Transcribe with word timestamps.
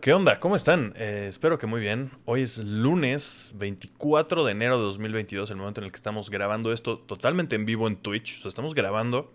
¿Qué 0.00 0.12
onda? 0.14 0.40
¿Cómo 0.40 0.56
están? 0.56 0.94
Eh, 0.96 1.26
espero 1.28 1.58
que 1.58 1.66
muy 1.66 1.80
bien. 1.80 2.10
Hoy 2.24 2.40
es 2.42 2.58
lunes 2.58 3.52
24 3.56 4.42
de 4.44 4.52
enero 4.52 4.78
de 4.78 4.82
2022, 4.82 5.50
el 5.50 5.58
momento 5.58 5.82
en 5.82 5.84
el 5.84 5.92
que 5.92 5.96
estamos 5.96 6.30
grabando 6.30 6.72
esto 6.72 6.98
totalmente 6.98 7.54
en 7.54 7.66
vivo 7.66 7.86
en 7.86 7.96
Twitch. 7.96 8.38
O 8.38 8.42
sea, 8.42 8.48
estamos 8.48 8.74
grabando 8.74 9.32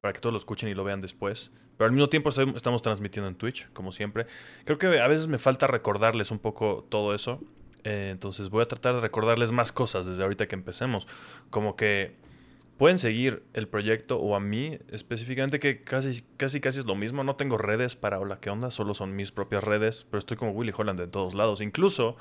para 0.00 0.14
que 0.14 0.20
todos 0.20 0.32
lo 0.32 0.38
escuchen 0.38 0.70
y 0.70 0.74
lo 0.74 0.84
vean 0.84 1.00
después. 1.00 1.52
Pero 1.76 1.86
al 1.86 1.92
mismo 1.92 2.08
tiempo 2.08 2.30
estamos 2.30 2.82
transmitiendo 2.82 3.28
en 3.28 3.34
Twitch, 3.34 3.68
como 3.72 3.92
siempre. 3.92 4.26
Creo 4.64 4.78
que 4.78 4.98
a 4.98 5.06
veces 5.06 5.28
me 5.28 5.38
falta 5.38 5.66
recordarles 5.66 6.30
un 6.30 6.38
poco 6.38 6.86
todo 6.88 7.14
eso. 7.14 7.40
Eh, 7.84 8.08
entonces 8.10 8.48
voy 8.48 8.62
a 8.62 8.66
tratar 8.66 8.94
de 8.94 9.00
recordarles 9.00 9.52
más 9.52 9.70
cosas 9.70 10.06
desde 10.06 10.22
ahorita 10.22 10.48
que 10.48 10.54
empecemos. 10.54 11.06
Como 11.50 11.76
que 11.76 12.16
pueden 12.76 12.98
seguir 12.98 13.42
el 13.52 13.68
proyecto 13.68 14.18
o 14.18 14.34
a 14.34 14.40
mí 14.40 14.78
específicamente, 14.90 15.60
que 15.60 15.82
casi, 15.82 16.22
casi, 16.36 16.60
casi 16.60 16.80
es 16.80 16.86
lo 16.86 16.94
mismo. 16.94 17.24
No 17.24 17.36
tengo 17.36 17.58
redes 17.58 17.96
para 17.96 18.18
Hola, 18.18 18.40
¿qué 18.40 18.50
onda? 18.50 18.70
Solo 18.70 18.94
son 18.94 19.14
mis 19.14 19.32
propias 19.32 19.64
redes, 19.64 20.06
pero 20.10 20.18
estoy 20.18 20.36
como 20.36 20.52
Willy 20.52 20.72
Holland 20.76 21.00
en 21.00 21.10
todos 21.10 21.34
lados. 21.34 21.60
Incluso 21.60 22.16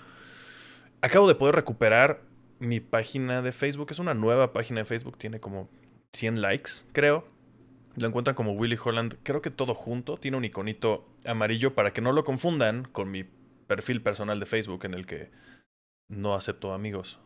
acabo 1.01 1.27
de 1.27 1.35
poder 1.35 1.55
recuperar 1.55 2.21
mi 2.59 2.79
página 2.79 3.41
de 3.41 3.51
Facebook. 3.51 3.91
Es 3.91 3.99
una 3.99 4.13
nueva 4.13 4.53
página 4.53 4.81
de 4.81 4.85
Facebook, 4.85 5.17
tiene 5.17 5.39
como 5.39 5.69
100 6.13 6.41
likes, 6.41 6.71
creo. 6.93 7.27
Lo 7.95 8.07
encuentran 8.07 8.35
como 8.35 8.53
Willy 8.53 8.77
Holland, 8.83 9.17
creo 9.23 9.41
que 9.41 9.51
todo 9.51 9.75
junto. 9.75 10.17
Tiene 10.17 10.37
un 10.37 10.45
iconito 10.45 11.07
amarillo 11.25 11.75
para 11.75 11.93
que 11.93 12.01
no 12.01 12.11
lo 12.11 12.23
confundan 12.23 12.85
con 12.85 13.11
mi 13.11 13.23
perfil 13.67 14.01
personal 14.01 14.39
de 14.39 14.45
Facebook 14.45 14.85
en 14.85 14.93
el 14.93 15.05
que 15.05 15.31
no 16.07 16.33
acepto 16.33 16.73
amigos. 16.73 17.19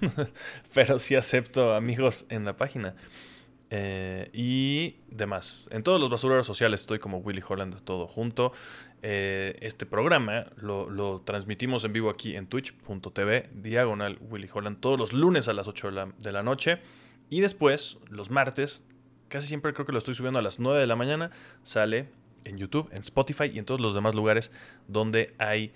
pero 0.74 0.98
sí 0.98 1.14
acepto 1.14 1.74
amigos 1.74 2.26
en 2.28 2.44
la 2.44 2.56
página. 2.56 2.94
Eh, 3.68 4.30
y 4.32 4.96
demás. 5.08 5.68
En 5.72 5.82
todos 5.82 6.00
los 6.00 6.08
basureros 6.08 6.46
sociales 6.46 6.82
estoy 6.82 6.98
como 6.98 7.18
Willy 7.18 7.42
Holland, 7.46 7.82
todo 7.82 8.06
junto. 8.06 8.52
Eh, 9.02 9.58
este 9.60 9.86
programa 9.86 10.46
lo, 10.56 11.20
transmitimos 11.22 11.84
en 11.84 11.92
vivo 11.92 12.10
aquí 12.10 12.36
en 12.36 12.46
twitch.tv, 12.46 13.50
diagonal 13.54 14.18
Willy 14.20 14.48
Holland, 14.52 14.78
todos 14.80 14.98
los 14.98 15.12
lunes 15.12 15.48
a 15.48 15.52
las 15.52 15.66
8 15.66 15.90
de 16.18 16.32
la, 16.32 16.42
noche. 16.42 16.78
Y 17.28 17.40
después, 17.40 17.98
los 18.08 18.30
martes, 18.30 18.86
casi 19.28 19.48
siempre 19.48 19.72
creo 19.72 19.84
que 19.84 19.92
lo 19.92 19.98
estoy 19.98 20.14
subiendo 20.14 20.38
a 20.38 20.42
las 20.42 20.60
9 20.60 20.78
de 20.78 20.86
la 20.86 20.96
mañana, 20.96 21.32
sale 21.64 22.08
en 22.44 22.58
YouTube, 22.58 22.88
en 22.92 23.00
Spotify 23.00 23.50
y 23.52 23.58
en 23.58 23.64
todos 23.64 23.80
los 23.80 23.94
demás 23.94 24.14
lugares 24.14 24.52
donde 24.86 25.34
hay 25.38 25.72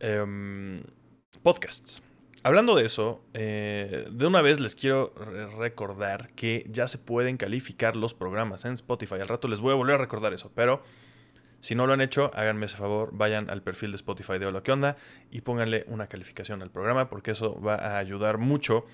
em, 0.00 0.82
podcasts. 1.42 2.02
Hablando 2.46 2.76
de 2.76 2.84
eso, 2.84 3.24
eh, 3.32 4.06
de 4.10 4.26
una 4.26 4.42
vez 4.42 4.60
les 4.60 4.74
quiero 4.74 5.14
recordar 5.58 6.30
que 6.34 6.66
ya 6.68 6.86
se 6.86 6.98
pueden 6.98 7.38
calificar 7.38 7.96
los 7.96 8.12
programas 8.12 8.66
en 8.66 8.74
Spotify. 8.74 9.14
Al 9.14 9.28
rato 9.28 9.48
les 9.48 9.62
voy 9.62 9.72
a 9.72 9.76
volver 9.76 9.94
a 9.94 9.98
recordar 9.98 10.34
eso, 10.34 10.52
pero 10.54 10.82
si 11.60 11.74
no 11.74 11.86
lo 11.86 11.94
han 11.94 12.02
hecho, 12.02 12.30
háganme 12.34 12.66
ese 12.66 12.76
favor, 12.76 13.08
vayan 13.14 13.48
al 13.48 13.62
perfil 13.62 13.92
de 13.92 13.96
Spotify 13.96 14.38
de 14.38 14.44
Hola, 14.44 14.62
¿qué 14.62 14.72
onda? 14.72 14.98
Y 15.30 15.40
pónganle 15.40 15.86
una 15.88 16.06
calificación 16.06 16.60
al 16.60 16.70
programa, 16.70 17.08
porque 17.08 17.30
eso 17.30 17.58
va 17.62 17.76
a 17.76 17.96
ayudar 17.96 18.36
mucho 18.36 18.84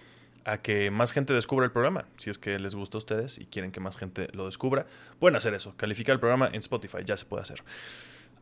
a 0.45 0.59
que 0.59 0.93
más 0.93 1.11
gente 1.11 1.35
descubra 1.35 1.65
el 1.67 1.73
programa. 1.73 2.05
Si 2.19 2.31
es 2.31 2.39
que 2.39 2.57
les 2.61 2.77
gusta 2.77 2.99
a 2.99 3.01
ustedes 3.01 3.37
y 3.39 3.47
quieren 3.47 3.73
que 3.73 3.81
más 3.81 3.97
gente 3.97 4.29
lo 4.33 4.47
descubra, 4.47 4.87
pueden 5.19 5.35
hacer 5.35 5.55
eso, 5.55 5.75
calificar 5.77 6.13
el 6.13 6.21
programa 6.21 6.47
en 6.47 6.61
Spotify, 6.61 6.99
ya 7.05 7.17
se 7.17 7.25
puede 7.25 7.43
hacer. 7.43 7.65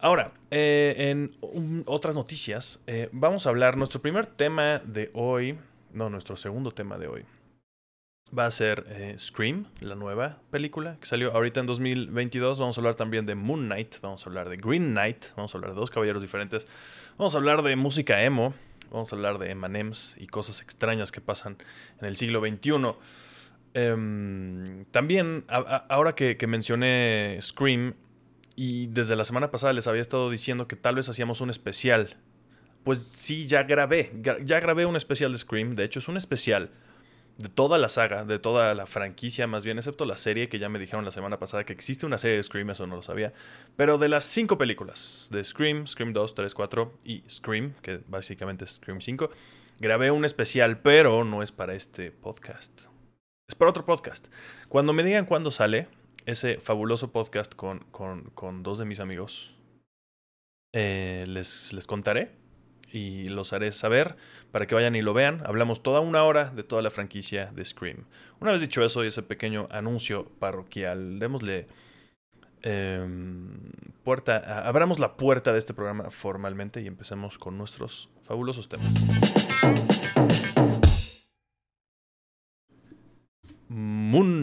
Ahora, 0.00 0.32
eh, 0.52 0.94
en 1.10 1.82
otras 1.86 2.14
noticias, 2.14 2.80
eh, 2.86 3.08
vamos 3.10 3.46
a 3.46 3.50
hablar, 3.50 3.76
nuestro 3.76 4.00
primer 4.00 4.26
tema 4.26 4.80
de 4.84 5.10
hoy, 5.12 5.58
no, 5.92 6.08
nuestro 6.08 6.36
segundo 6.36 6.70
tema 6.70 6.98
de 6.98 7.08
hoy, 7.08 7.24
va 8.36 8.46
a 8.46 8.50
ser 8.52 8.86
eh, 8.90 9.16
Scream, 9.18 9.66
la 9.80 9.96
nueva 9.96 10.38
película 10.52 10.98
que 11.00 11.06
salió 11.06 11.32
ahorita 11.32 11.58
en 11.60 11.66
2022. 11.66 12.60
Vamos 12.60 12.78
a 12.78 12.80
hablar 12.80 12.94
también 12.94 13.26
de 13.26 13.34
Moon 13.34 13.66
Knight, 13.66 13.96
vamos 14.00 14.24
a 14.24 14.30
hablar 14.30 14.48
de 14.48 14.56
Green 14.56 14.92
Knight, 14.92 15.26
vamos 15.36 15.52
a 15.52 15.58
hablar 15.58 15.72
de 15.72 15.80
dos 15.80 15.90
caballeros 15.90 16.22
diferentes, 16.22 16.68
vamos 17.16 17.34
a 17.34 17.38
hablar 17.38 17.62
de 17.62 17.74
música 17.74 18.22
emo, 18.22 18.54
vamos 18.92 19.12
a 19.12 19.16
hablar 19.16 19.38
de 19.38 19.50
Emanems 19.50 20.14
y 20.16 20.28
cosas 20.28 20.62
extrañas 20.62 21.10
que 21.10 21.20
pasan 21.20 21.56
en 22.00 22.06
el 22.06 22.14
siglo 22.14 22.40
XXI. 22.40 22.94
Em, 23.74 24.84
también, 24.92 25.44
ahora 25.48 26.14
que, 26.14 26.36
que 26.36 26.46
mencioné 26.46 27.38
Scream, 27.42 27.94
y 28.58 28.88
desde 28.88 29.14
la 29.14 29.24
semana 29.24 29.52
pasada 29.52 29.72
les 29.72 29.86
había 29.86 30.02
estado 30.02 30.28
diciendo 30.28 30.66
que 30.66 30.74
tal 30.74 30.96
vez 30.96 31.08
hacíamos 31.08 31.40
un 31.40 31.48
especial. 31.48 32.16
Pues 32.82 32.98
sí, 33.00 33.46
ya 33.46 33.62
grabé. 33.62 34.10
Ya 34.20 34.58
grabé 34.58 34.84
un 34.84 34.96
especial 34.96 35.30
de 35.30 35.38
Scream. 35.38 35.74
De 35.74 35.84
hecho, 35.84 36.00
es 36.00 36.08
un 36.08 36.16
especial 36.16 36.72
de 37.36 37.48
toda 37.48 37.78
la 37.78 37.88
saga, 37.88 38.24
de 38.24 38.40
toda 38.40 38.74
la 38.74 38.86
franquicia, 38.86 39.46
más 39.46 39.64
bien, 39.64 39.78
excepto 39.78 40.04
la 40.04 40.16
serie 40.16 40.48
que 40.48 40.58
ya 40.58 40.68
me 40.68 40.80
dijeron 40.80 41.04
la 41.04 41.12
semana 41.12 41.38
pasada 41.38 41.62
que 41.62 41.72
existe 41.72 42.04
una 42.04 42.18
serie 42.18 42.36
de 42.36 42.42
Scream, 42.42 42.70
eso 42.70 42.84
no 42.88 42.96
lo 42.96 43.02
sabía. 43.02 43.32
Pero 43.76 43.96
de 43.96 44.08
las 44.08 44.24
cinco 44.24 44.58
películas, 44.58 45.28
de 45.30 45.44
Scream, 45.44 45.86
Scream 45.86 46.12
2, 46.12 46.34
3, 46.34 46.52
4 46.52 46.98
y 47.04 47.22
Scream, 47.30 47.74
que 47.80 48.00
básicamente 48.08 48.64
es 48.64 48.72
Scream 48.72 49.00
5, 49.00 49.28
grabé 49.78 50.10
un 50.10 50.24
especial, 50.24 50.80
pero 50.80 51.22
no 51.22 51.44
es 51.44 51.52
para 51.52 51.74
este 51.74 52.10
podcast. 52.10 52.80
Es 53.46 53.54
para 53.54 53.70
otro 53.70 53.84
podcast. 53.84 54.26
Cuando 54.68 54.92
me 54.92 55.04
digan 55.04 55.26
cuándo 55.26 55.52
sale, 55.52 55.86
ese 56.28 56.58
fabuloso 56.58 57.10
podcast 57.10 57.54
con, 57.54 57.80
con, 57.90 58.62
dos 58.62 58.78
de 58.78 58.84
mis 58.84 59.00
amigos. 59.00 59.56
Eh, 60.74 61.24
les, 61.26 61.72
les 61.72 61.86
contaré 61.86 62.32
y 62.92 63.28
los 63.28 63.54
haré 63.54 63.72
saber 63.72 64.16
para 64.52 64.66
que 64.66 64.74
vayan 64.74 64.94
y 64.94 65.00
lo 65.00 65.14
vean. 65.14 65.42
Hablamos 65.46 65.82
toda 65.82 66.00
una 66.00 66.22
hora 66.24 66.50
de 66.50 66.64
toda 66.64 66.82
la 66.82 66.90
franquicia 66.90 67.46
de 67.46 67.64
Scream. 67.64 68.04
Una 68.40 68.52
vez 68.52 68.60
dicho 68.60 68.84
eso 68.84 69.02
y 69.04 69.06
ese 69.06 69.22
pequeño 69.22 69.68
anuncio 69.70 70.28
parroquial, 70.38 71.18
démosle 71.18 71.66
em, 72.60 73.72
puerta, 74.04 74.66
abramos 74.68 74.98
la 74.98 75.16
puerta 75.16 75.54
de 75.54 75.58
este 75.58 75.72
programa 75.72 76.10
formalmente 76.10 76.82
y 76.82 76.86
empecemos 76.88 77.38
con 77.38 77.56
nuestros 77.56 78.10
fabulosos 78.24 78.68
temas. 78.68 79.47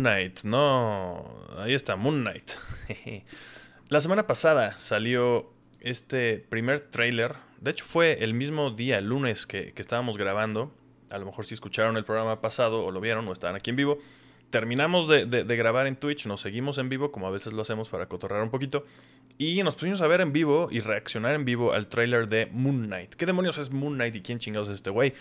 Knight, 0.05 0.43
no. 0.43 1.25
Ahí 1.57 1.73
está, 1.73 1.95
Moon 1.95 2.21
Knight. 2.21 2.51
La 3.89 3.99
semana 3.99 4.27
pasada 4.27 4.77
salió 4.77 5.51
este 5.81 6.45
primer 6.47 6.79
trailer. 6.79 7.33
De 7.59 7.71
hecho, 7.71 7.85
fue 7.85 8.23
el 8.23 8.35
mismo 8.35 8.69
día, 8.69 9.01
lunes, 9.01 9.47
que, 9.47 9.73
estábamos 9.75 10.19
grabando. 10.19 10.71
A 11.09 11.17
lo 11.17 11.25
mejor 11.25 11.45
si 11.45 11.55
escucharon 11.55 11.97
el 11.97 12.05
programa 12.05 12.39
pasado 12.39 12.85
o 12.85 12.91
lo 12.91 13.01
vieron 13.01 13.27
o 13.27 13.33
estaban 13.33 13.55
aquí 13.55 13.71
en 13.71 13.77
vivo. 13.77 13.97
Terminamos 14.51 15.07
de, 15.07 15.43
grabar 15.43 15.87
en 15.87 15.95
Twitch, 15.95 16.27
nos 16.27 16.41
seguimos 16.41 16.77
en 16.77 16.87
vivo, 16.87 17.11
como 17.11 17.25
a 17.25 17.31
veces 17.31 17.53
lo 17.53 17.63
hacemos 17.63 17.89
para 17.89 18.07
cotorrar 18.07 18.43
un 18.43 18.51
poquito. 18.51 18.85
Y 19.39 19.63
nos 19.63 19.75
pusimos 19.75 20.01
a 20.01 20.07
ver 20.07 20.21
en 20.21 20.33
vivo 20.33 20.67
y 20.69 20.81
reaccionar 20.81 21.33
en 21.33 21.45
vivo 21.45 21.73
al 21.73 21.87
trailer 21.87 22.27
de 22.29 22.45
Moon 22.45 22.85
Knight. 22.85 23.15
¿Qué 23.15 23.25
demonios 23.25 23.57
es 23.57 23.71
Moon 23.71 23.95
Knight 23.95 24.15
y 24.15 24.21
quién 24.21 24.37
chingados 24.37 24.69
es 24.69 24.75
este 24.75 24.91
güey? 24.91 25.13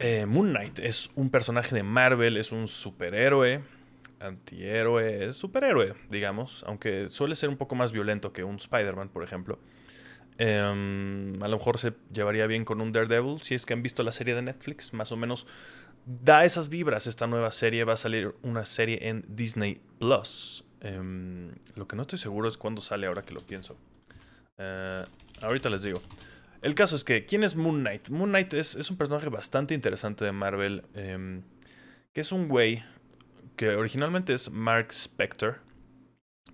Eh, 0.00 0.26
Moon 0.26 0.50
Knight 0.50 0.80
es 0.80 1.10
un 1.14 1.30
personaje 1.30 1.74
de 1.74 1.84
Marvel, 1.84 2.36
es 2.36 2.50
un 2.50 2.66
superhéroe, 2.66 3.62
antihéroe, 4.24 5.26
es 5.26 5.36
superhéroe, 5.36 5.94
digamos, 6.10 6.64
aunque 6.66 7.10
suele 7.10 7.34
ser 7.34 7.48
un 7.48 7.56
poco 7.56 7.74
más 7.74 7.92
violento 7.92 8.32
que 8.32 8.44
un 8.44 8.56
Spider-Man, 8.56 9.08
por 9.08 9.22
ejemplo. 9.22 9.58
Em, 10.38 11.40
a 11.42 11.48
lo 11.48 11.58
mejor 11.58 11.78
se 11.78 11.92
llevaría 12.12 12.46
bien 12.46 12.64
con 12.64 12.80
un 12.80 12.90
Daredevil, 12.92 13.40
si 13.40 13.54
es 13.54 13.66
que 13.66 13.72
han 13.72 13.82
visto 13.82 14.02
la 14.02 14.12
serie 14.12 14.34
de 14.34 14.42
Netflix, 14.42 14.92
más 14.92 15.12
o 15.12 15.16
menos 15.16 15.46
da 16.06 16.44
esas 16.44 16.68
vibras 16.68 17.06
esta 17.06 17.26
nueva 17.26 17.52
serie, 17.52 17.84
va 17.84 17.94
a 17.94 17.96
salir 17.96 18.34
una 18.42 18.66
serie 18.66 19.08
en 19.08 19.24
Disney 19.28 19.80
Plus. 19.98 20.64
Em, 20.80 21.52
lo 21.76 21.86
que 21.86 21.96
no 21.96 22.02
estoy 22.02 22.18
seguro 22.18 22.48
es 22.48 22.58
cuándo 22.58 22.80
sale 22.80 23.06
ahora 23.06 23.22
que 23.22 23.32
lo 23.32 23.40
pienso. 23.40 23.76
Eh, 24.58 25.04
ahorita 25.40 25.70
les 25.70 25.82
digo. 25.82 26.02
El 26.60 26.74
caso 26.74 26.96
es 26.96 27.04
que, 27.04 27.24
¿quién 27.24 27.44
es 27.44 27.56
Moon 27.56 27.80
Knight? 27.80 28.08
Moon 28.08 28.30
Knight 28.30 28.54
es, 28.54 28.90
un 28.90 28.96
personaje 28.96 29.28
bastante 29.28 29.74
interesante 29.74 30.24
de 30.24 30.32
Marvel, 30.32 30.82
em, 30.94 31.42
que 32.12 32.20
es 32.22 32.32
un 32.32 32.48
güey 32.48 32.82
que 33.56 33.70
originalmente 33.70 34.32
es 34.32 34.50
Mark 34.50 34.88
Spector, 34.90 35.60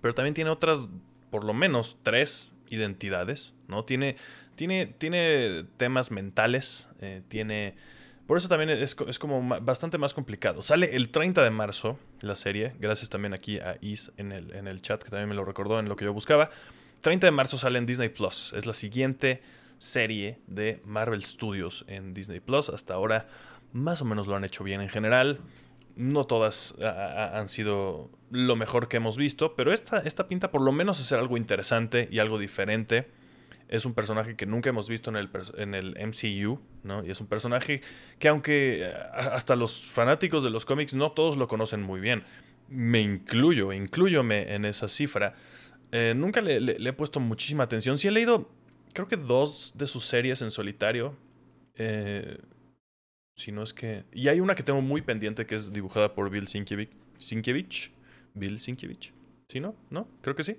pero 0.01 0.13
también 0.13 0.33
tiene 0.33 0.49
otras, 0.49 0.87
por 1.29 1.43
lo 1.43 1.53
menos, 1.53 1.97
tres 2.03 2.53
identidades, 2.69 3.53
¿no? 3.67 3.83
Tiene, 3.83 4.15
tiene, 4.55 4.87
tiene 4.87 5.65
temas 5.77 6.11
mentales, 6.11 6.87
eh, 6.99 7.21
tiene... 7.27 7.75
Por 8.27 8.37
eso 8.37 8.47
también 8.47 8.69
es, 8.69 8.95
es, 9.07 9.19
como 9.19 9.41
bastante 9.61 9.97
más 9.97 10.13
complicado. 10.13 10.61
Sale 10.61 10.95
el 10.95 11.09
30 11.09 11.43
de 11.43 11.49
marzo 11.49 11.99
la 12.21 12.35
serie, 12.35 12.73
gracias 12.79 13.09
también 13.09 13.33
aquí 13.33 13.59
a 13.59 13.77
Is 13.81 14.13
en 14.15 14.31
el, 14.31 14.53
en 14.53 14.67
el 14.67 14.81
chat, 14.81 15.03
que 15.03 15.09
también 15.09 15.27
me 15.27 15.35
lo 15.35 15.43
recordó 15.43 15.79
en 15.79 15.89
lo 15.89 15.97
que 15.97 16.05
yo 16.05 16.13
buscaba. 16.13 16.49
30 17.01 17.27
de 17.27 17.31
marzo 17.31 17.57
sale 17.57 17.77
en 17.77 17.85
Disney 17.85 18.09
Plus, 18.09 18.53
es 18.55 18.65
la 18.65 18.73
siguiente 18.73 19.41
serie 19.79 20.39
de 20.45 20.79
Marvel 20.85 21.23
Studios 21.23 21.83
en 21.87 22.13
Disney 22.13 22.39
Plus. 22.39 22.69
Hasta 22.69 22.93
ahora 22.93 23.27
más 23.73 24.01
o 24.01 24.05
menos 24.05 24.27
lo 24.27 24.35
han 24.35 24.45
hecho 24.45 24.63
bien 24.63 24.79
en 24.79 24.89
general. 24.89 25.39
No 25.95 26.23
todas 26.23 26.75
han 26.81 27.47
sido 27.47 28.09
lo 28.29 28.55
mejor 28.55 28.87
que 28.87 28.97
hemos 28.97 29.17
visto, 29.17 29.55
pero 29.55 29.73
esta, 29.73 29.99
esta 29.99 30.27
pinta 30.27 30.51
por 30.51 30.61
lo 30.61 30.71
menos 30.71 30.99
a 30.99 31.03
ser 31.03 31.19
algo 31.19 31.37
interesante 31.37 32.07
y 32.11 32.19
algo 32.19 32.39
diferente. 32.39 33.09
Es 33.67 33.85
un 33.85 33.93
personaje 33.93 34.35
que 34.35 34.45
nunca 34.45 34.69
hemos 34.69 34.89
visto 34.89 35.09
en 35.09 35.15
el, 35.15 35.29
en 35.57 35.75
el 35.75 35.95
MCU, 35.95 36.59
¿no? 36.83 37.05
Y 37.05 37.11
es 37.11 37.21
un 37.21 37.27
personaje 37.27 37.81
que 38.19 38.27
aunque 38.27 38.91
hasta 39.13 39.55
los 39.55 39.85
fanáticos 39.85 40.43
de 40.43 40.49
los 40.49 40.65
cómics 40.65 40.93
no 40.93 41.11
todos 41.11 41.37
lo 41.37 41.47
conocen 41.47 41.81
muy 41.81 42.01
bien. 42.01 42.23
Me 42.67 43.01
incluyo, 43.01 43.71
incluyome 43.71 44.53
en 44.53 44.65
esa 44.65 44.87
cifra. 44.87 45.35
Eh, 45.91 46.13
nunca 46.15 46.41
le, 46.41 46.59
le, 46.59 46.89
he 46.89 46.93
puesto 46.93 47.19
muchísima 47.19 47.63
atención. 47.63 47.97
Sí 47.97 48.07
he 48.07 48.11
leído 48.11 48.49
creo 48.93 49.07
que 49.07 49.17
dos 49.17 49.73
de 49.75 49.87
sus 49.87 50.05
series 50.05 50.41
en 50.41 50.51
solitario. 50.51 51.15
Eh, 51.75 52.37
si 53.35 53.51
no 53.51 53.63
es 53.63 53.73
que. 53.73 54.03
Y 54.11 54.27
hay 54.27 54.39
una 54.39 54.55
que 54.55 54.63
tengo 54.63 54.81
muy 54.81 55.01
pendiente 55.01 55.45
que 55.45 55.55
es 55.55 55.73
dibujada 55.73 56.13
por 56.13 56.29
Bill 56.29 56.47
Sienkiewicz. 56.47 56.91
Sienkiewicz. 57.17 57.91
Bill 58.33 58.59
Sienkiewicz. 58.59 59.11
¿Sí, 59.47 59.59
no? 59.59 59.75
¿No? 59.89 60.07
Creo 60.21 60.35
que 60.35 60.43
sí. 60.43 60.57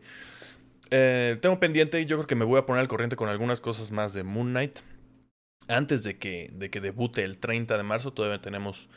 Eh, 0.90 1.38
tengo 1.40 1.58
pendiente 1.58 2.00
y 2.00 2.06
yo 2.06 2.18
creo 2.18 2.26
que 2.26 2.34
me 2.34 2.44
voy 2.44 2.58
a 2.58 2.66
poner 2.66 2.80
al 2.80 2.88
corriente 2.88 3.16
con 3.16 3.28
algunas 3.28 3.60
cosas 3.60 3.90
más 3.90 4.12
de 4.12 4.22
Moon 4.24 4.50
Knight. 4.50 4.80
Antes 5.68 6.02
de 6.02 6.18
que, 6.18 6.50
de 6.52 6.70
que 6.70 6.80
debute 6.80 7.22
el 7.22 7.38
30 7.38 7.76
de 7.76 7.82
marzo, 7.82 8.12
todavía 8.12 8.42
tenemos 8.42 8.90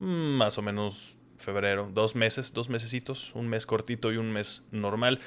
mm, 0.00 0.36
más 0.36 0.58
o 0.58 0.62
menos 0.62 1.16
febrero, 1.38 1.90
dos 1.92 2.14
meses, 2.14 2.52
dos 2.52 2.68
mesecitos, 2.68 3.34
un 3.34 3.48
mes 3.48 3.66
cortito 3.66 4.12
y 4.12 4.16
un 4.16 4.32
mes 4.32 4.62
normal, 4.70 5.20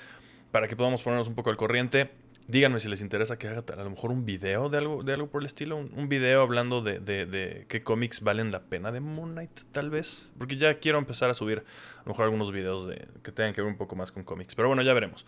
para 0.52 0.68
que 0.68 0.76
podamos 0.76 1.02
ponernos 1.02 1.28
un 1.28 1.36
poco 1.36 1.50
al 1.50 1.58
corriente. 1.58 2.12
Díganme 2.48 2.80
si 2.80 2.90
les 2.90 3.02
interesa 3.02 3.40
que 3.40 3.48
haga 3.48 3.64
a 3.74 3.84
lo 3.84 3.90
mejor 3.90 4.12
un 4.12 4.24
video 4.24 4.70
de 4.70 4.78
algo, 4.78 5.02
de 5.02 5.14
algo 5.14 5.28
por 5.28 5.42
el 5.42 5.48
estilo. 5.48 5.78
Un, 5.78 6.08
video 6.10 6.42
hablando 6.42 6.82
de, 6.82 7.00
de, 7.00 7.26
de, 7.26 7.66
qué 7.68 7.82
cómics 7.82 8.22
valen 8.22 8.52
la 8.52 8.62
pena 8.62 8.92
de 8.92 9.00
Moon 9.00 9.32
Knight, 9.32 9.62
tal 9.72 9.90
vez. 9.90 10.32
Porque 10.38 10.56
ya 10.56 10.78
quiero 10.78 11.00
empezar 11.00 11.32
a 11.32 11.34
subir 11.34 11.60
a 11.98 12.02
lo 12.04 12.10
mejor 12.10 12.26
algunos 12.26 12.52
videos 12.52 12.88
de, 12.88 13.08
que 13.24 13.32
tengan 13.32 13.54
que 13.54 13.62
ver 13.62 13.72
un 13.72 13.78
poco 13.78 13.96
más 13.96 14.12
con 14.12 14.24
cómics. 14.24 14.54
Pero 14.54 14.68
bueno, 14.68 14.84
ya 14.84 14.94
veremos. 14.94 15.26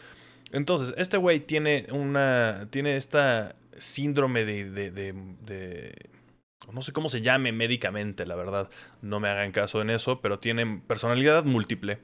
Entonces, 0.51 0.93
este 0.95 1.17
güey 1.17 1.39
tiene 1.39 1.87
una. 1.91 2.67
Tiene 2.69 2.97
esta 2.97 3.55
síndrome 3.79 4.45
de, 4.45 4.69
de, 4.69 4.91
de, 4.91 6.09
No 6.71 6.83
sé 6.83 6.93
cómo 6.93 7.09
se 7.09 7.21
llame 7.21 7.51
médicamente, 7.51 8.27
la 8.27 8.35
verdad. 8.35 8.69
No 9.01 9.19
me 9.19 9.29
hagan 9.29 9.51
caso 9.51 9.81
en 9.81 9.89
eso, 9.89 10.21
pero 10.21 10.37
tiene 10.37 10.81
personalidad 10.87 11.45
múltiple, 11.45 11.97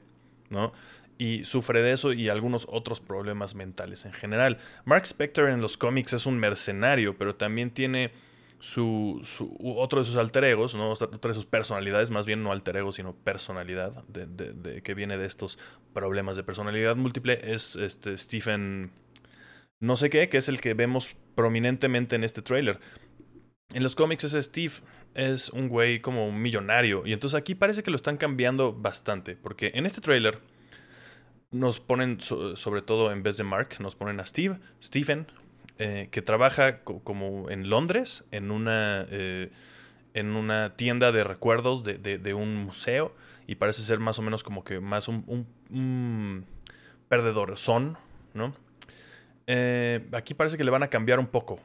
¿no? 0.50 0.72
Y 1.18 1.44
sufre 1.44 1.82
de 1.82 1.92
eso 1.92 2.12
y 2.12 2.28
algunos 2.28 2.66
otros 2.70 3.00
problemas 3.00 3.54
mentales 3.54 4.04
en 4.04 4.12
general. 4.12 4.58
Mark 4.84 5.04
Spector 5.04 5.50
en 5.50 5.60
los 5.60 5.76
cómics 5.76 6.12
es 6.12 6.26
un 6.26 6.38
mercenario, 6.38 7.16
pero 7.16 7.34
también 7.34 7.70
tiene 7.70 8.12
su, 8.58 9.20
otro 9.62 9.98
de 9.98 10.04
sus 10.06 10.16
alter 10.16 10.44
egos, 10.44 10.74
¿no? 10.74 10.90
otra 10.90 11.28
de 11.28 11.34
sus 11.34 11.44
personalidades, 11.44 12.10
más 12.10 12.26
bien 12.26 12.42
no 12.42 12.50
alter 12.50 12.78
ego, 12.78 12.92
sino 12.92 13.14
personalidad, 13.14 14.04
de, 14.04 14.80
que 14.82 14.94
viene 14.94 15.18
de 15.18 15.26
estos 15.26 15.58
problemas 15.92 16.36
de 16.36 16.44
personalidad 16.44 16.96
múltiple, 16.96 17.38
es 17.52 17.76
este 17.76 18.16
Stephen 18.16 18.90
no 19.80 19.96
sé 19.96 20.08
qué, 20.08 20.30
que 20.30 20.38
es 20.38 20.48
el 20.48 20.60
que 20.60 20.72
vemos 20.72 21.14
prominentemente 21.34 22.16
en 22.16 22.24
este 22.24 22.40
tráiler. 22.40 22.80
En 23.74 23.82
los 23.82 23.94
cómics 23.94 24.24
ese 24.24 24.42
Steve 24.42 24.72
es 25.14 25.50
un 25.50 25.68
güey 25.68 26.00
como 26.00 26.26
un 26.26 26.40
millonario 26.40 27.02
y 27.04 27.12
entonces 27.12 27.38
aquí 27.38 27.54
parece 27.54 27.82
que 27.82 27.90
lo 27.90 27.96
están 27.96 28.16
cambiando 28.16 28.72
bastante, 28.72 29.36
porque 29.36 29.72
en 29.74 29.84
este 29.84 30.00
tráiler 30.00 30.38
nos 31.54 31.78
ponen, 31.78 32.20
sobre 32.20 32.82
todo 32.82 33.12
en 33.12 33.22
vez 33.22 33.36
de 33.36 33.44
Mark, 33.44 33.76
nos 33.78 33.94
ponen 33.94 34.18
a 34.18 34.26
Steve, 34.26 34.58
Stephen, 34.82 35.26
eh, 35.78 36.08
que 36.10 36.20
trabaja 36.20 36.78
como 36.78 37.48
en 37.48 37.70
Londres, 37.70 38.24
en 38.32 38.50
una, 38.50 39.06
eh, 39.08 39.52
en 40.14 40.34
una 40.34 40.74
tienda 40.76 41.12
de 41.12 41.22
recuerdos 41.22 41.84
de, 41.84 42.34
un 42.34 42.56
museo, 42.56 43.14
y 43.46 43.54
parece 43.54 43.82
ser 43.82 44.00
más 44.00 44.18
o 44.18 44.22
menos 44.22 44.42
como 44.42 44.64
que 44.64 44.80
más 44.80 45.06
un, 45.08 46.44
perdedor 47.08 47.56
son, 47.56 47.98
¿no? 48.34 48.52
Eh, 49.46 50.04
aquí 50.12 50.34
parece 50.34 50.56
que 50.56 50.64
le 50.64 50.70
van 50.70 50.82
a 50.82 50.88
cambiar 50.88 51.20
un 51.20 51.26
poco 51.28 51.60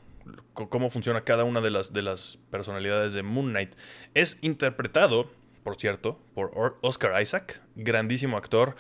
cómo 0.54 0.90
funciona 0.90 1.22
cada 1.22 1.46
una 1.46 1.62
de 1.62 1.72
las, 1.72 1.94
de 1.94 2.02
las 2.04 2.38
personalidades 2.52 3.14
de 3.14 3.24
Moon 3.24 3.50
Knight. 3.50 3.74
Es 4.14 4.38
interpretado, 4.42 5.32
por 5.64 5.78
cierto, 5.78 6.20
por 6.36 6.78
Oscar 6.82 7.20
Isaac, 7.20 7.62
grandísimo 7.76 8.38
actor. 8.38 8.76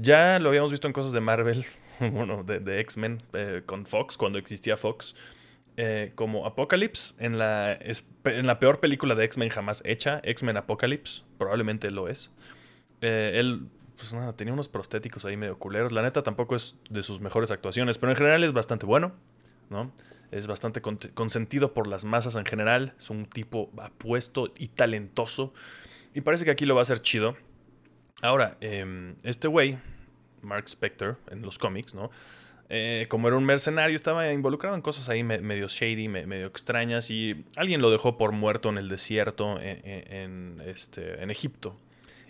Ya 0.00 0.38
lo 0.38 0.50
habíamos 0.50 0.70
visto 0.70 0.86
en 0.86 0.92
cosas 0.92 1.10
de 1.10 1.20
Marvel, 1.20 1.66
bueno, 2.00 2.44
de, 2.44 2.80
X-Men 2.80 3.20
eh, 3.32 3.62
con 3.66 3.84
Fox, 3.84 4.16
cuando 4.16 4.38
existía 4.38 4.76
Fox. 4.76 5.16
Eh, 5.76 6.12
como 6.14 6.46
Apocalypse, 6.46 7.14
en 7.18 7.36
la, 7.36 7.72
en 7.72 8.46
la 8.46 8.58
peor 8.60 8.78
película 8.78 9.16
de 9.16 9.24
X-Men 9.24 9.48
jamás 9.48 9.82
hecha, 9.84 10.20
X-Men 10.22 10.56
Apocalypse, 10.56 11.22
probablemente 11.36 11.90
lo 11.90 12.08
es. 12.08 12.30
Eh, 13.00 13.32
él, 13.34 13.66
pues 13.96 14.14
nada, 14.14 14.34
tenía 14.34 14.54
unos 14.54 14.68
prostéticos 14.68 15.24
ahí 15.24 15.36
medio 15.36 15.58
culeros. 15.58 15.90
La 15.90 16.02
neta 16.02 16.22
tampoco 16.22 16.54
es 16.54 16.76
de 16.90 17.02
sus 17.02 17.20
mejores 17.20 17.50
actuaciones, 17.50 17.98
pero 17.98 18.12
en 18.12 18.16
general 18.16 18.44
es 18.44 18.52
bastante 18.52 18.86
bueno, 18.86 19.12
¿no? 19.68 19.92
Es 20.30 20.46
bastante 20.46 20.80
consentido 20.80 21.74
por 21.74 21.88
las 21.88 22.04
masas 22.04 22.36
en 22.36 22.44
general. 22.44 22.94
Es 22.98 23.10
un 23.10 23.26
tipo 23.26 23.70
apuesto 23.78 24.52
y 24.58 24.68
talentoso. 24.68 25.52
Y 26.14 26.20
parece 26.20 26.44
que 26.44 26.50
aquí 26.50 26.66
lo 26.66 26.74
va 26.74 26.82
a 26.82 26.82
hacer 26.82 27.00
chido. 27.00 27.36
Ahora, 28.20 28.56
em, 28.60 29.14
este 29.22 29.46
güey, 29.48 29.78
Mark 30.42 30.68
Spector, 30.68 31.18
en 31.30 31.42
los 31.42 31.58
cómics, 31.58 31.94
¿no? 31.94 32.10
Eh, 32.70 33.06
como 33.08 33.28
era 33.28 33.36
un 33.36 33.44
mercenario, 33.44 33.96
estaba 33.96 34.30
involucrado 34.32 34.76
en 34.76 34.82
cosas 34.82 35.08
ahí 35.08 35.22
medio 35.22 35.68
shady, 35.68 36.08
medio 36.08 36.46
extrañas, 36.46 37.10
y 37.10 37.44
alguien 37.56 37.80
lo 37.80 37.90
dejó 37.90 38.18
por 38.18 38.32
muerto 38.32 38.68
en 38.68 38.76
el 38.76 38.88
desierto 38.88 39.58
e, 39.60 39.80
e, 39.84 40.22
en, 40.22 40.60
este, 40.66 41.22
en 41.22 41.30
Egipto. 41.30 41.78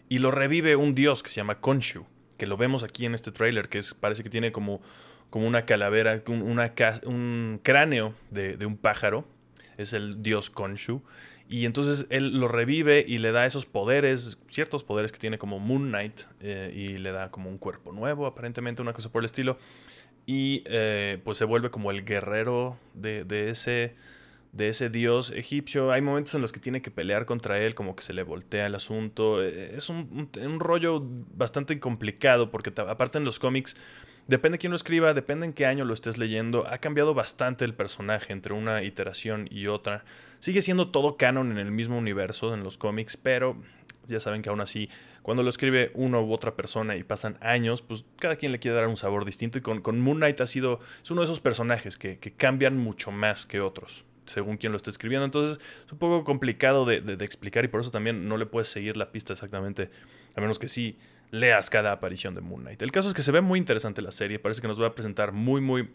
Y 0.08 0.19
lo 0.19 0.31
revive 0.31 0.76
un 0.76 0.94
dios 0.94 1.23
que 1.23 1.31
se 1.31 1.37
llama 1.37 1.61
Khonshu, 1.61 2.06
que 2.37 2.46
lo 2.46 2.56
vemos 2.56 2.84
aquí 2.84 3.05
en 3.05 3.14
este 3.14 3.32
trailer, 3.32 3.69
que 3.69 3.79
es, 3.79 3.94
parece 3.94 4.23
que 4.23 4.31
tiene 4.31 4.52
como, 4.52 4.81
como 5.31 5.46
una 5.46 5.64
calavera, 5.64 6.23
un, 6.29 6.43
una, 6.43 6.73
un 7.05 7.61
cráneo 7.62 8.14
de, 8.31 8.56
de 8.56 8.67
un 8.67 8.76
pájaro. 8.76 9.26
Es 9.76 9.93
el 9.93 10.23
dios 10.23 10.50
Khonshu. 10.50 11.02
Y 11.48 11.64
entonces 11.64 12.06
él 12.10 12.38
lo 12.38 12.46
revive 12.46 13.04
y 13.08 13.18
le 13.18 13.32
da 13.32 13.46
esos 13.46 13.64
poderes, 13.64 14.38
ciertos 14.48 14.84
poderes 14.84 15.12
que 15.12 15.18
tiene 15.18 15.38
como 15.38 15.58
Moon 15.58 15.88
Knight, 15.88 16.20
eh, 16.40 16.72
y 16.74 16.98
le 16.98 17.10
da 17.10 17.30
como 17.30 17.48
un 17.48 17.56
cuerpo 17.56 17.90
nuevo, 17.90 18.26
aparentemente, 18.26 18.82
una 18.82 18.92
cosa 18.92 19.10
por 19.10 19.22
el 19.22 19.26
estilo. 19.26 19.56
Y 20.26 20.62
eh, 20.66 21.18
pues 21.24 21.38
se 21.38 21.46
vuelve 21.46 21.70
como 21.70 21.90
el 21.90 22.04
guerrero 22.04 22.76
de, 22.92 23.48
ese, 23.48 23.94
de 24.52 24.68
ese 24.68 24.90
dios 24.90 25.30
egipcio. 25.30 25.90
Hay 25.90 26.02
momentos 26.02 26.34
en 26.34 26.42
los 26.42 26.52
que 26.52 26.60
tiene 26.60 26.82
que 26.82 26.90
pelear 26.90 27.24
contra 27.24 27.58
él, 27.58 27.74
como 27.74 27.96
que 27.96 28.02
se 28.02 28.12
le 28.12 28.24
voltea 28.24 28.66
el 28.66 28.74
asunto. 28.74 29.42
Eh, 29.42 29.74
es 29.74 29.88
un, 29.88 30.28
un 30.38 30.60
rollo 30.60 31.02
bastante 31.02 31.80
complicado, 31.80 32.50
porque 32.50 32.74
aparte 32.76 33.16
en 33.16 33.24
los 33.24 33.38
cómics 33.38 33.74
Depende 34.28 34.56
de 34.56 34.58
quién 34.60 34.72
lo 34.72 34.76
escriba, 34.76 35.14
depende 35.14 35.46
en 35.46 35.54
qué 35.54 35.64
año 35.64 35.86
lo 35.86 35.94
estés 35.94 36.19
leyendo. 36.19 36.66
Ha 36.69 36.76
cambiado 36.78 37.14
bastante 37.14 37.64
el 37.64 37.72
personaje 37.72 38.34
entre 38.34 38.52
una 38.52 38.82
iteración 38.82 39.48
y 39.50 39.69
otra. 39.69 40.04
Sigue 40.38 40.60
siendo 40.60 40.90
todo 40.90 41.16
canon 41.16 41.50
en 41.50 41.56
el 41.56 41.70
mismo 41.70 41.96
universo, 41.96 42.53
en 42.53 42.62
los 42.62 42.76
cómics, 42.76 43.17
pero 43.17 43.56
ya 44.06 44.20
saben 44.20 44.43
que 44.43 44.50
aún 44.50 44.60
así, 44.60 44.91
cuando 45.22 45.43
lo 45.43 45.48
escribe 45.48 45.93
uno 45.94 46.22
u 46.22 46.31
otra 46.31 46.56
persona 46.56 46.94
y 46.96 47.05
pasan 47.05 47.38
años, 47.41 47.81
pues 47.81 48.05
cada 48.19 48.36
quien 48.36 48.53
le 48.53 48.58
quiere 48.58 48.76
dar 48.76 48.86
un 48.86 48.98
sabor 48.98 49.24
distinto. 49.24 49.56
Y 49.56 49.62
con, 49.62 49.81
con 49.81 49.98
Moon 49.98 50.19
Knight 50.19 50.43
ha 50.43 50.46
sido, 50.46 50.81
es 51.03 51.10
uno 51.10 51.22
de 51.22 51.24
esos 51.24 51.41
personajes 51.41 51.96
que, 51.96 52.19
cambian 52.36 52.76
mucho 52.76 53.10
más 53.10 53.46
que 53.46 53.62
otros 53.62 54.05
según 54.26 54.58
quien 54.58 54.72
lo 54.72 54.76
esté 54.76 54.91
escribiendo. 54.91 55.24
Entonces 55.24 55.58
es 55.86 55.93
un 55.93 55.98
poco 55.98 56.22
complicado 56.22 56.84
de, 56.84 57.00
de, 57.00 57.24
explicar 57.24 57.64
y 57.64 57.69
por 57.69 57.81
eso 57.81 57.91
también 57.91 58.29
no 58.29 58.36
le 58.36 58.44
puedes 58.44 58.69
seguir 58.69 58.98
la 58.98 59.10
pista 59.10 59.32
exactamente, 59.32 59.88
a 60.36 60.43
menos 60.43 60.58
que 60.58 60.69
sí 60.69 60.98
leas 61.31 61.70
cada 61.70 61.93
aparición 61.93 62.35
de 62.35 62.41
Moon 62.41 62.63
Knight. 62.63 62.82
El 62.82 62.93
caso 62.93 63.08
es 63.08 63.15
que 63.15 63.23
se 63.23 63.32
ve 63.32 63.41
muy 63.41 63.58
interesante 63.58 64.03
la 64.03 64.13
serie, 64.13 64.39
parece 64.39 64.61
que 64.61 64.69
nos 64.69 64.81
va 64.81 64.89
a 64.89 64.94
presentar 64.94 65.32
muy, 65.32 65.61
muy 65.61 65.91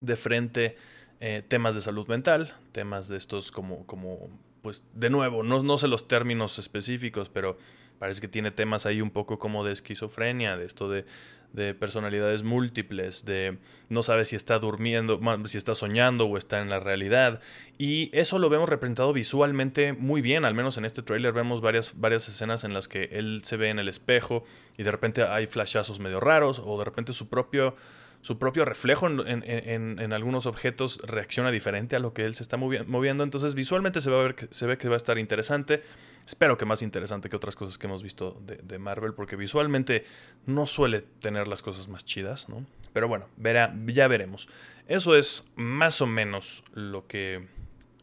de 0.00 0.16
frente 0.16 0.76
eh, 1.20 1.42
temas 1.46 1.74
de 1.74 1.80
salud 1.80 2.06
mental, 2.08 2.54
temas 2.72 3.08
de 3.08 3.16
estos 3.16 3.50
como, 3.50 3.86
como 3.86 4.30
pues 4.62 4.84
de 4.94 5.10
nuevo, 5.10 5.42
no, 5.42 5.62
no 5.62 5.78
sé 5.78 5.88
los 5.88 6.08
términos 6.08 6.58
específicos, 6.58 7.28
pero 7.28 7.58
parece 7.98 8.20
que 8.20 8.28
tiene 8.28 8.50
temas 8.50 8.86
ahí 8.86 9.00
un 9.00 9.10
poco 9.10 9.38
como 9.38 9.64
de 9.64 9.72
esquizofrenia, 9.72 10.56
de 10.56 10.64
esto 10.64 10.88
de 10.88 11.04
de 11.52 11.74
personalidades 11.74 12.42
múltiples, 12.42 13.24
de 13.24 13.58
no 13.88 14.02
sabe 14.02 14.24
si 14.24 14.36
está 14.36 14.58
durmiendo, 14.58 15.20
si 15.44 15.58
está 15.58 15.74
soñando 15.74 16.26
o 16.26 16.36
está 16.36 16.60
en 16.60 16.70
la 16.70 16.80
realidad. 16.80 17.40
Y 17.78 18.10
eso 18.16 18.38
lo 18.38 18.48
vemos 18.48 18.68
representado 18.68 19.12
visualmente 19.12 19.92
muy 19.92 20.20
bien, 20.20 20.44
al 20.44 20.54
menos 20.54 20.78
en 20.78 20.84
este 20.84 21.02
tráiler 21.02 21.32
vemos 21.32 21.60
varias, 21.60 21.98
varias 21.98 22.28
escenas 22.28 22.64
en 22.64 22.74
las 22.74 22.88
que 22.88 23.04
él 23.12 23.42
se 23.44 23.56
ve 23.56 23.70
en 23.70 23.78
el 23.78 23.88
espejo 23.88 24.44
y 24.76 24.82
de 24.82 24.90
repente 24.90 25.22
hay 25.22 25.46
flashazos 25.46 25.98
medio 25.98 26.20
raros 26.20 26.62
o 26.64 26.78
de 26.78 26.84
repente 26.84 27.12
su 27.12 27.28
propio 27.28 27.74
su 28.22 28.38
propio 28.38 28.64
reflejo 28.64 29.06
en, 29.08 30.12
algunos 30.12 30.46
objetos 30.46 31.00
reacciona 31.04 31.50
diferente 31.50 31.96
a 31.96 31.98
lo 31.98 32.12
que 32.12 32.24
él 32.24 32.34
se 32.34 32.42
está 32.42 32.56
moviendo. 32.56 33.24
Entonces 33.24 33.54
visualmente 33.54 34.00
se, 34.00 34.10
va 34.10 34.20
a 34.20 34.22
ver 34.22 34.34
que, 34.34 34.48
se 34.50 34.66
ve 34.66 34.76
que 34.76 34.88
va 34.88 34.94
a 34.94 34.96
estar 34.98 35.18
interesante. 35.18 35.82
Espero 36.26 36.58
que 36.58 36.66
más 36.66 36.82
interesante 36.82 37.30
que 37.30 37.36
otras 37.36 37.56
cosas 37.56 37.78
que 37.78 37.86
hemos 37.86 38.02
visto 38.02 38.40
de, 38.44 38.78
Marvel, 38.78 39.14
porque 39.14 39.36
visualmente 39.36 40.04
no 40.46 40.66
suele 40.66 41.00
tener 41.00 41.48
las 41.48 41.62
cosas 41.62 41.88
más 41.88 42.04
chidas, 42.04 42.48
¿no? 42.48 42.66
Pero 42.92 43.08
bueno, 43.08 43.26
verá, 43.36 43.74
ya 43.86 44.06
veremos. 44.06 44.48
Eso 44.86 45.16
es 45.16 45.50
más 45.56 46.00
o 46.02 46.06
menos 46.06 46.62
lo 46.74 47.06
que, 47.06 47.46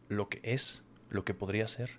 lo 0.08 0.28
que 0.28 0.40
es, 0.42 0.84
lo 1.10 1.24
que 1.24 1.32
podría 1.32 1.68
ser. 1.68 1.90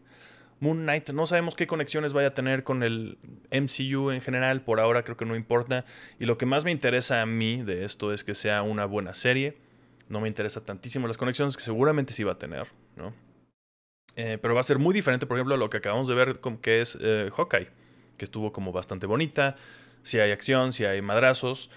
Moon 0.60 0.84
Knight, 0.84 1.10
no 1.12 1.25
sabemos 1.25 1.56
qué 1.56 1.68
conexiones 1.68 2.13
vaya 2.13 2.30
a 2.30 2.34
tener 2.34 2.63
con 2.63 2.84
el 2.84 3.18
MCU 3.51 4.12
en 4.12 4.22
general, 4.22 4.62
por 4.62 4.80
ahora 4.80 5.04
creo 5.04 5.16
que 5.16 5.25
no 5.25 5.36
importa. 5.36 5.86
Y 6.20 6.25
lo 6.25 6.38
que 6.38 6.46
más 6.46 6.66
me 6.66 6.72
interesa 6.72 7.22
a 7.22 7.25
mí 7.25 7.63
de 7.63 7.86
esto 7.86 8.13
es 8.13 8.24
que 8.24 8.36
sea 8.36 8.62
una 8.62 8.86
buena 8.86 9.13
serie. 9.13 9.58
No 10.10 10.20
me 10.20 10.28
interesa 10.28 10.66
tantísimo 10.66 11.08
las 11.08 11.18
conexiones 11.18 11.56
que 11.56 11.63
seguramente 11.63 12.13
sí 12.13 12.24
va 12.24 12.34
a 12.34 12.39
tener, 12.39 12.68
¿no? 12.96 13.13
Eh, 14.16 14.38
pero 14.42 14.54
va 14.54 14.60
a 14.60 14.63
ser 14.63 14.80
muy 14.80 14.94
diferente, 14.94 15.25
por 15.25 15.38
ejemplo, 15.38 15.56
a 15.56 15.58
lo 15.58 15.70
que 15.70 15.78
acabamos 15.78 16.08
de 16.10 16.16
ver, 16.16 16.42
que 16.62 16.82
es 16.82 16.98
eh, 17.00 17.30
Hawkeye, 17.34 17.70
que 18.18 18.25
estuvo 18.25 18.51
como 18.51 18.74
bastante 18.74 19.06
bonita. 19.06 19.56
Si 20.04 20.20
hay 20.20 20.32
acción, 20.32 20.74
si 20.74 20.84
hay 20.84 21.01
madrazos, 21.01 21.70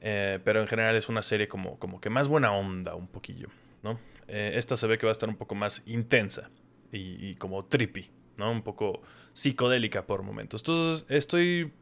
eh, 0.00 0.38
pero 0.44 0.60
en 0.60 0.68
general 0.68 0.94
es 0.94 1.08
una 1.08 1.22
serie 1.22 1.48
como, 1.48 1.78
que 2.00 2.10
más 2.10 2.28
buena 2.28 2.52
onda 2.52 2.94
un 2.94 3.08
poquillo. 3.08 3.48
¿no? 3.82 3.98
Esta 4.28 4.76
se 4.76 4.86
ve 4.86 4.98
que 4.98 5.06
va 5.06 5.10
a 5.10 5.12
estar 5.12 5.28
un 5.28 5.36
poco 5.36 5.56
más 5.56 5.82
intensa 5.86 6.50
y, 6.92 7.34
como 7.36 7.64
trippy, 7.64 8.10
¿no? 8.38 8.50
Un 8.50 8.62
poco 8.62 9.02
psicodélica 9.32 10.06
por 10.06 10.22
momentos. 10.22 10.62
Entonces 10.62 11.06
estoy 11.08 11.72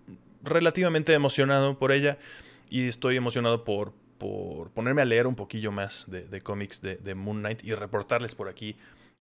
relativamente 0.43 1.13
emocionado 1.13 1.79
por 1.79 1.93
ella 1.93 2.19
y 2.71 2.87
estoy 2.87 3.17
emocionado 3.17 3.65
por, 3.65 3.93
por 4.19 4.71
ponerme 4.71 5.03
a 5.03 5.05
leer 5.05 5.27
un 5.27 5.35
poquillo 5.35 5.73
más 5.73 6.07
de, 6.09 6.41
cómics 6.41 6.81
de, 6.81 7.15
Moon 7.15 7.39
Knight 7.41 7.65
y 7.65 7.75
reportarles 7.75 8.35
por 8.35 8.49
aquí 8.49 8.77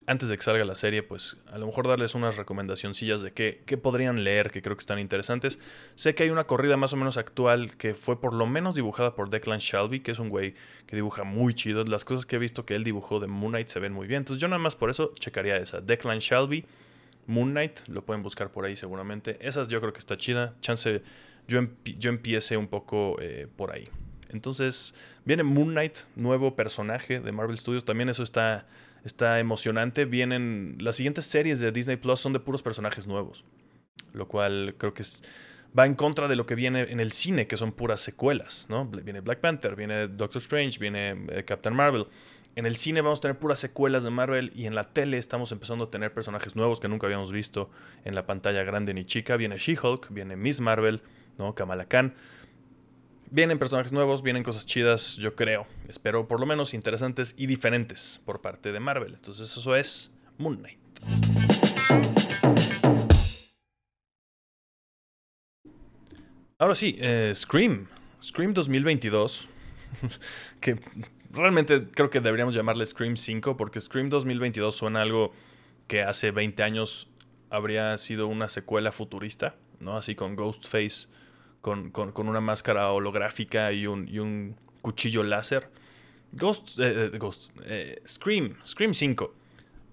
antes 0.08 0.30
de 0.30 0.38
que 0.38 0.44
salga 0.44 0.64
la 0.66 0.76
serie, 0.76 1.02
pues 1.02 1.38
a 1.52 1.58
lo 1.58 1.66
mejor 1.66 1.88
darles 1.88 2.14
unas 2.14 2.38
recomendacioncillas 2.38 3.24
de 3.24 3.34
qué, 3.34 3.64
qué, 3.66 3.76
podrían 3.76 4.24
leer, 4.24 4.52
que 4.52 4.62
creo 4.62 4.76
que 4.76 4.82
están 4.82 5.00
interesantes. 5.00 5.58
Sé 5.96 6.14
que 6.14 6.22
hay 6.22 6.30
una 6.30 6.44
corrida 6.44 6.78
más 6.78 6.94
o 6.94 6.98
menos 6.98 7.18
actual 7.18 7.76
que 7.76 7.96
fue 7.96 8.22
por 8.22 8.36
lo 8.36 8.46
menos 8.46 8.76
dibujada 8.76 9.16
por 9.16 9.32
Declan 9.32 9.58
Shelby, 9.58 10.02
que 10.02 10.12
es 10.12 10.20
un 10.20 10.30
güey 10.30 10.54
que 10.86 10.96
dibuja 10.96 11.24
muy 11.24 11.56
chido. 11.56 11.84
Las 11.86 12.06
cosas 12.06 12.28
que 12.28 12.36
he 12.36 12.40
visto 12.40 12.68
que 12.68 12.76
él 12.76 12.84
dibujó 12.84 13.20
de 13.20 13.26
Moon 13.26 13.54
Knight 13.54 13.70
se 13.70 13.80
ven 13.80 13.94
muy 13.94 14.06
bien. 14.06 14.20
Entonces 14.20 14.40
yo 14.40 14.48
nada 14.48 14.60
más 14.60 14.76
por 14.76 14.92
eso 14.92 15.12
checaría 15.16 15.58
esa. 15.58 15.82
Declan 15.82 16.20
Shelby, 16.20 16.66
Moon 17.28 17.52
Knight, 17.52 17.88
lo 17.88 18.06
pueden 18.06 18.24
buscar 18.24 18.52
por 18.52 18.66
ahí 18.66 18.76
seguramente. 18.76 19.38
Esas 19.40 19.68
yo 19.68 19.80
creo 19.82 19.94
que 19.94 20.00
está 20.00 20.18
chida. 20.18 20.56
Chance, 20.62 21.02
yo, 21.48 21.62
yo 21.84 22.10
empiece 22.10 22.58
un 22.58 22.68
poco 22.68 23.18
eh, 23.20 23.48
por 23.56 23.72
ahí. 23.72 23.84
Entonces 24.30 24.96
viene 25.24 25.44
Moon 25.44 25.70
Knight, 25.70 25.98
nuevo 26.16 26.56
personaje 26.56 27.20
de 27.20 27.32
Marvel 27.32 27.58
Studios. 27.58 27.86
También 27.86 28.10
eso 28.10 28.24
está 28.24 28.66
está 29.06 29.40
emocionante. 29.40 30.06
Vienen. 30.06 30.78
Las 30.80 30.98
siguientes 30.98 31.26
series 31.26 31.60
de 31.60 31.72
Disney 31.72 31.96
Plus 31.96 32.20
son 32.20 32.34
de 32.34 32.40
puros 32.40 32.62
personajes 32.62 33.08
nuevos. 33.08 33.46
Lo 34.12 34.28
cual 34.28 34.76
creo 34.78 34.94
que 34.94 35.04
va 35.78 35.86
en 35.86 35.94
contra 35.94 36.28
de 36.28 36.36
lo 36.36 36.46
que 36.46 36.56
viene 36.56 36.82
en 36.92 37.00
el 37.00 37.12
cine, 37.12 37.48
que 37.48 37.58
son 37.58 37.72
puras 37.72 38.00
secuelas, 38.00 38.66
¿no? 38.70 38.86
Viene 38.86 39.22
Black 39.22 39.40
Panther, 39.40 39.76
viene 39.76 40.08
Doctor 40.08 40.42
Strange, 40.42 40.80
viene 40.80 41.26
eh, 41.30 41.44
Captain 41.46 41.76
Marvel. 41.76 42.08
En 42.56 42.66
el 42.66 42.78
cine 42.78 43.02
vamos 43.02 43.20
a 43.20 43.24
tener 43.24 43.38
puras 43.38 43.60
secuelas 43.60 44.06
de 44.06 44.10
Marvel 44.10 44.54
y 44.56 44.66
en 44.66 44.76
la 44.76 44.86
tele 44.86 45.18
estamos 45.18 45.52
empezando 45.52 45.86
a 45.86 45.92
tener 45.92 46.14
personajes 46.14 46.56
nuevos 46.56 46.80
que 46.80 46.88
nunca 46.88 47.06
habíamos 47.06 47.34
visto 47.34 47.70
en 48.06 48.16
la 48.16 48.26
pantalla 48.26 48.64
grande 48.64 48.94
ni 48.94 49.04
chica. 49.04 49.36
Viene 49.36 49.58
She-Hulk, 49.58 50.08
viene 50.10 50.38
Miss 50.38 50.62
Marvel, 50.62 51.02
¿no? 51.38 51.54
Kamala 51.54 51.86
Khan. 51.86 52.14
Vienen 53.30 53.60
personajes 53.60 53.92
nuevos, 53.92 54.24
vienen 54.24 54.42
cosas 54.42 54.66
chidas, 54.66 55.18
yo 55.18 55.36
creo. 55.36 55.68
Espero 55.90 56.30
por 56.30 56.40
lo 56.40 56.46
menos 56.46 56.74
interesantes 56.74 57.34
y 57.38 57.48
diferentes 57.48 58.22
por 58.24 58.40
parte 58.40 58.72
de 58.72 58.80
Marvel. 58.80 59.16
Entonces 59.16 59.58
eso 59.58 59.76
es 59.76 60.12
Moon 60.38 60.56
Knight. 60.56 60.80
Ahora 66.58 66.74
sí, 66.74 66.96
eh, 67.00 67.34
Scream. 67.36 67.88
Scream 68.22 68.54
2022. 68.54 69.50
que 70.62 70.78
realmente 71.36 71.88
creo 71.92 72.10
que 72.10 72.22
deberíamos 72.22 72.56
llamarle 72.56 72.86
Scream 72.86 73.16
5 73.16 73.58
porque 73.58 73.80
Scream 73.80 74.10
2022 74.10 74.76
suena 74.76 75.02
algo 75.02 75.34
que 75.88 76.02
hace 76.02 76.32
20 76.32 76.64
años 76.64 77.10
habría 77.50 77.98
sido 77.98 78.28
una 78.28 78.50
secuela 78.50 78.92
futurista, 78.92 79.56
¿no? 79.80 79.98
Así 79.98 80.16
con 80.16 80.36
Ghostface 80.36 81.08
con, 81.66 82.28
una 82.28 82.42
máscara 82.42 82.92
holográfica 82.92 83.72
y 83.72 83.88
un, 83.88 84.08
y 84.08 84.20
un 84.20 84.56
cuchillo 84.82 85.24
láser. 85.24 85.68
Ghost, 86.32 86.80
eh, 86.80 87.10
eh, 87.12 87.20
eh, 87.64 88.02
Scream, 88.08 88.56
Scream 88.66 88.94
5. 88.94 89.34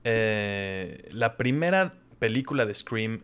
la 0.05 1.37
primera 1.39 1.95
película 2.19 2.67
de 2.67 2.75
Scream 2.75 3.23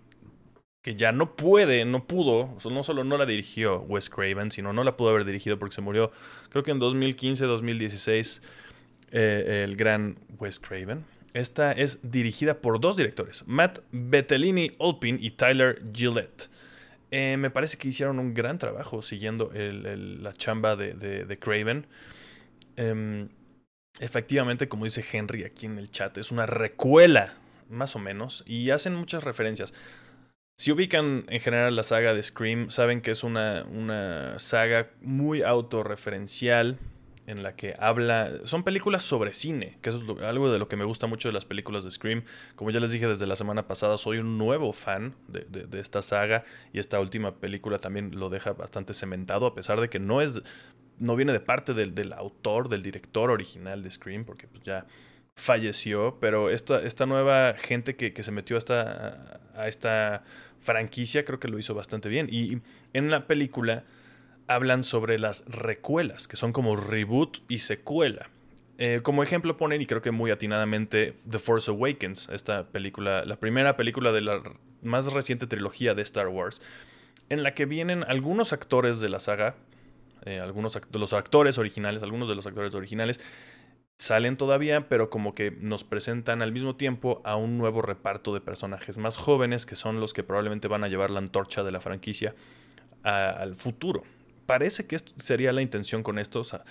que 0.82 0.94
ya 0.94 1.12
no 1.12 1.34
puede, 1.36 1.84
no 1.84 2.06
pudo, 2.06 2.56
no 2.70 2.82
solo 2.82 3.04
no 3.04 3.18
la 3.18 3.26
dirigió 3.26 3.80
Wes 3.82 4.08
Craven, 4.08 4.50
sino 4.50 4.72
no 4.72 4.84
la 4.84 4.96
pudo 4.96 5.10
haber 5.10 5.24
dirigido 5.24 5.58
porque 5.58 5.74
se 5.74 5.80
murió, 5.80 6.12
creo 6.50 6.62
que 6.62 6.70
en 6.70 6.78
2015, 6.78 7.44
2016, 7.44 8.42
el 9.10 9.76
gran 9.76 10.18
Wes 10.38 10.60
Craven. 10.60 11.04
Esta 11.34 11.72
es 11.72 12.10
dirigida 12.10 12.60
por 12.60 12.80
dos 12.80 12.96
directores, 12.96 13.44
Matt 13.46 13.80
Bettelini 13.92 14.72
Olpin 14.78 15.18
y 15.20 15.32
Tyler 15.32 15.82
Gillette. 15.92 16.48
Eh, 17.10 17.36
me 17.38 17.50
parece 17.50 17.78
que 17.78 17.88
hicieron 17.88 18.18
un 18.18 18.34
gran 18.34 18.58
trabajo 18.58 19.02
siguiendo 19.02 19.50
la 19.52 20.32
chamba 20.32 20.76
de, 20.76 21.38
Craven. 21.40 21.86
Em, 22.76 23.28
efectivamente, 24.00 24.68
como 24.68 24.84
dice 24.84 25.04
Henry 25.10 25.44
aquí 25.44 25.66
en 25.66 25.78
el 25.78 25.90
chat, 25.90 26.18
es 26.18 26.30
una 26.30 26.46
recuela, 26.46 27.34
más 27.70 27.96
o 27.96 27.98
menos, 27.98 28.44
y 28.46 28.70
hacen 28.70 28.94
muchas 28.94 29.24
referencias. 29.24 29.74
Si 30.58 30.72
ubican 30.72 31.24
en 31.28 31.38
general 31.38 31.76
la 31.76 31.84
saga 31.84 32.14
de 32.14 32.20
Scream, 32.20 32.72
saben 32.72 33.00
que 33.00 33.12
es 33.12 33.22
una, 33.22 33.64
una 33.70 34.40
saga 34.40 34.90
muy 35.00 35.42
autorreferencial 35.42 36.80
en 37.28 37.44
la 37.44 37.54
que 37.54 37.76
habla. 37.78 38.40
Son 38.42 38.64
películas 38.64 39.04
sobre 39.04 39.34
cine, 39.34 39.78
que 39.82 39.90
es 39.90 39.96
algo 40.20 40.50
de 40.50 40.58
lo 40.58 40.66
que 40.66 40.74
me 40.74 40.84
gusta 40.84 41.06
mucho 41.06 41.28
de 41.28 41.32
las 41.32 41.44
películas 41.44 41.84
de 41.84 41.92
Scream. 41.92 42.24
Como 42.56 42.72
ya 42.72 42.80
les 42.80 42.90
dije 42.90 43.06
desde 43.06 43.28
la 43.28 43.36
semana 43.36 43.68
pasada, 43.68 43.98
soy 43.98 44.18
un 44.18 44.36
nuevo 44.36 44.72
fan 44.72 45.14
de, 45.28 45.68
esta 45.78 46.02
saga 46.02 46.42
y 46.72 46.80
esta 46.80 46.98
última 46.98 47.36
película 47.36 47.78
también 47.78 48.18
lo 48.18 48.28
deja 48.28 48.52
bastante 48.52 48.94
cementado, 48.94 49.46
a 49.46 49.54
pesar 49.54 49.80
de 49.80 49.88
que 49.88 50.00
no 50.00 50.20
es. 50.20 50.42
No 50.98 51.14
viene 51.14 51.32
de 51.32 51.38
parte 51.38 51.72
del, 51.72 52.12
autor, 52.14 52.68
del 52.68 52.82
director 52.82 53.30
original 53.30 53.80
de 53.84 53.92
Scream, 53.92 54.24
porque 54.24 54.48
pues 54.48 54.64
ya 54.64 54.86
falleció, 55.38 56.18
pero 56.20 56.50
esta, 56.50 56.82
esta 56.82 57.06
nueva 57.06 57.54
gente 57.54 57.94
que, 57.94 58.22
se 58.22 58.32
metió 58.32 58.56
a 58.56 59.68
esta, 59.68 60.24
franquicia 60.60 61.24
creo 61.24 61.38
que 61.38 61.46
lo 61.46 61.60
hizo 61.60 61.74
bastante 61.74 62.08
bien. 62.08 62.28
Y 62.30 62.58
en 62.92 63.10
la 63.10 63.28
película 63.28 63.84
hablan 64.48 64.82
sobre 64.82 65.18
las 65.18 65.44
recuelas, 65.46 66.26
que 66.26 66.34
son 66.36 66.52
como 66.52 66.74
reboot 66.74 67.38
y 67.48 67.60
secuela. 67.60 68.28
Eh, 68.78 69.00
como 69.02 69.22
ejemplo 69.22 69.56
ponen, 69.56 69.80
y 69.80 69.86
creo 69.86 70.02
que 70.02 70.10
muy 70.10 70.32
atinadamente, 70.32 71.14
The 71.30 71.38
Force 71.38 71.70
Awakens, 71.70 72.28
esta 72.30 72.66
película, 72.66 73.24
la 73.24 73.36
primera 73.36 73.76
película 73.76 74.10
de 74.10 74.22
la 74.22 74.42
más 74.82 75.12
reciente 75.12 75.46
trilogía 75.46 75.94
de 75.94 76.02
Star 76.02 76.28
Wars, 76.28 76.60
en 77.28 77.44
la 77.44 77.54
que 77.54 77.64
vienen 77.64 78.04
algunos 78.08 78.52
actores 78.52 79.00
de 79.00 79.08
la 79.08 79.20
saga, 79.20 79.54
eh, 80.24 80.40
algunos 80.40 80.76
los 80.92 81.12
actores 81.12 81.58
originales, 81.58 82.02
algunos 82.02 82.28
de 82.28 82.34
los 82.34 82.46
actores 82.46 82.74
originales, 82.74 83.20
salen 83.98 84.36
todavía, 84.36 84.88
pero 84.88 85.10
como 85.10 85.34
que 85.34 85.50
nos 85.50 85.84
presentan 85.84 86.42
al 86.42 86.52
mismo 86.52 86.76
tiempo 86.76 87.20
a 87.24 87.36
un 87.36 87.58
nuevo 87.58 87.82
reparto 87.82 88.32
de 88.32 88.40
personajes 88.40 88.98
más 88.98 89.16
jóvenes, 89.16 89.66
que 89.66 89.76
son 89.76 90.00
los 90.00 90.12
que 90.12 90.22
probablemente 90.22 90.68
van 90.68 90.84
a 90.84 90.88
llevar 90.88 91.10
la 91.10 91.18
antorcha 91.18 91.62
de 91.62 91.72
la 91.72 91.80
franquicia 91.80 92.34
al 93.02 93.54
futuro 93.54 94.02
parece 94.48 94.86
que 94.86 94.96
esto 94.96 95.12
sería 95.18 95.52
la 95.52 95.60
intención 95.60 96.02
con 96.02 96.18
esto. 96.18 96.40
O 96.40 96.44
sea, 96.44 96.64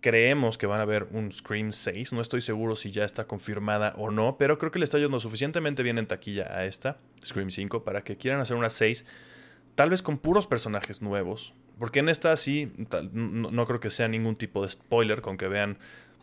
creemos 0.00 0.56
que 0.56 0.68
van 0.68 0.78
a 0.78 0.84
haber 0.84 1.08
un 1.10 1.32
Scream 1.32 1.72
6. 1.72 2.12
No 2.12 2.20
estoy 2.20 2.40
seguro 2.40 2.76
si 2.76 2.92
ya 2.92 3.04
está 3.04 3.26
confirmada 3.26 3.92
o 3.98 4.12
no, 4.12 4.36
pero 4.38 4.56
creo 4.56 4.70
que 4.70 4.78
le 4.78 4.84
está 4.84 4.98
yendo 4.98 5.18
suficientemente 5.18 5.82
bien 5.82 5.98
en 5.98 6.06
taquilla 6.06 6.44
a 6.44 6.64
esta, 6.64 6.98
Scream 7.24 7.50
5, 7.50 7.82
para 7.82 8.04
que 8.04 8.16
quieran 8.16 8.40
hacer 8.40 8.56
una 8.56 8.70
6. 8.70 9.04
Tal 9.74 9.90
vez 9.90 10.00
con 10.00 10.18
puros 10.18 10.46
personajes 10.46 11.02
nuevos. 11.02 11.54
Porque 11.76 11.98
en 11.98 12.08
esta 12.08 12.36
sí, 12.36 12.72
no, 13.12 13.66
creo 13.66 13.80
que 13.80 13.90
sea 13.90 14.06
ningún 14.06 14.36
tipo 14.36 14.62
de 14.62 14.70
spoiler 14.70 15.20
con 15.20 15.36
que 15.36 15.48
vean 15.48 15.78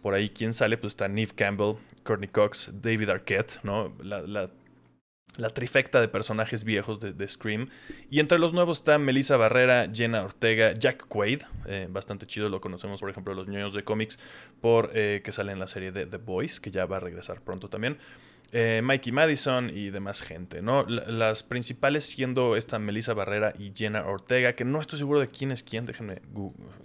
por 0.05 0.13
ahí 0.13 0.29
quién 0.29 0.53
sale. 0.53 0.77
Pues 0.77 0.93
está 0.93 1.07
Neve 1.07 1.31
Campbell, 1.35 1.77
Courtney 2.03 2.29
Cox, 2.29 2.69
David 2.71 3.09
Arquette, 3.09 3.59
¿no? 3.63 3.91
la 4.03 4.51
la 5.37 5.49
trifecta 5.49 6.01
de 6.01 6.07
personajes 6.07 6.63
viejos 6.63 6.99
de, 6.99 7.27
Scream. 7.27 7.67
Y 8.09 8.19
entre 8.19 8.39
los 8.39 8.53
nuevos 8.53 8.77
está 8.77 8.97
Melissa 8.97 9.37
Barrera, 9.37 9.89
Jenna 9.91 10.23
Ortega, 10.23 10.73
Jack 10.73 11.07
Quaid, 11.07 11.41
eh, 11.65 11.87
bastante 11.89 12.25
chido, 12.25 12.49
lo 12.49 12.61
conocemos 12.61 12.99
por 12.99 13.09
ejemplo 13.09 13.33
los 13.33 13.47
ñoños 13.47 13.73
de 13.73 13.83
cómics, 13.83 14.17
por 14.61 14.91
eh, 14.93 15.21
que 15.23 15.31
sale 15.31 15.51
en 15.51 15.59
la 15.59 15.67
serie 15.67 15.91
de 15.91 16.05
The 16.05 16.17
Boys, 16.17 16.59
que 16.59 16.71
ya 16.71 16.85
va 16.85 16.97
a 16.97 16.99
regresar 16.99 17.41
pronto 17.41 17.69
también. 17.69 17.97
Eh, 18.51 18.81
Mikey 18.83 19.11
Madison 19.11 19.69
y 19.69 19.89
demás 19.89 20.21
gente, 20.21 20.61
¿no? 20.61 20.85
las 20.85 21.43
principales 21.43 22.05
siendo 22.05 22.55
esta 22.55 22.79
Melissa 22.79 23.13
Barrera 23.13 23.53
y 23.57 23.73
Jenna 23.75 24.05
Ortega, 24.05 24.53
que 24.53 24.63
no 24.63 24.79
estoy 24.79 24.99
seguro 24.99 25.19
de 25.19 25.29
quién 25.29 25.51
es 25.51 25.63
quién, 25.63 25.85
déjenme, 25.85 26.21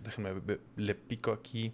déjenme 0.03 0.59
le 0.77 0.95
pico 0.95 1.33
aquí 1.33 1.73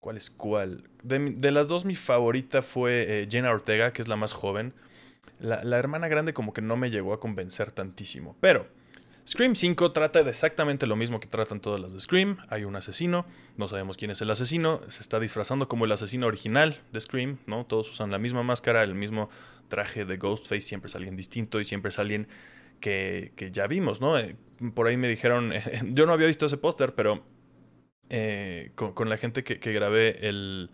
cuál 0.00 0.16
es 0.16 0.30
cuál. 0.30 0.88
De, 1.02 1.50
las 1.50 1.68
dos 1.68 1.84
mi 1.84 1.94
favorita 1.94 2.62
fue 2.62 3.26
Jenna 3.30 3.50
Ortega, 3.50 3.92
que 3.92 4.02
es 4.02 4.08
la 4.08 4.16
más 4.16 4.32
joven. 4.32 4.74
La, 5.40 5.78
hermana 5.78 6.08
grande 6.08 6.32
como 6.32 6.52
que 6.52 6.62
no 6.62 6.76
me 6.76 6.90
llegó 6.90 7.12
a 7.12 7.20
convencer 7.20 7.70
tantísimo. 7.70 8.36
Pero 8.40 8.66
Scream 9.26 9.54
5 9.54 9.92
trata 9.92 10.22
de 10.22 10.30
exactamente 10.30 10.86
lo 10.86 10.96
mismo 10.96 11.20
que 11.20 11.28
tratan 11.28 11.60
todas 11.60 11.80
las 11.80 11.92
de 11.92 12.00
Scream. 12.00 12.38
Hay 12.48 12.64
un 12.64 12.74
asesino, 12.76 13.26
no 13.56 13.68
sabemos 13.68 13.96
quién 13.96 14.10
es 14.10 14.20
el 14.20 14.30
asesino, 14.30 14.80
se 14.88 15.02
está 15.02 15.20
disfrazando 15.20 15.68
como 15.68 15.84
el 15.84 15.92
asesino 15.92 16.26
original 16.26 16.80
de 16.92 17.00
Scream, 17.00 17.38
¿no? 17.46 17.66
Todos 17.66 17.90
usan 17.92 18.10
la 18.10 18.18
misma 18.18 18.42
máscara, 18.42 18.82
el 18.82 18.94
mismo 18.94 19.28
traje 19.68 20.04
de 20.04 20.16
Ghostface, 20.16 20.62
siempre 20.62 20.88
es 20.88 20.96
alguien 20.96 21.14
distinto 21.14 21.60
y 21.60 21.64
siempre 21.64 21.90
es 21.90 21.98
alguien 21.98 22.26
que, 22.80 23.32
ya 23.52 23.66
vimos, 23.66 24.00
¿no? 24.00 24.18
Eh, 24.18 24.36
por 24.74 24.86
ahí 24.86 24.96
me 24.96 25.08
dijeron, 25.08 25.52
yo 25.90 26.06
no 26.06 26.12
había 26.12 26.26
visto 26.26 26.46
ese 26.46 26.56
póster, 26.56 26.94
pero 26.94 27.22
eh, 28.10 28.72
con, 28.74 29.08
la 29.08 29.16
gente 29.16 29.44
que 29.44 29.72
grabé 29.72 30.28
el 30.28 30.70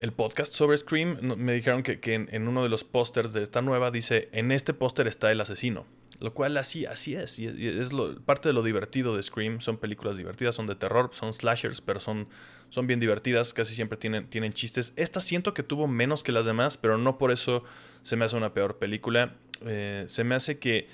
el 0.00 0.12
podcast 0.12 0.52
sobre 0.52 0.76
Scream, 0.76 1.18
me 1.36 1.52
dijeron 1.52 1.82
que, 1.82 1.98
en, 2.04 2.48
uno 2.48 2.62
de 2.62 2.68
los 2.68 2.84
pósters 2.84 3.32
de 3.32 3.42
esta 3.42 3.62
nueva 3.62 3.90
dice, 3.90 4.28
en 4.32 4.52
este 4.52 4.72
póster 4.72 5.08
está 5.08 5.32
el 5.32 5.40
asesino. 5.40 5.86
Lo 6.20 6.34
cual 6.34 6.56
así, 6.56 6.86
así 6.86 7.14
es. 7.14 7.38
Y 7.38 7.46
es 7.46 7.92
lo, 7.92 8.20
parte 8.22 8.48
de 8.48 8.52
lo 8.52 8.62
divertido 8.62 9.16
de 9.16 9.22
Scream. 9.22 9.60
Son 9.60 9.76
películas 9.76 10.16
divertidas, 10.16 10.54
son 10.54 10.66
de 10.66 10.74
terror, 10.74 11.10
son 11.12 11.32
slashers, 11.32 11.80
pero 11.80 12.00
son, 12.00 12.28
son 12.70 12.86
bien 12.88 12.98
divertidas. 12.98 13.54
Casi 13.54 13.74
siempre 13.74 13.98
tienen, 13.98 14.28
tienen 14.28 14.52
chistes. 14.52 14.92
Esta 14.96 15.20
siento 15.20 15.54
que 15.54 15.62
tuvo 15.62 15.86
menos 15.86 16.24
que 16.24 16.32
las 16.32 16.44
demás, 16.44 16.76
pero 16.76 16.98
no 16.98 17.18
por 17.18 17.30
eso 17.30 17.62
se 18.02 18.16
me 18.16 18.24
hace 18.24 18.36
una 18.36 18.52
peor 18.52 18.78
película. 18.78 19.36
Eh, 19.64 20.04
se 20.08 20.24
me 20.24 20.34
hace 20.34 20.58
que 20.58 20.88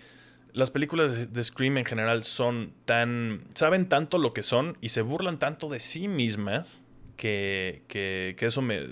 las 0.55 0.71
películas 0.71 1.33
de 1.33 1.45
Scream 1.45 1.79
en 1.79 1.85
general 1.85 2.23
son 2.23 2.73
tan. 2.85 3.45
saben 3.55 3.89
tanto 3.89 4.19
lo 4.19 4.33
que 4.33 4.45
son 4.45 4.79
y 4.81 4.91
se 4.91 5.03
burlan 5.03 5.41
tanto 5.41 5.69
de 5.69 5.81
sí 5.81 6.07
mismas 6.07 6.81
que, 7.17 7.83
que, 7.89 8.37
eso 8.39 8.63
me, 8.63 8.87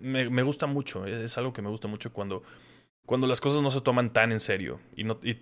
me, 0.00 0.42
gusta 0.42 0.66
mucho. 0.66 1.06
Es 1.06 1.38
algo 1.38 1.52
que 1.52 1.62
me 1.62 1.68
gusta 1.68 1.86
mucho 1.86 2.12
cuando, 2.12 2.42
cuando 3.06 3.28
las 3.28 3.40
cosas 3.40 3.62
no 3.62 3.70
se 3.70 3.80
toman 3.80 4.12
tan 4.12 4.32
en 4.32 4.40
serio 4.40 4.80
y, 4.96 5.04
no, 5.04 5.20
y 5.22 5.38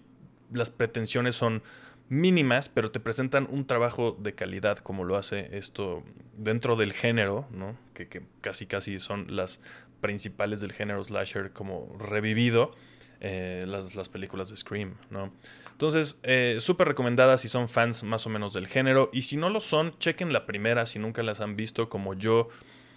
las 0.52 0.68
pretensiones 0.68 1.34
son 1.34 1.62
mínimas, 2.10 2.68
pero 2.68 2.90
te 2.90 3.00
presentan 3.00 3.48
un 3.50 3.66
trabajo 3.66 4.14
de 4.20 4.34
calidad 4.34 4.76
como 4.76 5.04
lo 5.04 5.16
hace 5.16 5.56
esto 5.56 6.04
dentro 6.36 6.76
del 6.76 6.92
género, 6.92 7.48
¿no? 7.50 7.78
Que, 7.94 8.08
que 8.08 8.22
casi 8.42 8.66
casi 8.66 8.98
son 8.98 9.34
las 9.34 9.58
principales 10.02 10.60
del 10.60 10.72
género 10.72 11.02
slasher 11.02 11.52
como 11.52 11.96
revivido. 11.98 12.74
Eh, 13.24 13.62
las, 13.68 13.94
las, 13.94 14.08
películas 14.08 14.50
de 14.50 14.56
Scream, 14.56 14.96
¿no? 15.08 15.32
Entonces, 15.82 16.20
eh, 16.22 16.58
súper 16.60 16.86
recomendadas 16.86 17.40
si 17.40 17.48
son 17.48 17.68
fans 17.68 18.04
más 18.04 18.24
o 18.24 18.30
menos 18.30 18.52
del 18.52 18.68
género. 18.68 19.10
Y 19.12 19.22
si 19.22 19.36
no 19.36 19.50
lo 19.50 19.60
son, 19.60 19.90
chequen 19.98 20.32
la 20.32 20.46
primera 20.46 20.86
si 20.86 21.00
nunca 21.00 21.24
las 21.24 21.40
han 21.40 21.56
visto 21.56 21.88
como 21.88 22.14
yo. 22.14 22.46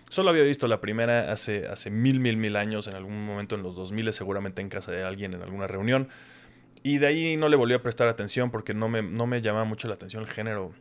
Solo 0.10 0.30
había 0.30 0.44
visto 0.44 0.68
la 0.68 0.82
primera 0.82 1.32
hace, 1.32 1.68
hace 1.68 1.90
mil, 1.90 2.20
mil, 2.20 2.38
mil 2.38 2.56
años, 2.56 2.86
en 2.86 2.94
algún 2.94 3.26
momento 3.26 3.56
en 3.56 3.64
los 3.64 3.76
2000, 3.76 4.14
seguramente 4.14 4.62
en 4.62 4.70
casa 4.70 4.92
de 4.92 5.04
alguien, 5.04 5.34
en 5.34 5.42
alguna 5.42 5.66
reunión. 5.66 6.10
Y 6.84 7.00
de 7.00 7.08
ahí 7.08 7.38
no 7.38 7.50
le 7.50 7.56
volví 7.56 7.74
a 7.74 7.82
prestar 7.82 8.08
atención 8.08 8.52
porque 8.52 8.76
no 8.76 8.88
me, 8.88 9.02
no 9.02 9.26
me 9.26 9.42
llamaba 9.42 9.66
mucho 9.66 9.88
la 9.88 9.96
atención 9.96 10.22
el 10.22 10.30
género. 10.30 10.72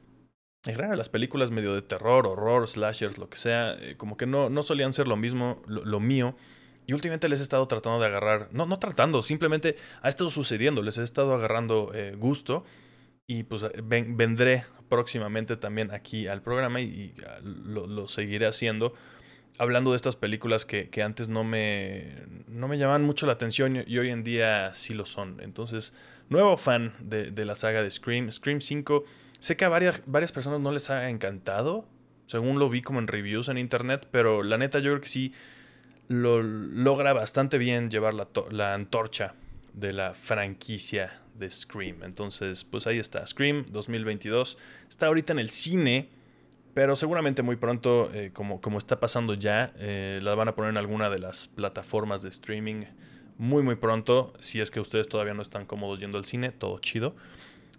En 0.67 0.75
general, 0.75 0.99
las 0.99 1.09
películas 1.09 1.51
medio 1.51 1.75
de 1.75 1.81
terror, 1.81 2.27
horror, 2.27 2.69
slashers, 2.69 3.17
lo 3.17 3.31
que 3.31 3.39
sea, 3.39 3.79
eh, 3.81 3.97
como 3.97 4.19
que 4.19 4.27
no, 4.27 4.51
no 4.51 4.63
solían 4.63 4.93
ser 4.93 5.09
lo 5.09 5.17
mismo, 5.17 5.63
lo, 5.67 6.01
mío. 6.01 6.37
Y 6.87 6.93
últimamente 6.93 7.29
les 7.29 7.41
he 7.41 7.43
estado 7.43 7.67
tratando 7.67 8.01
de 8.01 8.07
agarrar, 8.07 8.49
no, 8.53 8.67
no 8.67 8.79
tratando, 8.79 9.23
simplemente 9.23 9.77
ha 10.03 10.09
estado 10.09 10.31
sucediendo, 10.31 10.83
les 10.83 10.99
he 10.99 11.03
estado 11.03 11.35
agarrando 11.35 11.91
eh, 11.95 12.15
gusto. 12.17 12.65
Y 13.27 13.45
pues 13.45 13.65
vendré 13.83 14.65
próximamente 14.91 15.57
también 15.57 15.91
aquí 15.93 16.27
al 16.27 16.43
programa 16.43 16.83
y, 16.83 17.15
ah, 17.27 17.39
lo, 17.43 18.07
seguiré 18.07 18.47
haciendo 18.47 18.95
hablando 19.59 19.93
de 19.93 19.97
estas 19.97 20.17
películas 20.17 20.67
que, 20.67 20.91
antes 21.03 21.29
no 21.29 21.45
me, 21.45 22.17
no 22.49 22.69
me 22.69 22.77
llamaban 22.77 23.03
mucho 23.03 23.27
la 23.27 23.33
atención 23.33 23.85
y 23.87 23.99
hoy 23.99 24.11
en 24.11 24.25
día 24.25 24.75
sí 24.75 24.95
lo 24.95 25.07
son. 25.07 25.41
Entonces, 25.41 25.95
nuevo 26.29 26.57
fan 26.57 26.95
de, 27.01 27.33
la 27.45 27.55
saga 27.55 27.83
de 27.83 27.91
Scream. 27.91 28.31
Scream 28.31 28.61
5, 28.61 29.05
sé 29.39 29.57
que 29.57 29.65
a 29.65 29.69
varias, 29.69 30.03
varias 30.07 30.33
personas 30.33 30.61
no 30.61 30.73
les 30.73 30.91
ha 30.91 31.09
encantado, 31.09 31.87
según 32.27 32.59
lo 32.59 32.69
vi 32.69 32.83
como 32.83 32.99
en 32.99 33.07
reviews 33.07 33.49
en 33.49 33.59
internet, 33.59 34.09
pero 34.11 34.43
la 34.43 34.59
neta 34.59 34.79
yo 34.79 34.91
creo 34.91 35.01
que 35.01 35.09
sí 35.09 35.33
lo 36.09 36.43
logra 36.43 37.13
bastante 37.13 37.59
bien 37.59 37.91
llevar 37.91 38.15
la, 38.15 38.29
la 38.51 38.75
antorcha 38.75 39.35
de 39.73 39.93
la 39.93 40.15
franquicia 40.15 41.21
de 41.35 41.51
Scream. 41.51 42.03
Entonces, 42.05 42.65
pues 42.65 42.87
ahí 42.87 42.99
está, 42.99 43.27
Scream 43.27 43.67
2022. 43.71 44.59
Está 44.89 45.07
ahorita 45.07 45.33
en 45.33 45.39
el 45.39 45.49
cine 45.49 46.09
pero 46.75 46.97
seguramente 46.97 47.43
muy 47.43 47.55
pronto, 47.55 48.11
eh, 48.13 48.31
como, 48.33 48.61
como 48.61 48.79
está 48.79 48.99
pasando 48.99 49.35
ya, 49.35 49.73
eh, 49.79 50.19
la 50.23 50.35
van 50.35 50.49
a 50.49 50.57
poner 50.57 50.73
en 50.73 50.77
alguna 50.77 51.09
de 51.09 51.21
las 51.21 51.47
plataformas 51.47 52.21
de 52.23 52.29
streaming 52.29 52.85
muy 53.39 53.63
muy 53.63 53.77
pronto. 53.77 54.33
Si 54.41 54.61
es 54.61 54.73
que 54.73 54.81
ustedes 54.81 55.09
todavía 55.09 55.35
no 55.35 55.43
están 55.43 55.67
cómodos 55.67 56.01
yendo 56.01 56.19
al 56.19 56.25
cine, 56.25 56.51
todo 56.51 56.81
chido. 56.81 57.15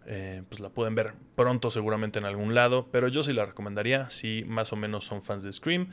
Eh, 0.08 0.44
pues 0.48 0.62
la 0.62 0.70
pueden 0.70 0.96
ver 0.96 1.14
pronto 1.36 1.70
seguramente 1.70 2.20
en 2.20 2.26
algún 2.26 2.56
lado. 2.56 2.88
Pero 2.90 3.10
yo 3.10 3.22
sí 3.22 3.34
la 3.34 3.46
recomendaría 3.46 4.10
si 4.10 4.46
más 4.48 4.72
o 4.72 4.78
menos 4.78 5.04
son 5.04 5.22
fans 5.22 5.44
de 5.44 5.52
Scream 5.52 5.90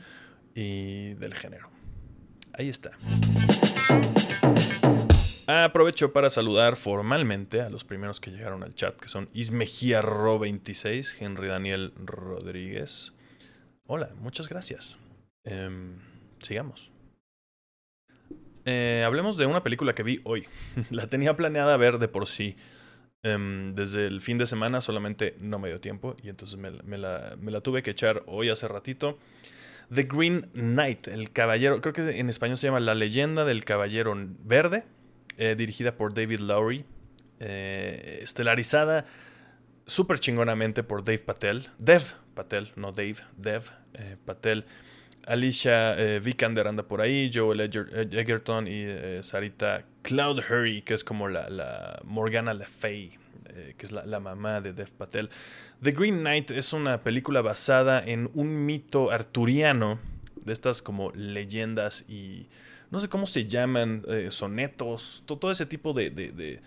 y 0.55 1.13
del 1.15 1.33
género. 1.33 1.72
Ahí 2.53 2.69
está. 2.69 2.91
Aprovecho 5.47 6.13
para 6.13 6.29
saludar 6.29 6.75
formalmente 6.75 7.61
a 7.61 7.69
los 7.69 7.83
primeros 7.83 8.21
que 8.21 8.31
llegaron 8.31 8.63
al 8.63 8.75
chat, 8.75 8.95
que 8.95 9.09
son 9.09 9.29
Ismejiarro26, 9.33 11.17
Henry 11.19 11.47
Daniel 11.47 11.93
Rodríguez. 11.97 13.13
Hola, 13.85 14.11
muchas 14.19 14.47
gracias. 14.47 14.97
Em, 15.43 15.97
sigamos. 16.39 16.91
Eh, 18.65 19.03
hablemos 19.05 19.37
de 19.37 19.45
una 19.45 19.63
película 19.63 19.93
que 19.93 20.03
vi 20.03 20.21
hoy. 20.23 20.47
la 20.91 21.07
tenía 21.07 21.35
planeada 21.35 21.75
ver 21.75 21.97
de 21.97 22.07
por 22.07 22.27
sí. 22.27 22.55
Em, 23.23 23.73
desde 23.73 24.05
el 24.05 24.21
fin 24.21 24.37
de 24.37 24.45
semana 24.45 24.79
solamente 24.79 25.35
no 25.39 25.57
me 25.57 25.69
dio 25.69 25.79
tiempo 25.81 26.15
y 26.21 26.29
entonces 26.29 26.57
me, 26.57 26.97
la, 26.97 27.35
me 27.39 27.51
la 27.51 27.61
tuve 27.61 27.81
que 27.81 27.91
echar 27.91 28.23
hoy 28.27 28.49
hace 28.49 28.67
ratito. 28.67 29.17
The 29.93 30.03
Green 30.03 30.49
Knight, 30.53 31.07
el 31.07 31.31
caballero, 31.31 31.81
creo 31.81 31.93
que 31.93 32.19
en 32.19 32.29
español 32.29 32.57
se 32.57 32.67
llama 32.67 32.79
La 32.79 32.95
leyenda 32.95 33.45
del 33.45 33.63
caballero 33.63 34.13
verde 34.43 34.85
eh, 35.37 35.55
dirigida 35.57 35.95
por 35.95 36.13
David 36.13 36.39
Lowry, 36.39 36.85
eh, 37.39 38.19
estelarizada 38.21 39.05
súper 39.85 40.19
chingonamente 40.19 40.83
por 40.83 41.03
Dave 41.03 41.19
Patel, 41.19 41.69
Dev 41.77 42.03
Patel, 42.33 42.71
no 42.75 42.91
Dave, 42.91 43.17
Dev 43.37 43.63
eh, 43.93 44.17
Patel. 44.23 44.65
Alicia 45.25 45.95
Vikander 46.19 46.67
anda 46.67 46.83
por 46.83 46.99
ahí, 46.99 47.31
Joel 47.33 47.61
Egerton 47.61 48.67
y 48.67 49.23
Sarita 49.23 49.85
Cloudhurry, 50.01 50.81
que 50.81 50.95
es 50.95 51.05
como 51.05 51.29
la, 51.29 51.49
la 51.49 52.01
Morgana 52.03 52.53
Le 52.53 52.65
Fay, 52.65 53.17
que 53.77 53.85
es 53.85 53.91
la, 53.91 54.19
mamá 54.19 54.61
de 54.61 54.73
Dev 54.73 54.91
Patel. 54.91 55.29
The 55.81 55.91
Green 55.91 56.19
Knight 56.19 56.51
es 56.51 56.73
una 56.73 57.03
película 57.03 57.41
basada 57.41 58.03
en 58.03 58.29
un 58.33 58.65
mito 58.65 59.11
arturiano, 59.11 59.99
de 60.35 60.53
estas 60.53 60.81
como 60.81 61.11
leyendas 61.11 62.05
y 62.09 62.47
no 62.91 62.99
sé 62.99 63.09
cómo 63.09 63.25
se 63.25 63.47
llaman, 63.47 64.03
eh, 64.07 64.27
sonetos, 64.29 65.23
todo, 65.25 65.51
ese 65.51 65.65
tipo 65.65 65.93
de, 65.93 66.11
de, 66.11 66.61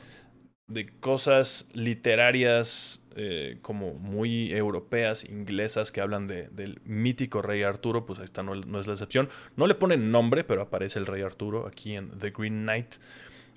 de, 0.67 0.89
cosas 0.99 1.69
literarias 1.73 3.01
eh, 3.15 3.59
como 3.63 3.95
muy 3.95 4.51
europeas, 4.51 5.29
inglesas, 5.31 5.93
que 5.93 6.01
hablan 6.01 6.27
del 6.27 6.81
mítico 6.85 7.43
rey 7.43 7.63
Arturo, 7.63 8.07
pues 8.07 8.19
ahí 8.19 8.25
está, 8.25 8.43
no, 8.43 8.55
es 8.57 8.87
la 8.89 8.93
excepción. 8.93 9.29
No 9.55 9.69
le 9.69 9.77
ponen 9.77 10.11
nombre, 10.11 10.43
pero 10.43 10.63
aparece 10.63 10.99
el 10.99 11.07
rey 11.07 11.23
Arturo 11.23 11.65
aquí 11.67 11.95
en 11.95 12.11
The 12.11 12.31
Green 12.31 12.63
Knight. 12.63 12.97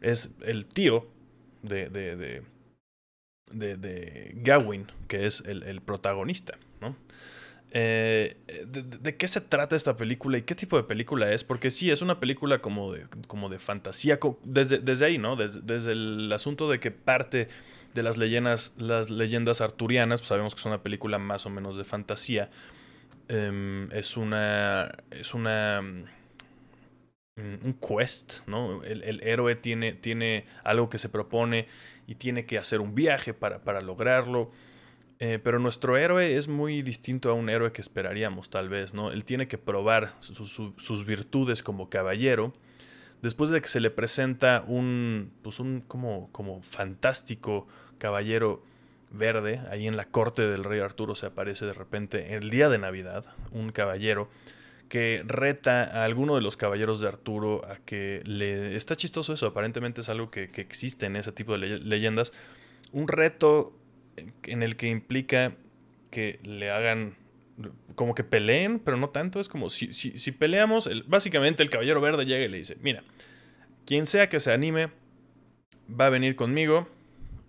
Es 0.01 0.35
el 0.41 0.67
tío 0.67 1.07
de, 1.63 1.89
de, 1.89 2.15
de 2.15 2.43
Gawain, 3.51 4.91
que 5.07 5.25
es 5.25 5.41
el, 5.45 5.63
el 5.63 5.81
protagonista, 5.81 6.57
¿no? 6.81 6.95
Eh, 7.71 8.37
de, 8.65 9.15
qué 9.15 9.27
se 9.27 9.41
trata 9.41 9.75
esta 9.75 9.95
película 9.95 10.39
y 10.39 10.41
qué 10.41 10.55
tipo 10.55 10.75
de 10.75 10.83
película 10.83 11.31
es, 11.31 11.43
porque 11.43 11.69
sí, 11.69 11.91
es 11.91 12.01
una 12.01 12.19
película 12.19 12.59
como 12.59 12.91
de, 12.91 13.05
como 13.27 13.47
de 13.49 13.59
fantasía, 13.59 14.19
desde, 14.43 14.79
desde 14.79 15.05
ahí, 15.05 15.17
¿no? 15.19 15.35
Desde, 15.35 15.91
el 15.91 16.31
asunto 16.33 16.69
de 16.69 16.79
que 16.79 16.89
parte 16.89 17.47
de 17.93 18.03
las 18.03 18.17
leyendas, 18.17 18.73
las 18.77 19.11
leyendas 19.11 19.61
arturianas, 19.61 20.21
pues 20.21 20.29
sabemos 20.29 20.55
que 20.55 20.61
es 20.61 20.65
una 20.65 20.81
película 20.81 21.19
más 21.19 21.45
o 21.45 21.51
menos 21.51 21.75
de 21.75 21.83
fantasía. 21.83 22.49
Em, 23.27 23.91
es 23.91 24.17
una. 24.17 24.91
Es 25.11 25.35
una. 25.35 25.81
Mm, 27.35 27.65
un 27.65 27.73
quest, 27.73 28.47
¿no? 28.47 28.83
El, 28.83 29.21
héroe 29.23 29.55
tiene, 29.55 29.93
tiene 29.93 30.45
algo 30.63 30.89
que 30.89 30.97
se 30.97 31.09
propone 31.09 31.67
y 32.09 32.15
tiene 32.15 32.47
que 32.47 32.57
hacer 32.57 32.81
un 32.81 32.95
viaje 32.95 33.35
para, 33.35 33.59
para 33.59 33.81
lograrlo. 33.81 34.49
Eh, 35.19 35.37
pero 35.43 35.59
nuestro 35.59 35.95
héroe 35.95 36.37
es 36.37 36.47
muy 36.47 36.81
distinto 36.81 37.29
a 37.29 37.33
un 37.33 37.49
héroe 37.51 37.71
que 37.71 37.81
esperaríamos, 37.81 38.49
tal 38.49 38.67
vez, 38.67 38.95
¿no? 38.95 39.11
Él 39.11 39.25
tiene 39.25 39.47
que 39.47 39.59
probar 39.59 40.15
sus 40.19 41.05
virtudes 41.05 41.61
como 41.61 41.87
caballero. 41.87 42.51
Después 43.21 43.51
de 43.51 43.61
que 43.61 43.67
se 43.67 43.79
le 43.79 43.91
presenta 43.91 44.63
un, 44.65 45.31
pues 45.43 45.59
un 45.59 45.81
como, 45.81 46.31
como 46.31 46.63
fantástico 46.63 47.67
caballero 47.99 48.63
verde, 49.11 49.61
ahí 49.69 49.85
en 49.85 49.95
la 49.95 50.05
corte 50.05 50.47
del 50.47 50.63
rey 50.63 50.79
Arturo 50.79 51.13
se 51.13 51.27
aparece 51.27 51.67
de 51.67 51.73
repente 51.73 52.35
el 52.35 52.49
día 52.49 52.69
de 52.69 52.79
Navidad, 52.79 53.25
un 53.51 53.71
caballero 53.71 54.29
que 54.89 55.23
reta 55.25 55.83
a 55.83 56.03
alguno 56.03 56.35
de 56.35 56.41
los 56.41 56.57
caballeros 56.57 56.99
de 56.99 57.07
Arturo 57.07 57.63
a 57.65 57.77
que 57.77 58.21
le... 58.25 58.75
Está 58.75 58.95
chistoso 58.95 59.33
eso, 59.33 59.47
aparentemente 59.47 60.01
es 60.01 60.09
algo 60.09 60.29
que, 60.29 60.49
que 60.49 60.61
existe 60.61 61.05
en 61.05 61.15
ese 61.15 61.31
tipo 61.31 61.57
de 61.57 61.79
leyendas. 61.79 62.33
Un 62.91 63.07
reto 63.07 63.73
en 64.43 64.63
el 64.63 64.75
que 64.75 64.87
implica 64.87 65.53
que 66.11 66.39
le 66.43 66.71
hagan 66.71 67.15
como 67.95 68.15
que 68.15 68.23
peleen, 68.23 68.79
pero 68.79 68.97
no 68.97 69.09
tanto. 69.09 69.39
Es 69.39 69.49
como 69.49 69.69
si, 69.69 69.93
si, 69.93 70.31
peleamos, 70.31 70.89
básicamente 71.07 71.63
el 71.63 71.69
caballero 71.69 72.01
verde 72.01 72.25
llega 72.25 72.45
y 72.45 72.47
le 72.47 72.57
dice, 72.57 72.77
mira, 72.81 73.03
quien 73.85 74.05
sea 74.05 74.29
que 74.29 74.39
se 74.39 74.51
anime, 74.51 74.89
va 75.89 76.07
a 76.07 76.09
venir 76.09 76.35
conmigo, 76.35 76.87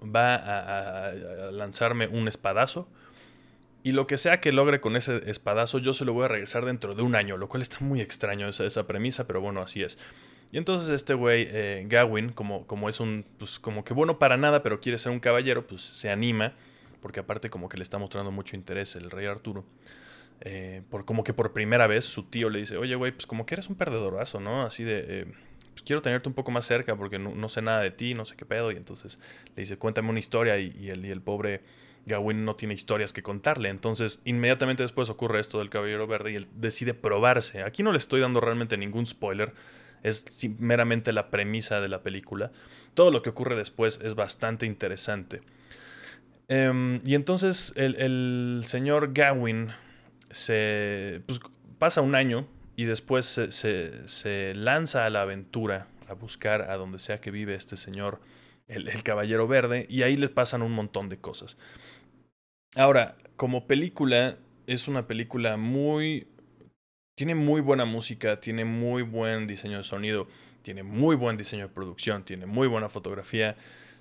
va 0.02 0.34
a, 0.34 1.12
lanzarme 1.52 2.08
un 2.08 2.28
espadazo. 2.28 2.88
Y 3.82 3.92
lo 3.92 4.06
que 4.06 4.18
sea 4.18 4.40
que 4.40 4.52
logre 4.52 4.80
con 4.80 4.96
ese 4.96 5.30
espadazo, 5.30 5.78
yo 5.78 5.94
se 5.94 6.04
lo 6.04 6.12
voy 6.12 6.26
a 6.26 6.28
regresar 6.28 6.64
dentro 6.66 6.94
de 6.94 7.02
un 7.02 7.14
año, 7.14 7.36
lo 7.38 7.48
cual 7.48 7.62
está 7.62 7.78
muy 7.80 8.00
extraño 8.00 8.46
esa, 8.48 8.66
esa 8.66 8.86
premisa, 8.86 9.26
pero 9.26 9.40
bueno, 9.40 9.62
así 9.62 9.82
es. 9.82 9.96
Y 10.52 10.58
entonces 10.58 10.90
este 10.90 11.14
güey, 11.14 11.46
eh, 11.50 11.84
Gawain, 11.86 12.30
como, 12.30 12.66
como 12.66 12.88
es 12.88 13.00
un, 13.00 13.24
pues 13.38 13.58
como 13.58 13.84
que 13.84 13.94
bueno 13.94 14.18
para 14.18 14.36
nada, 14.36 14.62
pero 14.62 14.80
quiere 14.80 14.98
ser 14.98 15.12
un 15.12 15.20
caballero, 15.20 15.66
pues 15.66 15.82
se 15.82 16.10
anima, 16.10 16.54
porque 17.00 17.20
aparte 17.20 17.50
como 17.50 17.68
que 17.68 17.76
le 17.76 17.84
está 17.84 17.98
mostrando 17.98 18.30
mucho 18.30 18.56
interés 18.56 18.96
el 18.96 19.10
rey 19.10 19.26
Arturo. 19.26 19.64
Eh, 20.42 20.82
por 20.90 21.04
como 21.04 21.22
que 21.22 21.34
por 21.34 21.52
primera 21.52 21.86
vez 21.86 22.04
su 22.04 22.24
tío 22.24 22.50
le 22.50 22.60
dice, 22.60 22.76
oye 22.76 22.94
güey, 22.96 23.12
pues 23.12 23.26
como 23.26 23.46
que 23.46 23.54
eres 23.54 23.68
un 23.68 23.76
perdedorazo, 23.76 24.40
¿no? 24.40 24.62
Así 24.62 24.84
de, 24.84 25.04
eh, 25.06 25.24
pues 25.72 25.82
quiero 25.82 26.02
tenerte 26.02 26.28
un 26.28 26.34
poco 26.34 26.50
más 26.50 26.66
cerca 26.66 26.96
porque 26.96 27.18
no, 27.18 27.48
sé 27.48 27.62
nada 27.62 27.80
de 27.80 27.92
ti, 27.92 28.14
no 28.14 28.24
sé 28.24 28.36
qué 28.36 28.44
pedo. 28.44 28.72
Y 28.72 28.76
entonces 28.76 29.20
le 29.54 29.62
dice, 29.62 29.76
cuéntame 29.76 30.10
una 30.10 30.18
historia 30.18 30.58
y, 30.58 30.74
y 30.78 30.88
el 30.88 31.20
pobre 31.22 31.60
Gawain 32.06 32.44
no 32.44 32.56
tiene 32.56 32.74
historias 32.74 33.12
que 33.12 33.22
contarle. 33.22 33.68
Entonces, 33.68 34.20
inmediatamente 34.24 34.82
después 34.82 35.08
ocurre 35.08 35.40
esto 35.40 35.58
del 35.58 35.70
Caballero 35.70 36.06
Verde 36.06 36.32
y 36.32 36.36
él 36.36 36.48
decide 36.54 36.94
probarse. 36.94 37.62
Aquí 37.62 37.82
no 37.82 37.92
le 37.92 37.98
estoy 37.98 38.20
dando 38.20 38.40
realmente 38.40 38.76
ningún 38.76 39.06
spoiler 39.06 39.52
es 40.02 40.26
meramente 40.58 41.12
la 41.12 41.30
premisa 41.30 41.80
de 41.80 41.88
la 41.88 42.02
película. 42.02 42.50
Todo 42.94 43.10
lo 43.10 43.22
que 43.22 43.30
ocurre 43.30 43.56
después 43.56 44.00
es 44.02 44.14
bastante 44.14 44.66
interesante. 44.66 45.40
Em, 46.48 47.00
y 47.04 47.14
entonces 47.14 47.72
el, 47.76 48.62
señor 48.64 49.12
Gawain 49.12 49.68
se 50.30 51.22
pues, 51.26 51.40
pasa 51.78 52.00
un 52.00 52.14
año 52.14 52.46
y 52.76 52.84
después 52.84 53.26
se, 53.26 54.54
lanza 54.54 55.06
a 55.06 55.10
la 55.10 55.22
aventura 55.22 55.86
a 56.08 56.14
buscar 56.14 56.70
a 56.70 56.76
donde 56.76 56.98
sea 56.98 57.20
que 57.20 57.30
vive 57.30 57.54
este 57.54 57.76
señor, 57.76 58.20
el, 58.70 58.88
el 58.88 59.02
Caballero 59.02 59.46
Verde, 59.46 59.86
y 59.88 60.02
ahí 60.02 60.16
les 60.16 60.30
pasan 60.30 60.62
un 60.62 60.72
montón 60.72 61.08
de 61.08 61.18
cosas. 61.18 61.58
Ahora, 62.76 63.16
como 63.36 63.66
película, 63.66 64.36
es 64.66 64.88
una 64.88 65.06
película 65.06 65.56
muy 65.56 66.26
tiene 67.20 67.34
muy 67.34 67.60
buena 67.60 67.84
música, 67.84 68.40
tiene 68.40 68.64
muy 68.64 69.02
buen 69.02 69.46
diseño 69.46 69.76
de 69.76 69.84
sonido, 69.84 70.26
tiene 70.62 70.82
muy 70.82 71.16
buen 71.16 71.36
diseño 71.36 71.68
de 71.68 71.74
producción, 71.74 72.24
tiene 72.24 72.46
muy 72.46 72.66
buena 72.66 72.88
fotografía, 72.88 73.56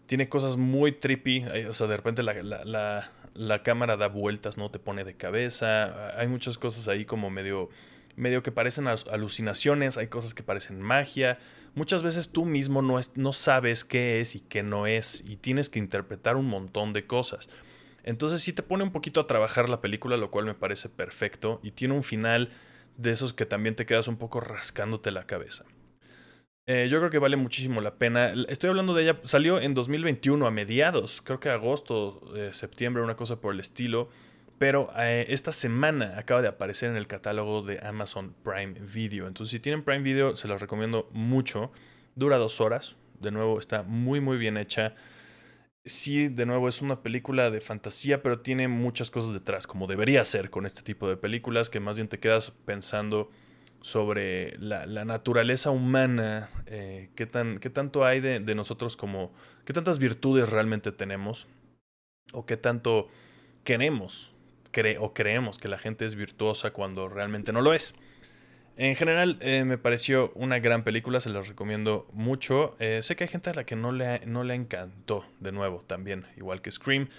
tiene 0.05 0.29
cosas 0.29 0.55
muy 0.55 0.93
trippy, 0.93 1.43
o 1.67 1.73
sea, 1.73 1.87
de 1.87 1.97
repente 1.97 2.23
la, 2.23 3.61
cámara 3.61 3.97
da 3.97 4.07
vueltas, 4.07 4.57
no 4.57 4.71
te 4.71 4.79
pone 4.79 5.03
de 5.03 5.15
cabeza, 5.15 6.17
hay 6.17 6.29
muchas 6.29 6.57
cosas 6.57 6.87
ahí 6.87 7.03
como 7.03 7.29
medio, 7.29 7.69
medio 8.15 8.41
que 8.41 8.53
parecen 8.53 8.87
alucinaciones, 8.87 9.97
hay 9.97 10.07
cosas 10.07 10.33
que 10.33 10.41
parecen 10.41 10.81
magia, 10.81 11.39
muchas 11.75 12.03
veces 12.03 12.29
tú 12.29 12.45
mismo 12.45 12.81
no, 12.81 12.99
no 13.15 13.33
sabes 13.33 13.85
qué 13.85 14.19
es 14.19 14.35
y 14.35 14.39
qué 14.39 14.63
no 14.63 14.87
es, 14.87 15.23
y 15.27 15.37
tienes 15.37 15.69
que 15.69 15.79
interpretar 15.79 16.35
un 16.35 16.47
montón 16.47 16.93
de 16.93 17.05
cosas. 17.05 17.49
Entonces 18.03 18.41
sí 18.41 18.53
te 18.53 18.63
pone 18.63 18.83
un 18.83 18.91
poquito 18.91 19.19
a 19.19 19.27
trabajar 19.27 19.69
la 19.69 19.81
película, 19.81 20.17
lo 20.17 20.31
cual 20.31 20.45
me 20.45 20.53
parece 20.53 20.89
perfecto, 20.89 21.59
y 21.63 21.71
tiene 21.71 21.93
un 21.93 22.03
final 22.03 22.49
de 22.97 23.11
esos 23.11 23.33
que 23.33 23.45
también 23.45 23.75
te 23.75 23.85
quedas 23.85 24.07
un 24.07 24.17
poco 24.17 24.39
rascándote 24.39 25.11
la 25.11 25.25
cabeza. 25.25 25.65
Eh, 26.65 26.87
yo 26.87 26.99
creo 26.99 27.09
que 27.09 27.17
vale 27.17 27.35
muchísimo 27.35 27.81
la 27.81 27.95
pena. 27.95 28.33
Estoy 28.47 28.69
hablando 28.69 28.93
de 28.93 29.03
ella, 29.03 29.19
salió 29.23 29.59
en 29.59 29.73
2021 29.73 30.45
a 30.45 30.51
mediados, 30.51 31.21
creo 31.23 31.39
que 31.39 31.49
agosto, 31.49 32.21
eh, 32.35 32.51
septiembre, 32.53 33.01
una 33.01 33.15
cosa 33.15 33.41
por 33.41 33.53
el 33.53 33.59
estilo. 33.59 34.09
Pero 34.59 34.91
eh, 34.97 35.25
esta 35.29 35.51
semana 35.51 36.15
acaba 36.17 36.41
de 36.41 36.49
aparecer 36.49 36.91
en 36.91 36.97
el 36.97 37.07
catálogo 37.07 37.63
de 37.63 37.79
Amazon 37.79 38.35
Prime 38.43 38.75
Video. 38.81 39.27
Entonces, 39.27 39.51
si 39.51 39.59
tienen 39.59 39.83
Prime 39.83 40.03
Video, 40.03 40.35
se 40.35 40.47
los 40.47 40.61
recomiendo 40.61 41.09
mucho. 41.13 41.71
Dura 42.15 42.37
dos 42.37 42.61
horas. 42.61 42.97
De 43.19 43.31
nuevo, 43.31 43.57
está 43.57 43.83
muy, 43.83 44.19
muy 44.19 44.37
bien 44.37 44.57
hecha 44.57 44.93
sí, 45.89 46.27
de 46.29 46.45
nuevo, 46.45 46.69
es 46.69 46.81
una 46.81 47.01
película 47.01 47.51
de 47.51 47.61
fantasía, 47.61 48.21
pero 48.21 48.39
tiene 48.39 48.67
muchas 48.67 49.11
cosas 49.11 49.33
detrás, 49.33 49.67
como 49.67 49.87
debería 49.87 50.23
ser 50.23 50.49
con 50.49 50.65
este 50.65 50.81
tipo 50.81 51.09
de 51.09 51.17
películas, 51.17 51.69
que 51.69 51.79
más 51.79 51.97
bien 51.97 52.07
te 52.07 52.19
quedas 52.19 52.51
pensando 52.51 53.29
sobre 53.81 54.57
la, 54.59 54.85
naturaleza 55.05 55.71
humana, 55.71 56.49
eh, 56.65 57.09
qué, 57.15 57.25
tan, 57.25 57.59
qué 57.59 57.69
tanto 57.69 58.05
hay 58.05 58.19
de, 58.19 58.39
nosotros 58.55 58.95
como, 58.95 59.33
qué 59.65 59.73
tantas 59.73 59.99
virtudes 59.99 60.49
realmente 60.49 60.91
tenemos, 60.91 61.47
o 62.33 62.45
qué 62.45 62.57
tanto 62.57 63.07
queremos 63.63 64.33
creemos 64.71 65.57
que 65.57 65.67
la 65.67 65.77
gente 65.77 66.05
es 66.05 66.15
virtuosa 66.15 66.71
cuando 66.71 67.09
realmente 67.09 67.53
no 67.53 67.61
lo 67.61 67.73
es. 67.73 67.93
En 68.77 68.95
general, 68.95 69.35
eh, 69.41 69.65
me 69.65 69.77
pareció 69.77 70.31
una 70.35 70.59
gran 70.59 70.85
película, 70.85 71.19
se 71.19 71.29
la 71.29 71.41
recomiendo 71.41 72.07
mucho. 72.13 72.77
Eh, 72.79 73.01
sé 73.01 73.17
que 73.17 73.25
hay 73.25 73.27
gente 73.27 73.49
a 73.49 73.53
la 73.53 73.65
que 73.65 73.75
no 73.75 73.91
le, 73.91 74.25
no 74.25 74.45
le 74.45 74.55
encantó, 74.55 75.25
de 75.41 75.51
nuevo, 75.51 75.83
también, 75.85 76.25
igual 76.37 76.61
que 76.61 76.71
Scream. 76.71 77.09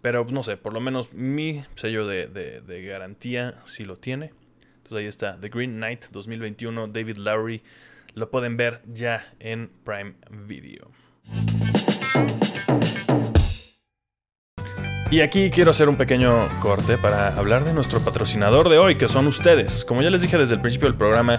Pero 0.00 0.24
no 0.24 0.42
sé, 0.42 0.56
por 0.56 0.72
lo 0.72 0.80
menos 0.80 1.12
mi 1.12 1.62
sello 1.74 2.06
de, 2.06 2.26
de, 2.26 2.82
garantía 2.84 3.60
sí 3.64 3.84
lo 3.84 3.96
tiene. 3.96 4.32
Entonces 4.76 4.96
ahí 4.96 5.06
está, 5.06 5.38
The 5.38 5.50
Green 5.50 5.76
Knight 5.76 6.06
2021, 6.10 6.88
David 6.88 7.18
Lowry. 7.18 7.62
Lo 8.14 8.30
pueden 8.30 8.56
ver 8.56 8.80
ya 8.86 9.22
en 9.40 9.70
Prime 9.84 10.14
Video. 10.30 10.90
Y 15.10 15.22
aquí 15.22 15.50
quiero 15.50 15.72
hacer 15.72 15.88
un 15.88 15.96
pequeño 15.96 16.48
corte 16.60 16.96
para 16.96 17.36
hablar 17.36 17.64
de 17.64 17.74
nuestro 17.74 17.98
patrocinador 17.98 18.68
de 18.68 18.78
hoy, 18.78 18.94
que 18.94 19.08
son 19.08 19.26
ustedes. 19.26 19.84
Como 19.84 20.02
ya 20.02 20.10
les 20.10 20.22
dije 20.22 20.38
desde 20.38 20.54
el 20.54 20.60
principio 20.60 20.86
del 20.86 20.96
programa, 20.96 21.36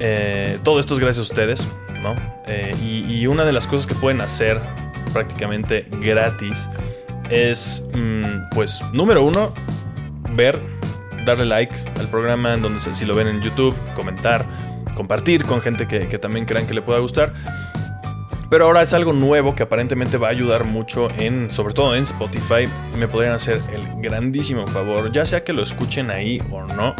eh, 0.00 0.58
todo 0.64 0.80
esto 0.80 0.94
es 0.94 1.00
gracias 1.00 1.20
a 1.20 1.32
ustedes, 1.32 1.68
¿no? 2.02 2.16
Eh, 2.48 2.74
y, 2.82 3.24
una 3.28 3.44
de 3.44 3.52
las 3.52 3.68
cosas 3.68 3.86
que 3.86 3.94
pueden 3.94 4.20
hacer 4.20 4.60
prácticamente 5.12 5.86
gratis 6.00 6.68
es, 7.30 7.88
mm, 7.94 8.50
pues, 8.52 8.82
número 8.92 9.22
uno, 9.22 9.54
ver, 10.34 10.60
darle 11.24 11.44
like 11.44 11.76
al 12.00 12.08
programa, 12.08 12.54
en 12.54 12.62
donde 12.62 12.80
si 12.80 13.04
lo 13.04 13.14
ven 13.14 13.28
en 13.28 13.40
YouTube, 13.40 13.76
comentar, 13.94 14.44
compartir 14.96 15.44
con 15.44 15.60
gente 15.60 15.86
que, 15.86 16.08
que 16.08 16.18
también 16.18 16.46
crean 16.46 16.66
que 16.66 16.74
le 16.74 16.82
pueda 16.82 16.98
gustar. 16.98 17.32
Pero 18.50 18.64
ahora 18.64 18.82
es 18.82 18.94
algo 18.94 19.12
nuevo 19.12 19.54
que 19.54 19.62
aparentemente 19.62 20.16
va 20.16 20.28
a 20.28 20.30
ayudar 20.30 20.64
mucho 20.64 21.08
en, 21.18 21.50
sobre 21.50 21.74
todo 21.74 21.94
en 21.94 22.04
Spotify. 22.04 22.66
Me 22.96 23.06
podrían 23.06 23.34
hacer 23.34 23.58
el 23.72 24.00
grandísimo 24.00 24.66
favor, 24.66 25.12
ya 25.12 25.26
sea 25.26 25.44
que 25.44 25.52
lo 25.52 25.62
escuchen 25.62 26.10
ahí 26.10 26.42
o 26.50 26.62
no. 26.62 26.94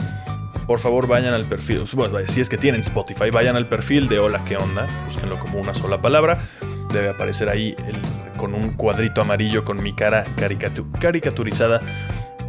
Por 0.67 0.79
favor, 0.79 1.07
vayan 1.07 1.33
al 1.33 1.47
perfil. 1.47 1.85
si 2.27 2.43
es 2.43 2.51
que 2.51 2.59
tienen 2.59 2.83
Spotify, 2.83 3.31
vayan 3.31 3.57
al 3.57 3.67
perfil 3.67 4.09
de 4.09 4.19
Hola, 4.19 4.45
¿qué 4.45 4.59
onda? 4.59 4.87
Búsquenlo 5.07 5.39
como 5.39 5.59
una 5.59 5.73
sola 5.73 6.03
palabra. 6.03 6.47
Debe 6.93 7.09
aparecer 7.09 7.49
ahí 7.49 7.75
con 8.37 8.55
un 8.55 8.75
cuadrito 8.75 9.23
amarillo 9.23 9.65
con 9.65 9.83
mi 9.83 9.95
cara 9.95 10.25
caricaturizada 11.01 11.81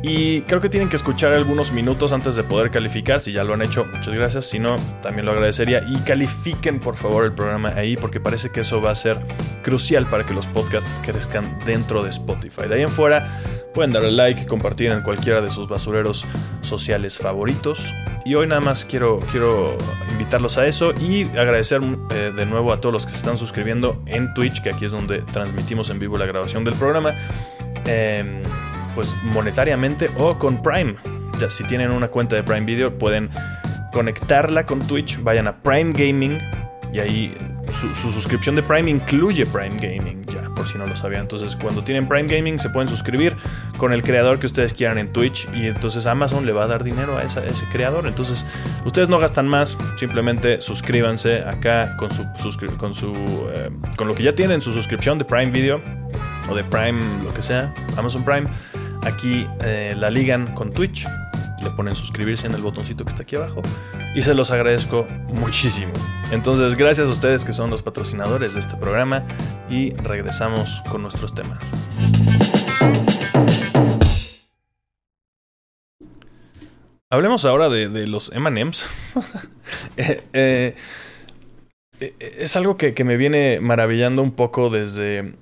y 0.02 0.42
creo 0.44 0.62
que 0.62 0.70
tienen 0.70 0.88
que 0.88 0.96
escuchar 0.96 1.34
algunos 1.34 1.74
minutos 1.74 2.14
antes 2.14 2.36
de 2.36 2.44
poder 2.44 2.72
calificar. 2.72 3.20
Si 3.20 3.34
ya 3.34 3.44
lo 3.44 3.54
han 3.54 3.62
hecho, 3.62 3.86
muchas 3.86 4.14
gracias. 4.14 4.46
Si 4.46 4.58
no, 4.58 4.78
también 5.02 5.26
lo 5.26 5.34
agradecería. 5.34 5.84
Y 5.88 5.98
califiquen 6.00 6.80
por 6.80 6.96
favor 6.96 7.26
el 7.26 7.34
programa 7.34 7.70
ahí 7.76 7.98
porque 7.98 8.22
parece 8.22 8.50
que 8.50 8.62
eso 8.62 8.82
va 8.82 8.92
a 8.92 8.96
ser 8.96 9.20
crucial 9.62 10.06
para 10.06 10.26
que 10.26 10.34
los 10.34 10.48
podcasts 10.48 11.02
crezcan 11.04 11.60
dentro 11.66 12.02
de 12.02 12.12
Spotify. 12.12 12.68
De 12.70 12.76
ahí 12.76 12.82
en 12.82 12.88
fuera, 12.88 13.42
pueden 13.74 13.92
darle 13.92 14.12
like 14.14 14.46
compartir 14.46 14.90
en 14.92 15.02
cualquiera 15.02 15.42
de 15.42 15.52
sus 15.52 15.68
basureros 15.68 16.26
sociales 16.62 17.18
favoritos. 17.18 17.94
Y 18.24 18.36
hoy 18.36 18.48
nada 18.48 18.62
más 18.62 18.86
quiero, 18.86 19.20
quiero 19.32 19.78
invitarlos 20.12 20.58
a 20.58 20.66
eso 20.66 20.94
y 20.94 21.24
agradecer 21.38 21.82
eh, 22.12 22.32
de 22.34 22.46
nuevo 22.46 22.72
a 22.72 22.80
todos 22.80 22.94
los 22.94 23.06
que 23.06 23.12
se 23.12 23.18
están 23.18 23.38
suscribiendo 23.38 24.02
en 24.06 24.34
Twitch, 24.34 24.62
que 24.62 24.70
aquí 24.70 24.86
es 24.86 24.94
donde 24.94 25.24
transmitimos 25.24 25.90
en 25.90 26.00
vivo 26.00 26.18
la 26.18 26.26
grabación 26.26 26.64
del 26.64 26.76
programa. 26.76 27.16
Eh, 27.86 28.44
pues 29.00 29.16
monetariamente 29.24 30.12
o 30.18 30.38
con 30.38 30.62
Prime. 30.62 30.94
Ya, 31.40 31.50
si 31.50 31.64
tienen 31.64 31.90
una 31.90 32.10
cuenta 32.10 32.36
de 32.36 32.44
Prime 32.44 32.66
Video 32.66 32.98
pueden 32.98 33.30
conectarla 33.94 34.66
con 34.66 34.86
Twitch, 34.86 35.24
vayan 35.24 35.48
a 35.48 35.56
Prime 35.56 35.94
Gaming 35.94 36.38
y 36.92 37.00
ahí 37.00 37.34
su, 37.70 38.12
suscripción 38.12 38.56
de 38.56 38.62
Prime 38.62 38.92
incluye 38.92 39.46
Prime 39.46 39.78
Gaming, 39.80 40.26
ya, 40.26 40.42
por 40.54 40.68
si 40.68 40.78
no 40.78 40.86
lo 40.86 40.98
sabían. 40.98 41.22
Entonces, 41.22 41.56
cuando 41.56 41.82
tienen 41.82 42.10
Prime 42.10 42.28
Gaming, 42.28 42.60
se 42.60 42.70
pueden 42.72 42.90
suscribir 42.90 43.38
con 43.78 43.94
el 43.94 44.04
creador 44.04 44.38
que 44.38 44.48
ustedes 44.48 44.74
quieran 44.74 44.98
en 44.98 45.14
Twitch 45.14 45.48
y 45.56 45.68
entonces 45.68 46.06
Amazon 46.06 46.46
le 46.46 46.52
va 46.52 46.66
a 46.66 46.68
dar 46.68 46.84
dinero 46.84 47.16
a, 47.18 47.24
ese 47.24 47.66
creador. 47.72 48.06
Entonces, 48.06 48.46
ustedes 48.84 49.08
no 49.08 49.18
gastan 49.18 49.48
más, 49.48 49.78
simplemente 49.96 50.62
suscríbanse 50.62 51.40
acá 51.44 51.96
con 51.96 52.12
su, 52.12 52.24
eh, 53.54 53.70
con 53.96 54.10
lo 54.10 54.14
que 54.14 54.24
ya 54.24 54.34
tienen 54.34 54.60
su 54.60 54.74
suscripción 54.74 55.18
de 55.18 55.24
Prime 55.24 55.52
Video 55.52 55.82
o 56.50 56.56
de 56.56 56.66
Prime, 56.66 57.02
lo 57.24 57.34
que 57.34 57.42
sea, 57.42 57.74
Amazon 57.96 58.26
Prime. 58.26 58.50
Aquí 59.04 59.48
eh, 59.62 59.96
la 59.98 60.10
ligan 60.10 60.54
con 60.54 60.72
Twitch. 60.74 61.08
Le 61.62 61.72
ponen 61.72 61.96
suscribirse 61.96 62.48
en 62.48 62.54
el 62.54 62.62
botoncito 62.62 63.04
que 63.04 63.10
está 63.10 63.24
aquí 63.24 63.36
abajo. 63.36 63.62
Y 64.16 64.22
se 64.22 64.34
los 64.34 64.52
agradezco 64.52 65.08
muchísimo. 65.28 65.92
Entonces, 66.32 66.76
gracias 66.76 67.08
a 67.08 67.12
ustedes 67.12 67.44
que 67.46 67.54
son 67.54 67.70
los 67.70 67.82
patrocinadores 67.82 68.54
de 68.54 68.60
este 68.60 68.76
programa. 68.78 69.26
Y 69.70 69.92
regresamos 69.92 70.84
con 70.90 71.02
nuestros 71.02 71.34
temas. 71.34 71.60
Hablemos 77.12 77.44
ahora 77.46 77.70
de, 77.70 78.08
los 78.08 78.32
MMs. 78.34 78.86
Eh, 79.98 80.76
eh, 82.00 82.16
es 82.20 82.56
algo 82.56 82.78
que, 82.78 82.94
que, 82.94 83.04
me 83.04 83.18
viene 83.18 83.60
maravillando 83.60 84.24
un 84.24 84.32
poco 84.32 84.70
desde 84.70 85.34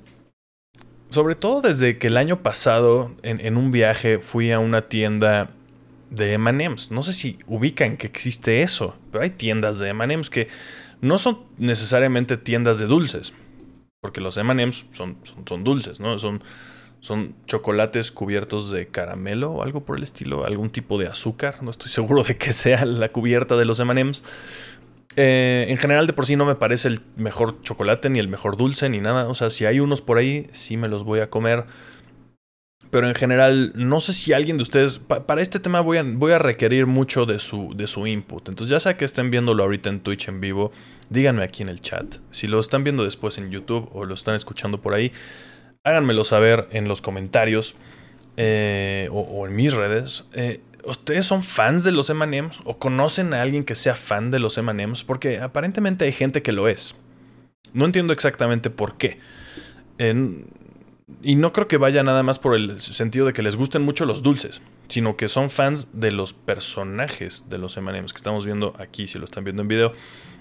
sobre 1.10 1.36
todo 1.36 1.62
desde 1.62 1.98
que 1.98 2.08
el 2.08 2.18
año 2.18 2.42
pasado 2.42 3.16
en, 3.24 3.58
un 3.58 3.72
viaje 3.72 4.20
fui 4.20 4.52
a 4.52 4.60
una 4.60 4.84
tienda 4.84 5.52
de 6.10 6.38
MMs. 6.38 6.92
No 6.92 7.04
sé 7.04 7.14
si 7.14 7.40
ubican 7.48 7.98
que 7.98 8.08
existe 8.08 8.62
eso, 8.62 8.96
pero 9.12 9.24
hay 9.24 9.32
tiendas 9.32 9.80
de 9.80 9.94
MMs 9.94 10.30
que 10.30 10.48
no 11.02 11.18
son 11.18 11.40
necesariamente 11.58 12.38
tiendas 12.38 12.80
de 12.80 12.86
dulces, 12.86 13.34
porque 14.02 14.22
los 14.22 14.38
MMs 14.38 14.88
son, 14.92 15.18
son, 15.46 15.64
dulces, 15.64 16.00
¿no? 16.00 16.18
Son, 16.20 16.44
son 17.00 17.36
chocolates 17.46 18.12
cubiertos 18.12 18.72
de 18.72 18.88
caramelo 18.88 19.52
o 19.52 19.64
algo 19.64 19.86
por 19.86 19.98
el 19.98 20.04
estilo, 20.04 20.46
algún 20.46 20.70
tipo 20.70 20.98
de 20.98 21.08
azúcar, 21.08 21.64
no 21.64 21.70
estoy 21.72 21.90
seguro 21.90 22.24
de 22.24 22.36
que 22.36 22.52
sea 22.54 22.86
la 22.86 23.10
cubierta 23.10 23.56
de 23.56 23.66
los 23.66 23.84
MMs. 23.84 24.24
Eh, 25.20 25.66
en 25.70 25.78
general, 25.78 26.06
de 26.06 26.14
por 26.14 26.28
sí 26.28 26.36
no 26.36 26.46
me 26.46 26.54
parece 26.54 26.88
el 26.88 27.02
mejor 27.16 27.60
chocolate, 27.64 28.08
ni 28.10 28.20
el 28.20 28.28
mejor 28.28 28.56
dulce, 28.56 28.88
ni 28.88 29.00
nada. 29.00 29.28
O 29.28 29.34
sea, 29.34 29.50
si 29.50 29.66
hay 29.66 29.80
unos 29.80 30.02
por 30.02 30.20
ahí, 30.20 30.48
sí 30.54 30.78
me 30.78 30.88
los 30.88 31.04
voy 31.04 31.20
a 31.22 31.30
comer. 31.30 31.66
Pero 32.92 33.08
en 33.08 33.16
general, 33.16 33.74
no 33.76 34.00
sé 34.00 34.14
si 34.14 34.32
alguien 34.32 34.58
de 34.58 34.64
ustedes. 34.64 35.00
para 35.00 35.42
este 35.42 35.60
tema 35.60 35.82
voy 35.82 35.98
a, 35.98 36.04
voy 36.04 36.34
a 36.34 36.38
requerir 36.38 36.86
mucho 36.86 37.26
de 37.26 37.40
su, 37.40 37.74
de 37.76 37.88
su 37.88 38.06
input. 38.06 38.48
Entonces, 38.48 38.70
ya 38.70 38.80
sea 38.80 38.96
que 38.96 39.06
estén 39.06 39.32
viéndolo 39.32 39.64
ahorita 39.64 39.90
en 39.90 40.02
Twitch 40.02 40.28
en 40.28 40.40
vivo, 40.40 40.72
díganme 41.10 41.44
aquí 41.44 41.64
en 41.64 41.70
el 41.70 41.82
chat. 41.82 42.18
Si 42.30 42.48
lo 42.48 42.60
están 42.60 42.84
viendo 42.84 43.04
después 43.04 43.40
en 43.40 43.50
YouTube 43.50 43.90
o 43.94 44.06
lo 44.06 44.14
están 44.14 44.36
escuchando 44.36 44.80
por 44.80 44.94
ahí, 44.94 45.12
háganmelo 45.84 46.26
saber 46.26 46.66
en 46.72 46.88
los 46.88 47.02
comentarios 47.02 47.76
eh, 48.38 49.10
o, 49.12 49.48
en 49.48 49.56
mis 49.56 49.74
redes. 49.74 50.26
Eh, 50.34 50.62
¿Ustedes 50.88 51.26
son 51.26 51.44
fans 51.44 51.84
de 51.84 51.92
los 51.92 52.10
MMs? 52.10 52.62
¿O 52.64 52.80
conocen 52.80 53.34
a 53.34 53.42
alguien 53.42 53.66
que 53.66 53.76
sea 53.76 53.94
fan 53.94 54.32
de 54.32 54.40
los 54.40 54.58
MMs? 54.58 55.04
Porque 55.04 55.40
aparentemente 55.40 56.06
hay 56.06 56.14
gente 56.14 56.42
que 56.42 56.54
lo 56.54 56.70
es. 56.70 56.96
No 57.74 57.84
entiendo 57.86 58.14
exactamente 58.14 58.70
por 58.70 58.98
qué. 58.98 59.20
y 60.00 61.36
no 61.36 61.52
creo 61.52 61.68
que 61.68 61.78
vaya 61.78 62.04
nada 62.04 62.24
más 62.24 62.40
por 62.40 62.56
el 62.56 62.80
sentido 62.80 63.26
de 63.26 63.34
que 63.34 63.42
les 63.42 63.58
gusten 63.58 63.82
mucho 63.82 64.06
los 64.06 64.24
dulces, 64.24 64.62
sino 64.88 65.18
que 65.18 65.28
son 65.28 65.50
fans 65.50 65.90
de 65.92 66.12
los 66.12 66.34
personajes 66.34 67.46
de 67.50 67.58
los 67.58 67.78
MMs 67.78 68.14
que 68.14 68.18
estamos 68.18 68.46
viendo 68.46 68.74
aquí, 68.80 69.08
si 69.08 69.20
lo 69.20 69.26
están 69.26 69.44
viendo 69.44 69.64
en 69.64 69.68
video, 69.68 69.92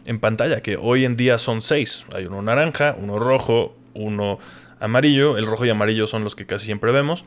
en 0.04 0.20
pantalla, 0.20 0.61
que 0.61 0.76
hoy 0.76 1.04
en 1.04 1.16
día 1.16 1.38
son 1.38 1.61
seis. 1.61 2.06
Hay 2.14 2.26
uno 2.26 2.40
naranja, 2.42 2.96
uno 2.98 3.18
rojo, 3.18 3.76
uno 3.94 4.38
amarillo. 4.78 5.38
El 5.38 5.46
rojo 5.46 5.66
y 5.66 5.70
amarillo 5.70 6.06
son 6.06 6.22
los 6.24 6.37
que 6.37 6.46
casi 6.46 6.66
siempre 6.66 6.92
vemos. 6.92 7.24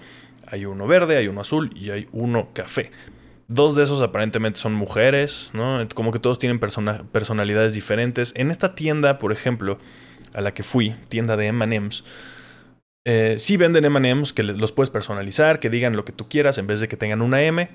Hay 0.52 0.66
uno 0.66 0.88
verde, 0.88 1.18
hay 1.18 1.28
uno 1.28 1.42
azul 1.42 1.72
y 1.76 1.92
hay 1.92 2.08
uno 2.12 2.50
café. 2.54 2.92
Dos 3.48 3.76
de 3.76 3.84
esos 3.84 4.02
aparentemente 4.02 4.60
son 4.60 4.74
mujeres, 4.74 5.52
¿no? 5.54 5.86
Como 5.96 6.12
que 6.12 6.20
todos 6.20 6.38
tienen 6.38 6.60
personalidades 6.60 7.74
diferentes. 7.74 8.34
En 8.36 8.52
esta 8.52 8.76
tienda, 8.76 9.18
por 9.18 9.32
ejemplo, 9.32 9.80
a 10.34 10.42
la 10.42 10.54
que 10.54 10.64
fui, 10.64 10.96
tienda 11.08 11.36
de 11.36 11.52
MMs, 11.52 12.04
eh, 13.06 13.36
sí 13.40 13.58
venden 13.58 13.92
MMs 13.92 14.34
que 14.34 14.44
los 14.44 14.72
puedes 14.72 14.92
personalizar, 14.92 15.60
que 15.60 15.70
digan 15.70 15.96
lo 15.96 16.06
que 16.06 16.12
tú 16.12 16.30
quieras 16.30 16.58
en 16.58 16.68
vez 16.68 16.80
de 16.80 16.88
que 16.88 16.98
tengan 16.98 17.22
una 17.22 17.42
M. 17.42 17.70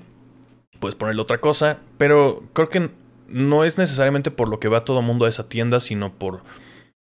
Puedes 0.79 0.95
ponerle 0.95 1.21
otra 1.21 1.39
cosa, 1.39 1.79
pero 1.97 2.43
creo 2.53 2.69
que 2.69 2.89
no 3.27 3.63
es 3.63 3.77
necesariamente 3.77 4.31
por 4.31 4.47
lo 4.47 4.59
que 4.59 4.67
va 4.67 4.85
todo 4.85 5.01
mundo 5.01 5.25
a 5.25 5.29
esa 5.29 5.49
tienda, 5.49 5.79
sino 5.79 6.13
por 6.13 6.43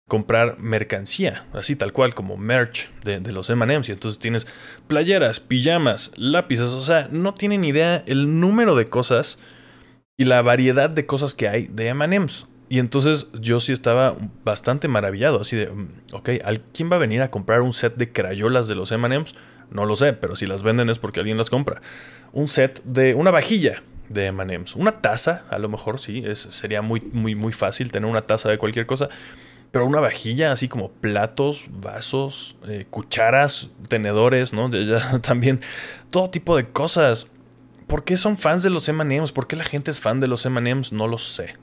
comprar 0.09 0.59
mercancía, 0.59 1.45
así 1.53 1.77
tal 1.77 1.93
cual 1.93 2.13
como 2.13 2.35
merch 2.35 2.89
de, 3.05 3.21
los 3.31 3.49
MMs. 3.49 3.87
Y 3.87 3.91
entonces 3.93 4.19
tienes 4.19 4.47
playeras, 4.87 5.39
pijamas, 5.39 6.11
lápices, 6.17 6.71
o 6.71 6.81
sea, 6.81 7.07
no 7.11 7.33
tienen 7.33 7.63
idea 7.63 8.03
el 8.07 8.41
número 8.41 8.75
de 8.75 8.87
cosas 8.87 9.37
y 10.17 10.25
la 10.25 10.41
variedad 10.41 10.89
de 10.89 11.05
cosas 11.05 11.35
que 11.35 11.47
hay 11.47 11.67
de 11.67 11.93
MMs. 11.93 12.47
Y 12.67 12.79
entonces 12.79 13.29
yo 13.33 13.59
sí 13.59 13.71
estaba 13.71 14.15
bastante 14.43 14.87
maravillado, 14.87 15.39
así 15.41 15.55
de, 15.55 15.67
mm, 15.67 15.87
ok, 16.13 16.29
¿quién 16.73 16.91
va 16.91 16.97
a 16.97 16.99
venir 16.99 17.21
a 17.21 17.31
comprar 17.31 17.61
un 17.61 17.71
set 17.71 17.95
de 17.95 18.11
crayolas 18.11 18.67
de 18.67 18.75
los 18.75 18.91
MMs? 18.91 19.35
No 19.69 19.85
lo 19.85 19.95
sé, 19.95 20.13
pero 20.13 20.35
si 20.35 20.47
las 20.47 20.63
venden 20.63 20.89
es 20.89 20.99
porque 20.99 21.19
alguien 21.19 21.37
las 21.37 21.51
compra. 21.51 21.81
Un 22.33 22.47
set 22.47 22.81
de 22.83 23.13
una 23.13 23.31
vajilla 23.31 23.83
de 24.09 24.31
MMs, 24.31 24.75
una 24.75 25.01
taza, 25.01 25.45
a 25.51 25.59
lo 25.59 25.69
mejor 25.69 25.99
sí, 25.99 26.23
es, 26.25 26.39
sería 26.39 26.81
muy, 26.81 26.99
muy, 27.13 27.35
muy 27.35 27.53
fácil 27.53 27.91
tener 27.91 28.09
una 28.09 28.21
taza 28.21 28.49
de 28.49 28.57
cualquier 28.57 28.87
cosa 28.87 29.09
pero 29.71 29.85
una 29.85 29.99
vajilla, 29.99 30.51
así 30.51 30.67
como 30.67 30.89
platos, 30.89 31.67
vasos, 31.69 32.55
eh, 32.67 32.85
cucharas, 32.89 33.69
tenedores, 33.87 34.53
¿no? 34.53 34.69
Ya, 34.71 35.19
también 35.21 35.61
todo 36.09 36.29
tipo 36.29 36.55
de 36.55 36.69
cosas. 36.69 37.27
¿Por 37.87 38.03
qué 38.03 38.17
son 38.17 38.37
fans 38.37 38.63
de 38.63 38.69
los 38.69 38.91
MMs? 38.91 39.31
¿Por 39.31 39.47
qué 39.47 39.55
la 39.55 39.63
gente 39.63 39.91
es 39.91 39.99
fan 39.99 40.19
de 40.19 40.27
los 40.27 40.45
MMs? 40.47 40.93
No 40.93 41.07
lo 41.07 41.17
sé. 41.17 41.55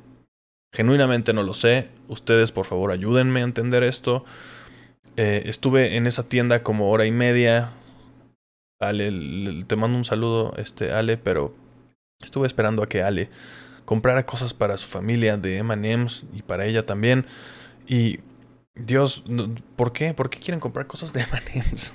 Genuinamente 0.72 1.32
no 1.32 1.42
lo 1.42 1.54
sé. 1.54 1.88
Ustedes, 2.08 2.52
por 2.52 2.66
favor, 2.66 2.90
ayúdenme 2.90 3.40
a 3.40 3.44
entender 3.44 3.82
esto. 3.82 4.24
Eh, 5.16 5.44
estuve 5.46 5.96
en 5.96 6.06
esa 6.06 6.28
tienda 6.28 6.62
como 6.62 6.90
hora 6.90 7.06
y 7.06 7.12
media. 7.12 7.70
Ale, 8.80 9.64
te 9.66 9.76
mando 9.76 9.96
un 9.96 10.04
saludo, 10.04 10.52
este, 10.58 10.92
Ale, 10.92 11.16
pero 11.16 11.54
estuve 12.20 12.46
esperando 12.46 12.82
a 12.82 12.88
que 12.88 13.02
Ale 13.02 13.30
comprara 13.86 14.26
cosas 14.26 14.52
para 14.52 14.76
su 14.76 14.86
familia 14.86 15.38
de 15.38 15.62
MMs 15.62 16.26
y 16.34 16.42
para 16.42 16.66
ella 16.66 16.84
también. 16.84 17.24
Y 17.86 18.20
Dios, 18.74 19.24
¿por 19.76 19.92
qué? 19.92 20.14
¿Por 20.14 20.30
qué 20.30 20.38
quieren 20.38 20.60
comprar 20.60 20.86
cosas 20.86 21.12
de 21.12 21.20
M&M's? 21.54 21.94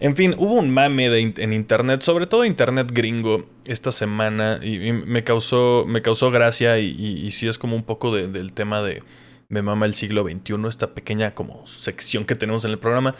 en 0.00 0.16
fin, 0.16 0.34
hubo 0.38 0.54
un 0.54 0.70
mame 0.70 1.06
en 1.06 1.52
internet, 1.52 2.00
sobre 2.00 2.26
todo 2.26 2.44
internet 2.44 2.90
gringo, 2.92 3.46
esta 3.66 3.92
semana 3.92 4.60
y, 4.62 4.92
me, 4.92 5.24
causó, 5.24 5.84
me 5.86 6.00
causó 6.02 6.30
gracia 6.30 6.78
y, 6.78 7.30
sí 7.30 7.48
es 7.48 7.58
como 7.58 7.76
un 7.76 7.82
poco 7.82 8.14
del 8.14 8.52
tema 8.52 8.82
de 8.82 9.02
Me 9.48 9.62
mama 9.62 9.86
el 9.86 9.94
siglo 9.94 10.24
XXI, 10.24 10.68
esta 10.68 10.94
pequeña 10.94 11.34
como 11.34 11.66
sección 11.66 12.24
que 12.24 12.34
tenemos 12.34 12.64
en 12.64 12.70
el 12.70 12.78
programa. 12.78 13.14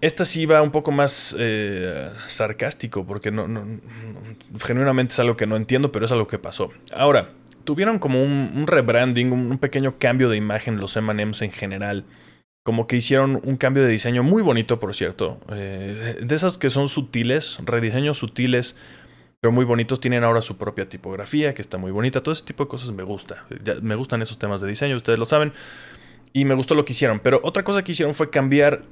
Esta 0.00 0.24
sí 0.24 0.44
va 0.44 0.60
un 0.62 0.70
poco 0.70 0.92
más 0.92 1.34
eh, 1.38 2.10
sarcástico 2.28 3.06
porque 3.06 3.30
no, 3.30 3.48
genuinamente 4.64 5.12
es 5.12 5.18
algo 5.18 5.36
que 5.36 5.46
no 5.46 5.56
entiendo, 5.56 5.90
pero 5.90 6.04
es 6.04 6.12
algo 6.12 6.28
que 6.28 6.38
pasó. 6.38 6.70
Ahora, 6.94 7.32
tuvieron 7.66 7.98
como 7.98 8.22
un, 8.22 8.66
rebranding, 8.66 9.30
un, 9.32 9.58
pequeño 9.58 9.98
cambio 9.98 10.30
de 10.30 10.38
imagen 10.38 10.78
los 10.78 10.96
MMs 10.96 11.42
en 11.42 11.52
general. 11.52 12.04
Como 12.64 12.86
que 12.86 12.96
hicieron 12.96 13.40
un 13.44 13.56
cambio 13.56 13.82
de 13.82 13.90
diseño 13.90 14.22
muy 14.22 14.42
bonito, 14.42 14.80
por 14.80 14.94
cierto. 14.94 15.38
Eh, 15.52 16.16
de 16.22 16.34
esas 16.34 16.56
que 16.56 16.70
son 16.70 16.88
sutiles, 16.88 17.58
rediseños 17.64 18.16
sutiles, 18.16 18.76
pero 19.40 19.52
muy 19.52 19.66
bonitos. 19.66 20.00
Tienen 20.00 20.24
ahora 20.24 20.40
su 20.40 20.56
propia 20.56 20.88
tipografía, 20.88 21.52
que 21.52 21.60
está 21.60 21.76
muy 21.76 21.92
bonita. 21.92 22.22
Todo 22.22 22.32
ese 22.32 22.44
tipo 22.44 22.64
de 22.64 22.68
cosas 22.68 22.90
me 22.92 23.02
gusta. 23.02 23.44
me 23.82 23.94
gustan 23.94 24.22
esos 24.22 24.38
temas 24.38 24.62
de 24.62 24.68
diseño, 24.68 24.96
ustedes 24.96 25.18
lo 25.18 25.26
saben. 25.26 25.52
Y 26.32 26.46
me 26.46 26.54
gustó 26.54 26.74
lo 26.74 26.84
que 26.84 26.92
hicieron. 26.92 27.20
Pero 27.20 27.40
otra 27.44 27.62
cosa 27.62 27.84
que 27.84 27.92
hicieron 27.92 28.14
fue 28.14 28.30
cambiar 28.30 28.82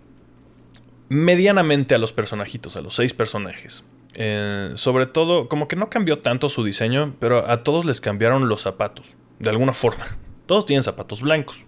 medianamente 1.08 1.94
a 1.94 1.98
los 1.98 2.12
personajitos, 2.12 2.76
a 2.76 2.82
los 2.82 2.94
seis 2.94 3.14
personajes. 3.14 3.84
Eh, 4.14 4.72
sobre 4.76 5.06
todo, 5.06 5.48
como 5.48 5.68
que 5.68 5.76
no 5.76 5.90
cambió 5.90 6.20
tanto 6.20 6.48
su 6.48 6.64
diseño, 6.64 7.14
pero 7.18 7.48
a 7.50 7.62
todos 7.62 7.84
les 7.84 8.00
cambiaron 8.00 8.48
los 8.48 8.62
zapatos, 8.62 9.16
de 9.38 9.50
alguna 9.50 9.72
forma. 9.72 10.04
Todos 10.46 10.66
tienen 10.66 10.82
zapatos 10.82 11.22
blancos. 11.22 11.64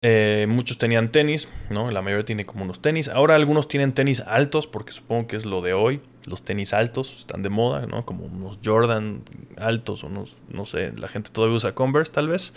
Eh, 0.00 0.46
muchos 0.48 0.78
tenían 0.78 1.10
tenis, 1.10 1.48
¿no? 1.70 1.90
La 1.90 2.02
mayoría 2.02 2.24
tiene 2.24 2.46
como 2.46 2.64
unos 2.64 2.80
tenis. 2.80 3.08
Ahora 3.08 3.34
algunos 3.34 3.68
tienen 3.68 3.92
tenis 3.92 4.20
altos, 4.20 4.66
porque 4.66 4.92
supongo 4.92 5.26
que 5.26 5.36
es 5.36 5.44
lo 5.44 5.60
de 5.60 5.74
hoy. 5.74 6.00
Los 6.26 6.44
tenis 6.44 6.72
altos 6.72 7.14
están 7.18 7.42
de 7.42 7.50
moda, 7.50 7.84
¿no? 7.86 8.06
Como 8.06 8.24
unos 8.24 8.58
Jordan 8.64 9.22
altos, 9.56 10.04
unos, 10.04 10.42
no 10.48 10.64
sé, 10.64 10.92
la 10.96 11.08
gente 11.08 11.30
todavía 11.30 11.56
usa 11.56 11.74
Converse 11.74 12.12
tal 12.12 12.28
vez. 12.28 12.54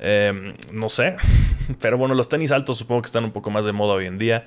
Eh, 0.00 0.54
no 0.72 0.88
sé. 0.88 1.16
Pero 1.80 1.98
bueno, 1.98 2.14
los 2.14 2.28
tenis 2.28 2.52
altos 2.52 2.78
supongo 2.78 3.02
que 3.02 3.06
están 3.06 3.24
un 3.24 3.32
poco 3.32 3.50
más 3.50 3.64
de 3.64 3.72
moda 3.72 3.94
hoy 3.94 4.06
en 4.06 4.18
día 4.18 4.46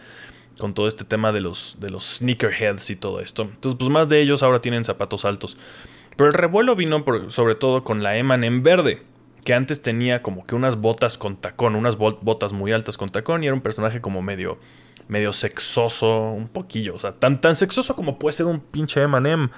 con 0.58 0.74
todo 0.74 0.88
este 0.88 1.04
tema 1.04 1.32
de 1.32 1.42
los, 1.42 1.78
de 1.80 1.90
los 1.90 2.18
sneakerheads 2.18 2.90
y 2.90 2.96
todo 2.96 3.20
esto. 3.20 3.44
Entonces, 3.44 3.78
pues 3.78 3.90
más 3.90 4.10
de 4.10 4.22
ellos 4.22 4.44
ahora 4.44 4.62
tienen 4.62 4.84
zapatos 4.84 5.26
altos. 5.26 5.58
Pero 6.16 6.30
el 6.30 6.34
revuelo 6.34 6.76
vino 6.76 7.04
sobre 7.30 7.56
todo 7.56 7.84
con 7.84 8.04
la 8.04 8.18
Eman 8.18 8.44
en 8.44 8.64
verde, 8.64 9.02
que 9.44 9.54
antes 9.54 9.82
tenía 9.82 10.22
como 10.22 10.46
que 10.46 10.56
unas 10.56 10.78
botas 10.78 11.18
con 11.18 11.38
tacón, 11.38 11.76
unas 11.76 11.98
botas 11.98 12.54
muy 12.54 12.72
altas 12.72 12.98
con 12.98 13.10
tacón 13.10 13.44
y 13.44 13.48
era 13.48 13.56
un 13.56 13.62
personaje 13.62 14.02
como 14.02 14.22
medio 14.22 14.60
medio 15.08 15.34
sexoso, 15.34 16.32
un 16.32 16.48
poquillo, 16.48 16.96
o 16.96 17.00
sea, 17.00 17.12
tan, 17.12 17.42
tan 17.42 17.56
sexoso 17.56 17.98
como 17.98 18.18
puede 18.18 18.34
ser 18.34 18.46
un 18.46 18.62
pinche 18.62 19.02
Emanem. 19.02 19.50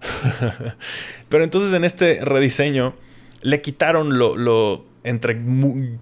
Pero 1.30 1.44
entonces 1.44 1.72
en 1.72 1.84
este 1.84 2.22
rediseño 2.22 2.94
le 3.40 3.62
quitaron 3.62 4.18
lo, 4.18 4.36
lo 4.36 4.84
entre 5.04 5.40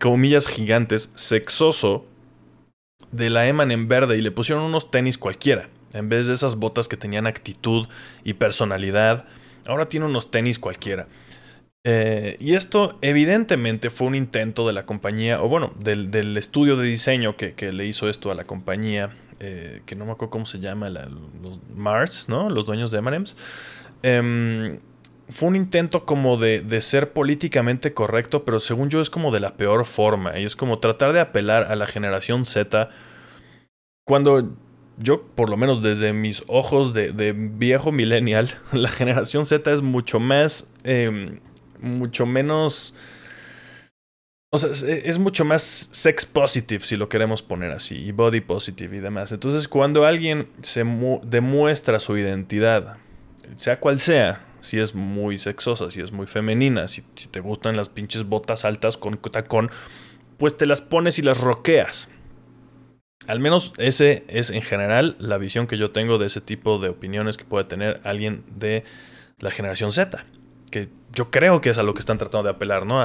comillas 0.00 0.48
gigantes, 0.48 1.10
sexoso 1.14 2.04
de 3.12 3.30
la 3.30 3.46
Eman 3.46 3.70
en 3.70 3.88
verde 3.88 4.16
y 4.16 4.22
le 4.22 4.30
pusieron 4.30 4.64
unos 4.64 4.90
tenis 4.90 5.18
cualquiera. 5.18 5.68
En 5.92 6.08
vez 6.08 6.26
de 6.26 6.34
esas 6.34 6.56
botas 6.56 6.88
que 6.88 6.96
tenían 6.96 7.26
actitud 7.26 7.86
y 8.24 8.34
personalidad, 8.34 9.26
ahora 9.66 9.88
tiene 9.88 10.06
unos 10.06 10.30
tenis 10.30 10.58
cualquiera. 10.58 11.06
Eh, 11.88 12.36
y 12.40 12.54
esto 12.54 12.98
evidentemente 13.00 13.90
fue 13.90 14.08
un 14.08 14.16
intento 14.16 14.66
de 14.66 14.72
la 14.72 14.84
compañía, 14.86 15.40
o 15.40 15.48
bueno, 15.48 15.72
del, 15.78 16.36
estudio 16.36 16.76
de 16.76 16.86
diseño 16.86 17.36
que, 17.36 17.54
le 17.72 17.86
hizo 17.86 18.08
esto 18.08 18.32
a 18.32 18.34
la 18.34 18.44
compañía, 18.44 19.16
eh, 19.38 19.82
que 19.86 19.94
no 19.94 20.04
me 20.04 20.12
acuerdo 20.12 20.30
cómo 20.30 20.46
se 20.46 20.58
llama, 20.58 20.90
los 20.90 21.60
Mars, 21.74 22.28
¿no? 22.28 22.50
Los 22.50 22.66
dueños 22.66 22.90
de 22.90 22.98
Emanems. 22.98 23.36
Em, 24.02 24.80
fue 25.28 25.48
un 25.48 25.56
intento 25.56 26.04
como 26.04 26.36
de, 26.36 26.60
de, 26.60 26.80
ser 26.80 27.12
políticamente 27.12 27.92
correcto, 27.92 28.44
pero 28.44 28.60
según 28.60 28.90
yo 28.90 29.00
es 29.00 29.10
como 29.10 29.30
de 29.32 29.40
la 29.40 29.56
peor 29.56 29.84
forma. 29.84 30.38
Y 30.38 30.44
es 30.44 30.56
como 30.56 30.78
tratar 30.78 31.12
de 31.12 31.20
apelar 31.20 31.64
a 31.64 31.76
la 31.76 31.86
generación 31.86 32.44
Z. 32.44 32.90
Cuando 34.06 34.56
yo, 34.98 35.22
por 35.22 35.50
lo 35.50 35.56
menos 35.56 35.82
desde 35.82 36.12
mis 36.12 36.44
ojos 36.46 36.94
de, 36.94 37.32
viejo 37.36 37.92
millennial, 37.92 38.50
la 38.72 38.88
generación 38.88 39.44
Z 39.44 39.72
es 39.72 39.82
mucho 39.82 40.20
más, 40.20 40.70
em, 40.84 41.40
mucho 41.80 42.24
menos 42.24 42.94
O 44.50 44.58
sea, 44.58 44.70
es, 44.70 45.18
mucho 45.18 45.44
más 45.44 45.88
sex 45.90 46.24
positive, 46.24 46.84
si 46.84 46.96
lo 46.96 47.08
queremos 47.08 47.42
poner 47.42 47.72
así, 47.72 47.96
y 47.96 48.12
body 48.12 48.40
positive 48.40 48.96
y 48.96 49.00
demás. 49.00 49.32
Entonces, 49.32 49.68
cuando 49.68 50.04
alguien 50.06 50.48
se 50.62 50.84
demuestra 51.24 52.00
su 52.00 52.16
identidad, 52.16 52.96
sea 53.56 53.78
cual 53.80 53.98
sea, 53.98 54.45
si 54.66 54.80
es 54.80 54.94
muy 54.94 55.38
sexosa, 55.38 55.90
si 55.90 56.00
es 56.00 56.10
muy 56.10 56.26
femenina, 56.26 56.88
si, 56.88 57.02
te 57.02 57.40
gustan 57.40 57.76
las 57.76 57.88
pinches 57.88 58.24
botas 58.24 58.64
altas 58.64 58.96
con 58.96 59.16
tacón, 59.16 59.70
pues 60.38 60.56
te 60.56 60.66
las 60.66 60.82
pones 60.82 61.18
y 61.18 61.22
las 61.22 61.40
roqueas. 61.40 62.08
Al 63.28 63.40
menos 63.40 63.72
ese 63.78 64.24
es 64.28 64.50
en 64.50 64.62
general 64.62 65.16
la 65.18 65.38
visión 65.38 65.66
que 65.66 65.78
yo 65.78 65.92
tengo 65.92 66.18
de 66.18 66.26
ese 66.26 66.40
tipo 66.40 66.78
de 66.78 66.88
opiniones 66.88 67.36
que 67.36 67.44
puede 67.44 67.64
tener 67.64 68.00
alguien 68.04 68.44
de 68.56 68.84
la 69.38 69.50
generación 69.50 69.92
Z. 69.92 70.24
Que 70.70 70.88
yo 71.12 71.30
creo 71.30 71.60
que 71.60 71.70
es 71.70 71.78
a 71.78 71.82
lo 71.82 71.94
que 71.94 72.00
están 72.00 72.18
tratando 72.18 72.44
de 72.44 72.50
apelar, 72.50 72.86
¿no? 72.86 73.02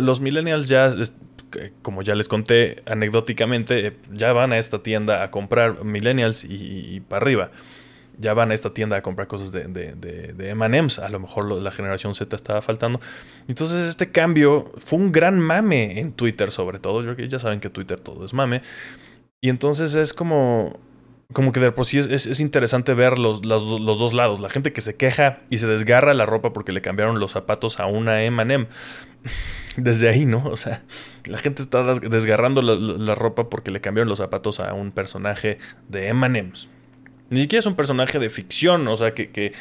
Los 0.00 0.20
millennials 0.20 0.68
ya, 0.68 0.92
como 1.82 2.02
ya 2.02 2.14
les 2.14 2.28
conté 2.28 2.82
anecdóticamente, 2.86 3.98
ya 4.10 4.32
van 4.32 4.52
a 4.52 4.58
esta 4.58 4.82
tienda 4.82 5.22
a 5.22 5.30
comprar 5.30 5.84
millennials 5.84 6.44
y, 6.44 7.00
para 7.00 7.22
arriba. 7.22 7.50
Ya 8.18 8.34
van 8.34 8.50
a 8.50 8.54
esta 8.54 8.74
tienda 8.74 8.96
a 8.96 9.02
comprar 9.02 9.26
cosas 9.26 9.52
de, 9.52 9.64
de, 9.64 9.94
de, 9.94 10.54
MMs. 10.54 10.98
A 10.98 11.08
lo 11.08 11.18
mejor 11.18 11.50
la 11.50 11.70
generación 11.70 12.14
Z 12.14 12.34
estaba 12.36 12.62
faltando. 12.62 13.00
Entonces, 13.48 13.88
este 13.88 14.10
cambio 14.10 14.70
fue 14.78 14.98
un 14.98 15.12
gran 15.12 15.40
mame 15.40 15.98
en 15.98 16.12
Twitter, 16.12 16.50
sobre 16.50 16.78
todo. 16.78 17.02
Yo, 17.02 17.14
ya 17.14 17.38
saben 17.38 17.60
que 17.60 17.70
Twitter 17.70 17.98
todo 17.98 18.24
es 18.24 18.34
mame. 18.34 18.62
Y 19.40 19.48
entonces 19.48 19.94
es 19.94 20.14
como, 20.14 20.78
como 21.32 21.52
que 21.52 21.60
de 21.60 21.72
por 21.72 21.86
sí 21.86 21.98
es, 21.98 22.40
interesante 22.40 22.94
ver 22.94 23.18
los, 23.18 23.44
los, 23.44 23.64
dos 23.66 24.12
lados. 24.12 24.40
La 24.40 24.48
gente 24.48 24.72
que 24.72 24.80
se 24.80 24.96
queja 24.96 25.38
y 25.50 25.58
se 25.58 25.66
desgarra 25.66 26.14
la 26.14 26.26
ropa 26.26 26.52
porque 26.52 26.72
le 26.72 26.80
cambiaron 26.80 27.18
los 27.18 27.32
zapatos 27.32 27.80
a 27.80 27.86
una 27.86 28.22
M&M. 28.22 28.68
Desde 29.76 30.08
ahí, 30.08 30.26
¿no? 30.26 30.44
O 30.46 30.56
sea, 30.56 30.82
la 31.24 31.38
gente 31.38 31.62
está 31.62 31.82
desgarrando 31.94 32.60
la, 32.60 33.14
ropa 33.14 33.48
porque 33.48 33.70
le 33.70 33.80
cambiaron 33.80 34.08
los 34.08 34.18
zapatos 34.18 34.60
a 34.60 34.74
un 34.74 34.92
personaje 34.92 35.58
de 35.88 36.08
M&M's. 36.08 36.68
Ni 37.32 37.40
siquiera 37.40 37.60
es 37.60 37.66
un 37.66 37.76
personaje 37.76 38.18
de 38.18 38.28
ficción, 38.28 38.86
o 38.88 38.96
sea, 38.96 39.14
que, 39.14 39.30
que, 39.30 39.54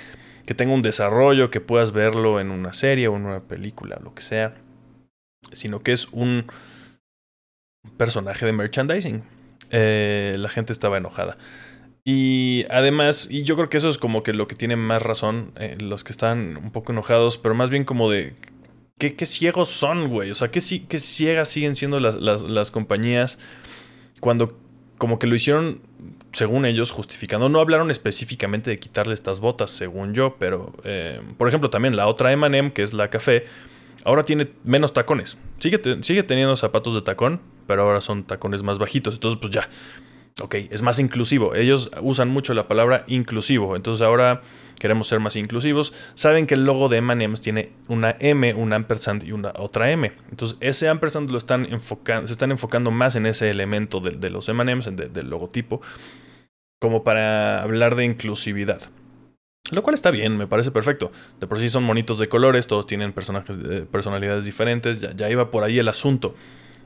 que 0.46 0.54
tenga 0.54 0.74
un 0.74 0.82
desarrollo, 0.82 1.50
que 1.50 1.62
puedas 1.62 1.94
verlo 1.94 2.42
en 2.42 2.52
una 2.52 2.74
serie 2.74 3.08
o 3.08 3.16
en 3.16 3.26
una 3.26 3.40
película, 3.40 3.98
lo 4.04 4.14
que 4.14 4.22
sea. 4.22 4.54
Sino 5.54 5.80
que 5.82 5.94
es 5.94 6.10
un 6.12 6.48
personaje 7.96 8.46
de 8.46 8.52
merchandising. 8.52 9.24
Eh, 9.70 10.36
la 10.38 10.50
gente 10.50 10.74
estaba 10.74 10.98
enojada. 10.98 11.38
Y 12.04 12.66
además, 12.70 13.30
y 13.32 13.44
yo 13.44 13.56
creo 13.56 13.70
que 13.70 13.78
eso 13.78 13.88
es 13.88 13.98
como 13.98 14.22
que 14.22 14.34
lo 14.34 14.50
que 14.50 14.56
tiene 14.56 14.76
más 14.76 15.02
razón, 15.02 15.54
eh, 15.56 15.78
los 15.80 16.04
que 16.04 16.12
están 16.12 16.58
un 16.58 16.72
poco 16.72 16.92
enojados, 16.92 17.38
pero 17.38 17.56
más 17.56 17.70
bien 17.70 17.86
como 17.86 18.10
de, 18.10 18.34
¿qué, 18.98 19.16
qué 19.16 19.26
ciegos 19.26 19.70
son, 19.70 20.10
güey? 20.10 20.30
O 20.30 20.36
sea, 20.36 20.52
¿qué, 20.52 20.60
qué 20.90 21.00
ciegas 21.00 21.48
siguen 21.48 21.76
siendo 21.76 22.02
las, 22.02 22.16
las, 22.16 22.44
las, 22.44 22.70
compañías 22.70 23.40
cuando 24.20 24.58
como 24.98 25.20
que 25.20 25.28
lo 25.28 25.36
hicieron, 25.36 25.82
según 26.32 26.66
ellos, 26.66 26.92
justificando? 26.92 27.50
No 27.50 27.60
hablaron 27.60 27.92
específicamente 27.92 28.72
de 28.72 28.80
quitarle 28.80 29.14
estas 29.14 29.40
botas, 29.40 29.72
según 29.72 30.14
yo, 30.14 30.36
pero, 30.40 30.74
eh, 30.84 31.20
por 31.38 31.48
ejemplo, 31.48 31.70
también 31.70 31.96
la 31.96 32.08
otra 32.08 32.32
M&M, 32.32 32.74
que 32.74 32.84
es 32.84 32.94
la 32.94 33.10
café, 33.10 33.46
ahora 34.04 34.24
tiene 34.24 34.50
menos 34.64 34.94
tacones. 34.94 35.38
Sigue, 35.60 35.80
sigue 36.02 36.24
teniendo 36.24 36.56
zapatos 36.56 36.96
de 36.96 37.02
tacón, 37.02 37.42
pero 37.68 37.84
ahora 37.84 38.02
son 38.02 38.24
tacones 38.24 38.64
más 38.64 38.78
bajitos. 38.78 39.16
Entonces, 39.16 39.40
pues 39.40 39.52
ya. 39.52 39.70
Ok, 40.40 40.56
es 40.70 40.82
más 40.82 41.00
inclusivo. 41.00 41.56
Ellos 41.56 41.92
usan 42.02 42.30
mucho 42.30 42.54
la 42.54 42.68
palabra 42.68 43.04
inclusivo. 43.08 43.76
Entonces 43.76 44.06
ahora 44.06 44.42
queremos 44.80 45.08
ser 45.08 45.20
más 45.20 45.36
inclusivos. 45.36 45.94
Saben 46.14 46.48
que 46.48 46.56
el 46.56 46.64
logo 46.64 46.90
de 46.90 46.98
M&M's 46.98 47.42
tiene 47.42 47.74
una 47.88 48.16
M, 48.20 48.54
un 48.54 48.74
ampersand 48.74 49.24
y 49.24 49.34
una 49.34 49.54
otra 49.58 49.92
M. 49.92 50.12
Entonces 50.30 50.58
ese 50.62 50.88
ampersand 50.88 51.30
lo 51.30 51.38
están 51.38 51.66
enfocando, 51.72 52.28
se 52.28 52.34
están 52.34 52.52
enfocando 52.52 52.92
más 52.92 53.16
en 53.16 53.26
ese 53.26 53.50
elemento 53.50 54.00
de, 54.00 54.30
los 54.30 54.48
M&M's, 54.48 54.90
del 54.96 55.30
logotipo, 55.30 55.82
como 56.80 57.04
para 57.04 57.62
hablar 57.62 57.96
de 57.96 58.06
inclusividad. 58.06 58.90
Lo 59.70 59.84
cual 59.84 59.94
está 59.94 60.10
bien, 60.12 60.38
me 60.38 60.48
parece 60.48 60.72
perfecto. 60.72 61.12
De 61.40 61.48
por 61.48 61.60
sí 61.60 61.70
son 61.70 61.84
monitos 61.84 62.18
de 62.18 62.28
colores, 62.28 62.66
todos 62.68 62.88
tienen 62.88 63.14
personajes, 63.14 63.58
personalidades 63.92 64.46
diferentes, 64.46 65.00
ya, 65.00 65.30
iba 65.30 65.52
por 65.52 65.64
ahí 65.64 65.78
el 65.78 65.88
asunto. 65.88 66.34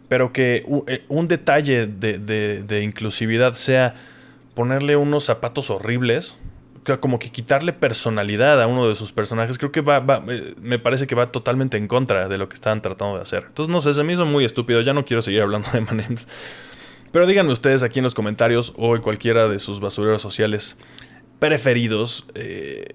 Pero 0.08 0.32
que 0.32 0.66
eh, 0.88 1.04
un 1.10 1.28
detalle 1.28 1.88
de, 1.88 2.82
inclusividad 2.84 3.54
sea 3.54 3.96
ponerle 4.54 4.96
unos 4.96 5.26
zapatos 5.26 5.70
horribles, 5.70 6.38
como 7.00 7.18
que 7.18 7.32
quitarle 7.32 7.74
personalidad 7.74 8.62
a 8.62 8.68
uno 8.68 8.88
de 8.88 8.96
sus 8.96 9.12
personajes, 9.12 9.58
creo 9.58 9.72
que 9.72 9.82
va, 9.82 10.24
eh, 10.30 10.54
me 10.62 10.78
parece 10.78 11.08
que 11.08 11.16
va 11.16 11.32
totalmente 11.32 11.78
en 11.78 11.88
contra 11.88 12.28
de 12.28 12.38
lo 12.38 12.48
que 12.48 12.54
estaban 12.54 12.82
tratando 12.82 13.16
de 13.16 13.24
hacer. 13.24 13.46
Entonces, 13.48 13.74
no 13.74 13.82
sé, 13.82 13.94
se 13.94 14.04
me 14.04 14.14
hizo 14.14 14.26
muy 14.26 14.46
estúpido, 14.46 14.82
ya 14.82 14.94
no 14.94 15.04
quiero 15.04 15.22
seguir 15.22 15.42
hablando 15.42 15.68
de 15.74 15.82
Manems. 15.82 16.28
Pero 17.12 17.26
díganme 17.26 17.52
ustedes 17.52 17.82
aquí 17.82 18.00
en 18.00 18.04
los 18.04 18.14
comentarios 18.14 18.74
o 18.78 18.96
en 18.96 19.02
cualquiera 19.02 19.48
de 19.48 19.58
sus 19.58 19.80
basureros 19.80 20.22
sociales 20.22 20.78
preferidos. 21.40 22.28
Eh, 22.36 22.86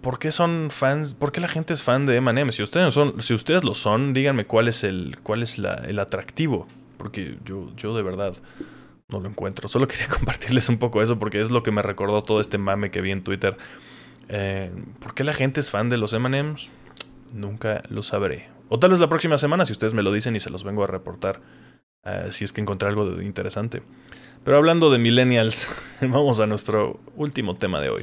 ¿Por 0.00 0.18
qué 0.18 0.32
son 0.32 0.68
fans? 0.70 1.14
¿Por 1.14 1.32
qué 1.32 1.40
la 1.40 1.48
gente 1.48 1.72
es 1.72 1.82
fan 1.82 2.06
de 2.06 2.16
Eminem? 2.16 2.50
Si 2.52 2.62
ustedes, 2.62 2.92
son, 2.94 3.20
si 3.20 3.34
ustedes 3.34 3.64
lo 3.64 3.74
son, 3.74 4.12
díganme 4.12 4.44
cuál 4.44 4.68
es 4.68 4.84
el, 4.84 5.18
cuál 5.22 5.42
es 5.42 5.58
el 5.58 5.98
atractivo. 5.98 6.66
Porque 6.96 7.38
yo, 7.44 7.70
yo 7.76 7.96
de 7.96 8.02
verdad 8.02 8.36
no 9.08 9.20
lo 9.20 9.28
encuentro. 9.28 9.68
Solo 9.68 9.88
quería 9.88 10.08
compartirles 10.08 10.68
un 10.68 10.78
poco 10.78 11.02
eso 11.02 11.18
porque 11.18 11.40
es 11.40 11.50
lo 11.50 11.62
que 11.62 11.70
me 11.70 11.82
recordó 11.82 12.22
todo 12.22 12.40
este 12.40 12.58
mame 12.58 12.90
que 12.90 13.00
vi 13.00 13.10
en 13.10 13.22
Twitter. 13.22 13.56
Eh, 14.28 14.70
¿Por 15.00 15.14
qué 15.14 15.24
la 15.24 15.34
gente 15.34 15.60
es 15.60 15.70
fan 15.70 15.88
de 15.88 15.96
los 15.96 16.12
M&M's? 16.12 16.72
Nunca 17.32 17.82
lo 17.88 18.02
sabré. 18.02 18.48
O 18.68 18.78
tal 18.78 18.90
vez 18.90 19.00
la 19.00 19.08
próxima 19.08 19.38
semana 19.38 19.66
si 19.66 19.72
ustedes 19.72 19.94
me 19.94 20.02
lo 20.02 20.12
dicen 20.12 20.36
y 20.36 20.40
se 20.40 20.50
los 20.50 20.64
vengo 20.64 20.84
a 20.84 20.86
reportar. 20.86 21.40
Eh, 22.04 22.28
si 22.30 22.44
es 22.44 22.52
que 22.52 22.60
encontré 22.60 22.88
algo 22.88 23.20
interesante. 23.20 23.82
Pero 24.44 24.56
hablando 24.56 24.90
de 24.90 24.98
millennials, 24.98 25.68
vamos 26.00 26.40
a 26.40 26.46
nuestro 26.46 27.00
último 27.16 27.56
tema 27.56 27.80
de 27.80 27.90
hoy. 27.90 28.02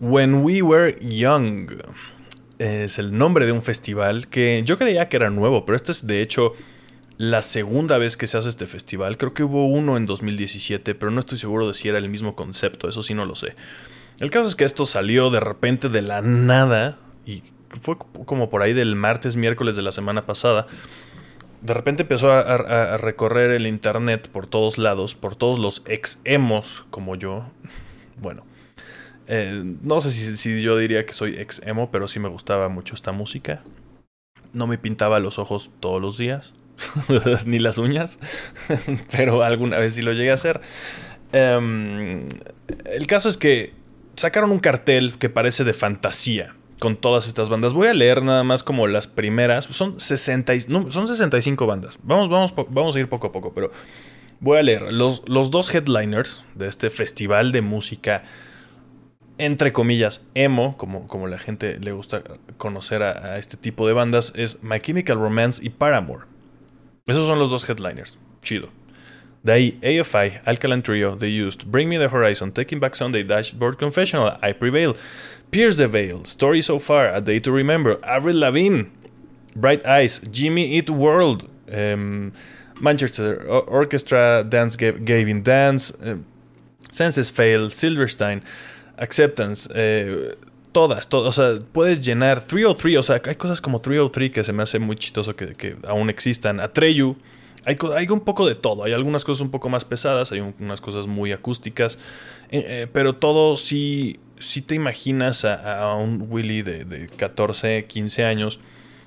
When 0.00 0.42
We 0.42 0.62
Were 0.62 0.96
Young 1.00 1.72
es 2.58 2.98
el 2.98 3.16
nombre 3.16 3.46
de 3.46 3.52
un 3.52 3.62
festival 3.62 4.28
que 4.28 4.62
yo 4.64 4.78
creía 4.78 5.08
que 5.08 5.16
era 5.16 5.30
nuevo, 5.30 5.64
pero 5.64 5.76
este 5.76 5.92
es 5.92 6.06
de 6.06 6.22
hecho 6.22 6.54
la 7.16 7.42
segunda 7.42 7.98
vez 7.98 8.16
que 8.16 8.28
se 8.28 8.38
hace 8.38 8.48
este 8.48 8.66
festival. 8.66 9.16
Creo 9.16 9.34
que 9.34 9.42
hubo 9.42 9.66
uno 9.66 9.96
en 9.96 10.06
2017, 10.06 10.94
pero 10.94 11.10
no 11.10 11.20
estoy 11.20 11.36
seguro 11.36 11.66
de 11.66 11.74
si 11.74 11.88
era 11.88 11.98
el 11.98 12.08
mismo 12.08 12.36
concepto, 12.36 12.88
eso 12.88 13.02
sí 13.02 13.12
no 13.14 13.24
lo 13.24 13.34
sé. 13.34 13.56
El 14.20 14.30
caso 14.30 14.48
es 14.48 14.56
que 14.56 14.64
esto 14.64 14.86
salió 14.86 15.30
de 15.30 15.40
repente 15.40 15.88
de 15.88 16.02
la 16.02 16.22
nada 16.22 16.98
y 17.26 17.42
fue 17.80 17.96
como 17.98 18.48
por 18.50 18.62
ahí 18.62 18.72
del 18.72 18.96
martes, 18.96 19.36
miércoles 19.36 19.76
de 19.76 19.82
la 19.82 19.92
semana 19.92 20.26
pasada. 20.26 20.66
De 21.60 21.74
repente 21.74 22.02
empezó 22.02 22.32
a, 22.32 22.96
recorrer 22.98 23.50
el 23.50 23.66
internet 23.66 24.28
por 24.28 24.46
todos 24.46 24.78
lados, 24.78 25.16
por 25.16 25.34
todos 25.34 25.58
los 25.58 25.82
ex 25.86 26.20
emos 26.24 26.84
como 26.90 27.16
yo. 27.16 27.44
Bueno, 28.20 28.42
eh, 29.28 29.62
no 29.82 30.00
sé 30.00 30.10
si, 30.10 30.60
yo 30.60 30.78
diría 30.78 31.04
que 31.04 31.12
soy 31.12 31.36
ex 31.36 31.60
emo, 31.66 31.90
pero 31.90 32.08
sí 32.08 32.18
me 32.18 32.28
gustaba 32.28 32.68
mucho 32.68 32.94
esta 32.94 33.12
música. 33.12 33.62
No 34.54 34.66
me 34.66 34.78
pintaba 34.78 35.20
los 35.20 35.38
ojos 35.38 35.70
todos 35.80 36.00
los 36.00 36.16
días, 36.16 36.54
ni 37.46 37.58
las 37.58 37.76
uñas, 37.76 38.18
pero 39.12 39.42
alguna 39.42 39.76
vez 39.76 39.94
sí 39.94 40.02
lo 40.02 40.14
llegué 40.14 40.30
a 40.30 40.34
hacer. 40.34 40.62
Em, 41.32 42.26
el 42.86 43.06
caso 43.06 43.28
es 43.28 43.36
que 43.36 43.74
sacaron 44.16 44.50
un 44.50 44.60
cartel 44.60 45.18
que 45.18 45.28
parece 45.28 45.62
de 45.62 45.74
fantasía 45.74 46.54
con 46.78 46.96
todas 46.96 47.26
estas 47.26 47.50
bandas. 47.50 47.74
Voy 47.74 47.88
a 47.88 47.92
leer 47.92 48.22
nada 48.22 48.44
más 48.44 48.62
como 48.62 48.86
las 48.86 49.06
primeras. 49.06 49.66
Son, 49.66 50.00
60, 50.00 50.54
son 50.88 51.06
65 51.06 51.66
bandas. 51.66 51.98
Vamos, 52.02 52.30
vamos, 52.30 52.54
vamos 52.70 52.96
a 52.96 53.00
ir 53.00 53.08
poco 53.08 53.26
a 53.26 53.32
poco, 53.32 53.52
pero 53.52 53.70
voy 54.40 54.58
a 54.58 54.62
leer. 54.62 54.90
Los, 54.92 55.28
los 55.28 55.50
dos 55.50 55.74
headliners 55.74 56.44
de 56.54 56.68
este 56.68 56.88
festival 56.88 57.52
de 57.52 57.60
música, 57.60 58.22
entre 59.38 59.72
comillas, 59.72 60.26
emo, 60.34 60.76
como, 60.76 61.06
como 61.06 61.26
la 61.28 61.38
gente 61.38 61.78
le 61.78 61.92
gusta 61.92 62.22
conocer 62.56 63.02
a, 63.02 63.38
este 63.38 63.56
tipo 63.56 63.86
de 63.86 63.92
bandas, 63.92 64.32
es 64.36 64.62
My 64.62 64.80
Chemical 64.80 65.18
Romance 65.18 65.64
y 65.64 65.70
Paramore. 65.70 66.24
Esos 67.06 67.26
son 67.26 67.38
los 67.38 67.50
dos 67.50 67.68
headliners. 67.68 68.18
Chido. 68.42 68.68
De 69.42 69.52
ahí, 69.52 69.80
AFI, 69.82 70.40
Alkaline 70.44 70.82
Trio, 70.82 71.16
The 71.16 71.28
Used, 71.28 71.64
Bring 71.66 71.88
Me 71.88 71.96
the 71.96 72.08
Horizon, 72.08 72.52
Taking 72.52 72.80
Back 72.80 72.94
Sunday, 72.96 73.22
Dashboard 73.22 73.78
Confessional, 73.78 74.36
I 74.42 74.52
Prevail, 74.52 74.96
Pierce 75.50 75.76
the 75.76 75.86
Veil, 75.86 76.24
Story 76.24 76.60
So 76.60 76.78
Far, 76.78 77.06
A 77.14 77.20
Day 77.20 77.38
to 77.40 77.52
Remember, 77.52 77.98
Avril 78.02 78.36
Lavigne, 78.36 78.90
Bright 79.54 79.86
Eyes, 79.86 80.20
Jimmy 80.30 80.76
Eat 80.76 80.90
World, 80.90 81.48
um, 81.72 82.32
Manchester 82.80 83.42
Orchestra, 83.48 84.44
Dance 84.46 84.76
Gavin 84.76 85.42
Dance, 85.42 85.92
um, 86.02 86.26
Senses 86.90 87.30
Fail, 87.30 87.70
Silverstein, 87.70 88.42
Acceptance, 88.98 89.70
uh, 89.70 90.34
todas, 90.72 91.08
todas, 91.08 91.38
o 91.38 91.42
sea, 91.42 91.64
puedes 91.72 92.04
llenar 92.04 92.40
303, 92.40 92.98
o 92.98 93.02
sea, 93.02 93.22
hay 93.24 93.34
cosas 93.36 93.60
como 93.60 93.80
303 93.80 94.30
que 94.30 94.44
se 94.44 94.52
me 94.52 94.62
hace 94.62 94.78
muy 94.78 94.96
chistoso 94.96 95.34
que, 95.34 95.54
que 95.54 95.76
aún 95.86 96.10
existan, 96.10 96.60
Atreyu, 96.60 97.16
hay, 97.64 98.08
un 98.08 98.20
poco 98.20 98.46
de 98.46 98.54
todo. 98.54 98.84
Hay 98.84 98.92
algunas 98.92 99.24
cosas 99.24 99.42
un 99.42 99.50
poco 99.50 99.68
más 99.68 99.84
pesadas, 99.84 100.32
hay 100.32 100.40
unas 100.58 100.80
cosas 100.80 101.06
muy 101.06 101.32
acústicas, 101.32 101.98
eh, 102.50 102.64
eh, 102.66 102.86
pero 102.90 103.16
todo 103.16 103.56
sí 103.56 104.20
si 104.38 104.62
te 104.62 104.74
imaginas 104.74 105.44
a, 105.44 105.94
un 105.96 106.26
Willy 106.30 106.62
de, 106.62 106.84
de 106.84 107.06
14, 107.08 107.86
15 107.86 108.24
años 108.24 108.60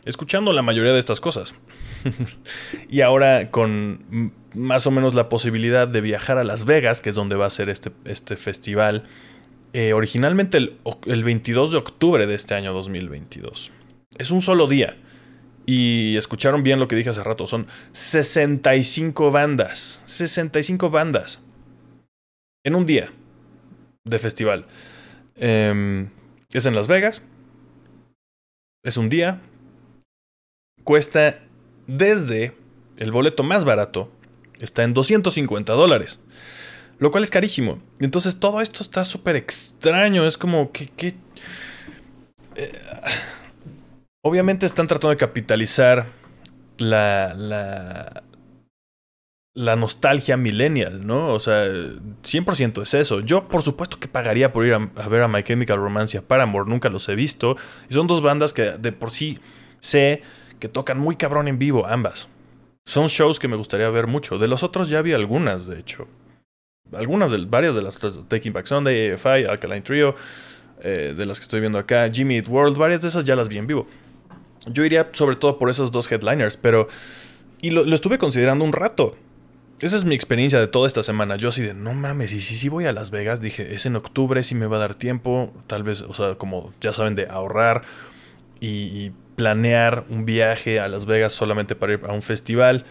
escuchando 0.05 0.51
la 0.51 0.61
mayoría 0.61 0.91
de 0.91 0.99
estas 0.99 1.21
cosas. 1.21 1.55
y 2.89 3.01
ahora 3.01 3.49
con 3.49 4.33
más 4.53 4.85
o 4.87 4.91
menos 4.91 5.13
la 5.13 5.29
posibilidad 5.29 5.87
de 5.87 6.01
viajar 6.01 6.37
a 6.37 6.43
Las 6.43 6.65
Vegas, 6.65 7.01
que 7.01 7.09
es 7.09 7.15
donde 7.15 7.35
va 7.35 7.45
a 7.45 7.49
ser 7.49 7.69
este, 7.69 7.91
este 8.05 8.35
festival, 8.35 9.03
eh, 9.73 9.93
originalmente 9.93 10.57
el, 10.57 10.77
el 11.05 11.23
22 11.23 11.71
de 11.71 11.77
octubre 11.77 12.27
de 12.27 12.35
este 12.35 12.55
año 12.55 12.73
2022. 12.73 13.71
Es 14.17 14.31
un 14.31 14.41
solo 14.41 14.67
día. 14.67 14.97
Y 15.65 16.17
escucharon 16.17 16.63
bien 16.63 16.79
lo 16.79 16.87
que 16.87 16.95
dije 16.95 17.11
hace 17.11 17.23
rato, 17.23 17.47
son 17.47 17.67
65 17.93 19.31
bandas. 19.31 20.01
65 20.05 20.89
bandas. 20.89 21.39
En 22.63 22.75
un 22.75 22.85
día 22.85 23.11
de 24.03 24.19
festival. 24.19 24.65
Em, 25.35 26.09
es 26.51 26.65
en 26.65 26.75
Las 26.75 26.87
Vegas. 26.87 27.23
Es 28.83 28.97
un 28.97 29.09
día. 29.09 29.41
Cuesta 30.83 31.39
desde 31.87 32.53
el 32.97 33.11
boleto 33.11 33.43
más 33.43 33.65
barato. 33.65 34.11
Está 34.59 34.83
en 34.83 34.93
250 34.93 35.73
dólares. 35.73 36.19
Lo 37.01 37.09
cual 37.09 37.23
es 37.23 37.31
carísimo. 37.31 37.79
Entonces 37.99 38.39
todo 38.39 38.61
esto 38.61 38.83
está 38.83 39.03
súper 39.03 39.35
extraño. 39.35 40.27
Es 40.27 40.37
como 40.37 40.71
que... 40.71 41.15
Eh, 42.55 42.71
obviamente 44.23 44.67
están 44.67 44.85
tratando 44.85 45.09
de 45.09 45.17
capitalizar 45.17 46.05
la, 46.77 47.33
la, 47.35 48.21
la 49.55 49.75
nostalgia 49.75 50.37
millennial, 50.37 51.07
¿no? 51.07 51.33
O 51.33 51.39
sea, 51.39 51.65
100% 51.65 52.83
es 52.83 52.93
eso. 52.93 53.21
Yo, 53.21 53.47
por 53.47 53.63
supuesto 53.63 53.99
que 53.99 54.07
pagaría 54.07 54.53
por 54.53 54.67
ir 54.67 54.75
a, 54.75 55.09
ver 55.09 55.23
a 55.23 55.27
My 55.27 55.41
Chemical 55.41 55.79
Romance 55.79 56.15
y 56.15 56.19
a 56.19 56.27
Paramore, 56.27 56.69
nunca 56.69 56.89
los 56.89 57.09
he 57.09 57.15
visto. 57.15 57.55
Y 57.89 57.95
son 57.95 58.05
dos 58.05 58.21
bandas 58.21 58.53
que 58.53 58.73
de 58.77 58.91
por 58.91 59.09
sí 59.09 59.39
sé 59.79 60.21
que 60.59 60.67
tocan 60.67 60.99
muy 60.99 61.15
cabrón 61.15 61.47
en 61.47 61.57
vivo, 61.57 61.87
ambas. 61.87 62.29
Son 62.85 63.07
shows 63.07 63.39
que 63.39 63.47
me 63.47 63.55
gustaría 63.55 63.89
ver 63.89 64.05
mucho. 64.05 64.37
De 64.37 64.47
los 64.47 64.61
otros 64.61 64.89
ya 64.89 65.01
vi 65.01 65.13
algunas, 65.13 65.65
de 65.65 65.79
hecho. 65.79 66.07
Algunas, 66.93 67.31
de, 67.31 67.45
varias 67.45 67.75
de 67.75 67.81
las 67.81 67.97
Taking 68.27 68.53
Back 68.53 68.65
Sunday, 68.65 69.11
AFI, 69.11 69.45
Alkaline 69.45 69.83
Trio, 69.83 70.15
eh, 70.83 71.13
de 71.15 71.25
las 71.25 71.39
que 71.39 71.43
estoy 71.43 71.59
viendo 71.59 71.77
acá, 71.77 72.09
Jimmy 72.11 72.37
Eat 72.37 72.47
World, 72.47 72.77
varias 72.77 73.01
de 73.01 73.07
esas 73.07 73.23
ya 73.23 73.35
las 73.35 73.47
vi 73.47 73.57
en 73.57 73.67
vivo. 73.67 73.87
Yo 74.67 74.83
iría 74.85 75.09
sobre 75.13 75.35
todo 75.35 75.57
por 75.57 75.69
esos 75.69 75.91
dos 75.91 76.11
headliners, 76.11 76.57
pero... 76.57 76.87
Y 77.63 77.69
lo 77.69 77.93
estuve 77.93 78.17
considerando 78.17 78.65
un 78.65 78.73
rato. 78.73 79.15
Esa 79.81 79.95
es 79.95 80.05
mi 80.05 80.13
experiencia 80.13 80.59
de 80.59 80.67
toda 80.67 80.85
esta 80.85 81.01
semana. 81.01 81.37
Yo 81.37 81.49
así 81.49 81.63
de, 81.63 81.73
no 81.73 81.95
mames, 81.95 82.31
y 82.33 82.39
si 82.39 82.55
sí 82.55 82.69
voy 82.69 82.85
a 82.85 82.93
Las 82.93 83.09
Vegas, 83.09 83.41
dije, 83.41 83.73
es 83.73 83.87
en 83.87 83.95
octubre, 83.95 84.43
si 84.43 84.53
me 84.53 84.67
va 84.67 84.77
a 84.77 84.79
dar 84.79 84.93
tiempo, 84.93 85.51
tal 85.65 85.81
vez, 85.81 86.01
o 86.01 86.13
sea, 86.13 86.35
como 86.35 86.71
ya 86.79 86.93
saben, 86.93 87.15
de 87.15 87.27
ahorrar 87.27 87.81
y, 88.59 89.11
planear 89.37 90.05
un 90.09 90.23
viaje 90.23 90.79
a 90.79 90.87
Las 90.87 91.07
Vegas 91.07 91.33
solamente 91.33 91.75
para 91.75 91.93
ir 91.93 92.01
a 92.07 92.13
un 92.13 92.21
festival. 92.21 92.85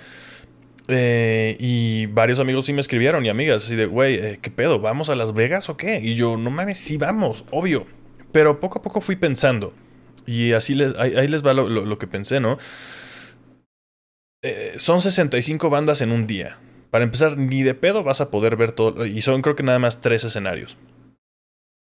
Eh, 0.92 1.56
y 1.60 2.06
varios 2.06 2.40
amigos 2.40 2.66
sí 2.66 2.72
me 2.72 2.80
escribieron 2.80 3.24
y 3.24 3.28
amigas 3.28 3.64
así 3.64 3.76
de, 3.76 3.86
güey, 3.86 4.16
eh, 4.16 4.38
¿qué 4.42 4.50
pedo? 4.50 4.80
¿Vamos 4.80 5.08
a 5.08 5.14
Las 5.14 5.32
Vegas 5.32 5.68
o 5.68 5.76
qué? 5.76 6.00
Y 6.02 6.16
yo, 6.16 6.36
no 6.36 6.50
mames, 6.50 6.78
sí 6.78 6.96
vamos, 6.96 7.44
obvio. 7.52 7.86
Pero 8.32 8.58
poco 8.58 8.80
a 8.80 8.82
poco 8.82 9.00
fui 9.00 9.14
pensando. 9.14 9.72
Y 10.26 10.52
así 10.52 10.74
les, 10.74 10.96
ahí, 10.98 11.28
les 11.28 11.46
va 11.46 11.54
lo, 11.54 11.98
que 11.98 12.06
pensé, 12.08 12.40
¿no? 12.40 12.58
Eh, 14.42 14.74
son 14.78 15.00
65 15.00 15.70
bandas 15.70 16.00
en 16.00 16.10
un 16.10 16.26
día. 16.26 16.58
Para 16.90 17.04
empezar, 17.04 17.38
ni 17.38 17.62
de 17.62 17.74
pedo 17.74 18.02
vas 18.02 18.20
a 18.20 18.30
poder 18.30 18.56
ver 18.56 18.72
todo. 18.72 19.06
Y 19.06 19.20
son 19.20 19.42
creo 19.42 19.54
que 19.54 19.62
nada 19.62 19.78
más 19.78 20.00
tres 20.00 20.24
escenarios. 20.24 20.76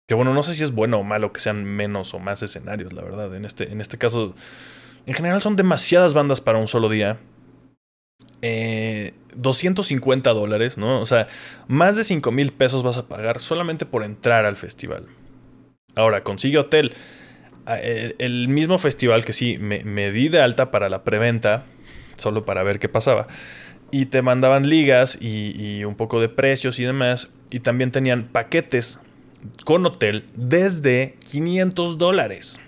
Que 0.09 0.15
bueno, 0.15 0.33
no 0.33 0.43
sé 0.43 0.55
si 0.55 0.63
es 0.63 0.73
bueno 0.73 0.99
o 0.99 1.05
malo 1.05 1.33
que 1.33 1.41
sean 1.41 1.65
menos 1.65 2.15
o 2.15 2.19
más 2.19 2.43
escenarios, 2.43 2.93
la 2.95 3.03
verdad. 3.03 3.35
En 3.35 3.45
este, 3.45 3.71
en 3.71 3.81
este 3.81 3.99
caso, 3.99 4.35
en 5.05 5.15
general 5.15 5.43
son 5.43 5.57
demasiadas 5.57 6.15
bandas 6.15 6.41
para 6.41 6.59
un 6.59 6.69
solo 6.69 6.89
día. 6.89 7.19
250 8.41 10.31
eh, 10.31 10.35
dólares, 10.35 10.79
¿no? 10.79 11.01
O 11.01 11.07
sea, 11.07 11.27
más 11.69 11.97
de 11.97 12.05
5 12.05 12.31
mil 12.33 12.53
pesos 12.53 12.83
vas 12.83 12.99
a 12.99 13.07
pagar 13.07 13.41
solamente 13.41 13.87
por 13.87 14.05
entrar 14.05 14.45
al 14.45 14.57
festival. 14.57 15.07
Ahora, 15.95 16.23
consigue 16.23 16.59
hotel. 16.59 16.93
Ah, 17.67 17.79
el, 17.79 18.49
mismo 18.49 18.79
festival 18.79 19.25
que 19.25 19.33
sí, 19.33 19.59
me, 19.59 19.83
me 19.85 20.13
di 20.13 20.29
de 20.29 20.41
alta 20.41 20.71
para 20.71 20.89
la 20.89 21.03
preventa, 21.03 21.65
solo 22.17 22.45
para 22.45 22.63
ver 22.63 22.79
qué 22.79 22.89
pasaba 22.89 23.27
y 23.91 24.07
te 24.07 24.23
mandaban 24.23 24.69
ligas 24.69 25.19
y, 25.21 25.85
un 25.85 25.95
poco 25.95 26.21
de 26.21 26.29
precios 26.29 26.79
y 26.79 26.85
demás. 26.85 27.31
Y 27.51 27.61
también 27.61 27.93
tenían 27.93 28.29
paquetes 28.29 28.99
con 29.65 29.87
hotel 29.87 30.25
desde 30.35 31.17
500 31.31 31.99
dólares. 31.99 32.61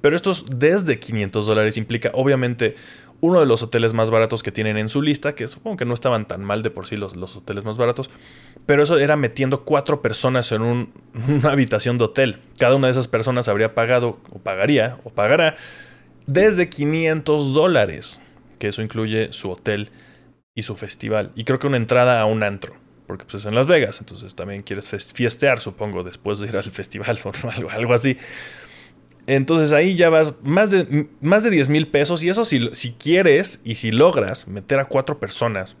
Pero 0.00 0.16
estos 0.16 0.46
desde 0.48 0.98
500 0.98 1.46
dólares 1.46 1.76
implica 1.76 2.10
obviamente 2.12 2.76
uno 3.20 3.40
de 3.40 3.46
los 3.46 3.62
hoteles 3.62 3.94
más 3.94 4.10
baratos 4.10 4.42
que 4.42 4.52
tienen 4.52 4.76
en 4.76 4.88
su 4.88 5.02
lista, 5.02 5.34
que 5.34 5.46
supongo 5.46 5.76
que 5.76 5.84
no 5.84 5.94
estaban 5.94 6.26
tan 6.26 6.42
mal 6.44 6.62
de 6.62 6.70
por 6.70 6.86
sí 6.86 6.96
los, 6.96 7.14
hoteles 7.36 7.64
más 7.64 7.76
baratos, 7.76 8.10
pero 8.66 8.82
eso 8.82 8.98
era 8.98 9.16
metiendo 9.16 9.64
cuatro 9.64 10.02
personas 10.02 10.52
en 10.52 10.62
una 11.28 11.50
habitación 11.50 11.98
de 11.98 12.04
hotel. 12.04 12.38
Cada 12.58 12.76
una 12.76 12.88
de 12.88 12.92
esas 12.92 13.08
personas 13.08 13.48
habría 13.48 13.74
pagado, 13.74 14.18
o 14.30 14.38
pagaría, 14.38 14.98
o 15.04 15.10
pagará, 15.10 15.56
desde 16.26 16.68
500 16.68 17.54
dólares 17.54 18.20
que 18.58 18.68
eso 18.68 18.82
incluye 18.82 19.32
su 19.32 19.50
hotel 19.50 19.90
y 20.54 20.62
su 20.62 20.76
festival. 20.76 21.32
Y 21.34 21.44
creo 21.44 21.58
que 21.58 21.66
una 21.66 21.76
entrada 21.76 22.20
a 22.20 22.24
un 22.26 22.42
antro, 22.42 22.74
porque 23.06 23.24
pues 23.24 23.42
es 23.42 23.46
en 23.46 23.54
Las 23.54 23.66
Vegas, 23.66 24.00
entonces 24.00 24.34
también 24.34 24.62
quieres 24.62 24.88
fiestear, 25.12 25.60
supongo, 25.60 26.02
después 26.02 26.38
de 26.38 26.48
ir 26.48 26.56
al 26.56 26.64
festival 26.70 27.18
o 27.24 27.70
algo 27.70 27.94
así. 27.94 28.16
Entonces 29.26 29.72
ahí 29.72 29.94
ya 29.94 30.10
vas 30.10 30.34
más 30.42 30.70
de, 30.70 31.08
más 31.20 31.44
de 31.44 31.50
10 31.50 31.70
mil 31.70 31.86
pesos 31.88 32.22
y 32.22 32.28
eso 32.28 32.44
si, 32.44 32.68
si 32.72 32.92
quieres 32.92 33.60
y 33.64 33.76
si 33.76 33.90
logras 33.90 34.48
meter 34.48 34.78
a 34.78 34.84
cuatro 34.84 35.18
personas 35.18 35.76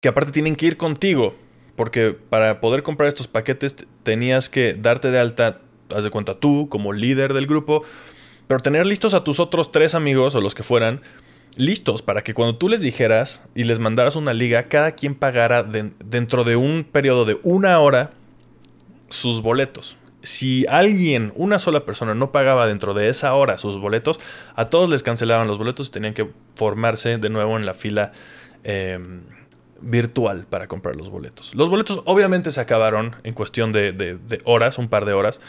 que 0.00 0.08
aparte 0.08 0.32
tienen 0.32 0.56
que 0.56 0.66
ir 0.66 0.76
contigo, 0.76 1.34
porque 1.76 2.12
para 2.12 2.60
poder 2.60 2.82
comprar 2.82 3.08
estos 3.08 3.28
paquetes 3.28 3.76
tenías 4.02 4.48
que 4.48 4.74
darte 4.74 5.10
de 5.10 5.18
alta, 5.18 5.60
haz 5.94 6.04
de 6.04 6.10
cuenta 6.10 6.38
tú 6.38 6.68
como 6.68 6.92
líder 6.92 7.32
del 7.34 7.46
grupo, 7.46 7.82
pero 8.46 8.60
tener 8.60 8.86
listos 8.86 9.14
a 9.14 9.24
tus 9.24 9.40
otros 9.40 9.72
tres 9.72 9.94
amigos 9.94 10.34
o 10.34 10.40
los 10.40 10.54
que 10.54 10.62
fueran 10.62 11.00
listos 11.56 12.02
para 12.02 12.22
que 12.22 12.34
cuando 12.34 12.56
tú 12.56 12.68
les 12.68 12.80
dijeras 12.80 13.42
y 13.54 13.64
les 13.64 13.78
mandaras 13.78 14.16
una 14.16 14.32
liga, 14.32 14.64
cada 14.64 14.92
quien 14.92 15.14
pagara 15.14 15.62
dentro 15.62 16.44
de 16.44 16.56
un 16.56 16.84
periodo 16.84 17.24
de 17.24 17.38
una 17.42 17.78
hora 17.80 18.12
sus 19.08 19.42
boletos. 19.42 19.96
Si 20.22 20.66
alguien, 20.68 21.32
una 21.36 21.58
sola 21.58 21.84
persona, 21.84 22.14
no 22.14 22.32
pagaba 22.32 22.66
dentro 22.66 22.92
de 22.94 23.08
esa 23.08 23.34
hora 23.34 23.56
sus 23.58 23.78
boletos, 23.78 24.20
a 24.56 24.66
todos 24.66 24.88
les 24.88 25.02
cancelaban 25.02 25.46
los 25.46 25.58
boletos 25.58 25.88
y 25.88 25.90
tenían 25.92 26.14
que 26.14 26.28
formarse 26.56 27.18
de 27.18 27.30
nuevo 27.30 27.56
en 27.56 27.66
la 27.66 27.74
fila 27.74 28.12
em, 28.64 29.22
virtual 29.80 30.46
para 30.50 30.66
comprar 30.66 30.96
los 30.96 31.08
boletos. 31.08 31.54
Los 31.54 31.70
boletos 31.70 32.02
obviamente 32.04 32.50
se 32.50 32.60
acabaron 32.60 33.16
en 33.22 33.32
cuestión 33.32 33.72
de 33.72 34.40
horas, 34.44 34.78
un 34.78 34.88
par 34.88 35.04
de 35.04 35.12
horas, 35.12 35.40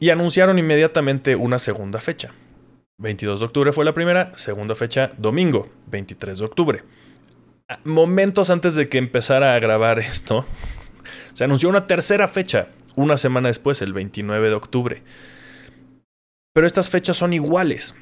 y 0.00 0.10
anunciaron 0.10 0.58
inmediatamente 0.58 1.34
una 1.34 1.58
segunda 1.58 2.00
fecha. 2.00 2.32
22 2.98 3.40
de 3.40 3.46
octubre 3.46 3.72
fue 3.72 3.84
la 3.84 3.94
primera, 3.94 4.36
segunda 4.36 4.74
fecha 4.74 5.12
domingo, 5.18 5.68
23 5.86 6.38
de 6.38 6.44
octubre. 6.44 6.82
Momentos 7.84 8.50
antes 8.50 8.74
de 8.74 8.88
que 8.88 8.98
empezara 8.98 9.54
a 9.54 9.58
grabar 9.60 10.00
esto, 10.00 10.44
se 11.32 11.44
anunció 11.44 11.68
una 11.68 11.86
tercera 11.86 12.26
fecha, 12.26 12.68
una 12.98 13.16
semana 13.16 13.48
después, 13.48 13.80
el 13.80 13.92
29 13.92 14.48
de 14.48 14.54
octubre. 14.54 15.02
Pero 16.52 16.66
estas 16.66 16.90
fechas 16.90 17.16
son 17.16 17.32
iguales. 17.32 17.94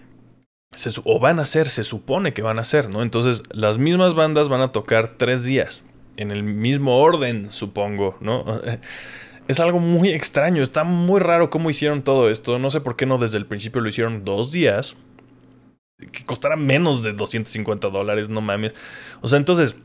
o 1.05 1.20
van 1.20 1.38
a 1.38 1.44
ser, 1.44 1.68
se 1.68 1.84
supone 1.84 2.32
que 2.32 2.42
van 2.42 2.59
a 2.59 2.64
ser, 2.64 2.88
¿no? 2.88 3.03
Entonces, 3.03 3.42
las 3.51 3.78
mismas 3.78 4.14
bandas 4.14 4.49
van 4.49 4.62
a 4.62 4.72
tocar 4.72 5.18
tres 5.18 5.44
días, 5.44 5.84
en 6.16 6.30
el 6.30 6.42
mismo 6.42 6.99
orden, 6.99 7.53
supongo, 7.53 8.16
¿no? 8.20 8.44
Es 9.49 9.61
algo 9.61 9.78
muy 9.78 10.09
extraño, 10.09 10.61
está 10.61 10.82
muy 10.82 11.20
raro 11.20 11.51
cómo 11.51 11.70
hicieron 11.70 12.03
todo 12.03 12.30
esto. 12.30 12.59
No 12.59 12.68
sé 12.68 12.80
por 12.80 12.97
qué 12.97 13.07
no 13.07 13.16
desde 13.16 13.38
el 13.38 13.47
principio 13.47 13.80
lo 13.80 13.88
hicieron 13.88 14.24
dos 14.24 14.51
días. 14.51 14.97
Que 16.11 16.24
costara 16.24 16.57
menos 16.57 17.05
de 17.05 17.12
250 17.12 17.88
dólares, 17.90 18.28
no 18.28 18.40
mames. 18.40 18.74
O 19.20 19.28
sea, 19.28 19.36
entonces, 19.36 19.76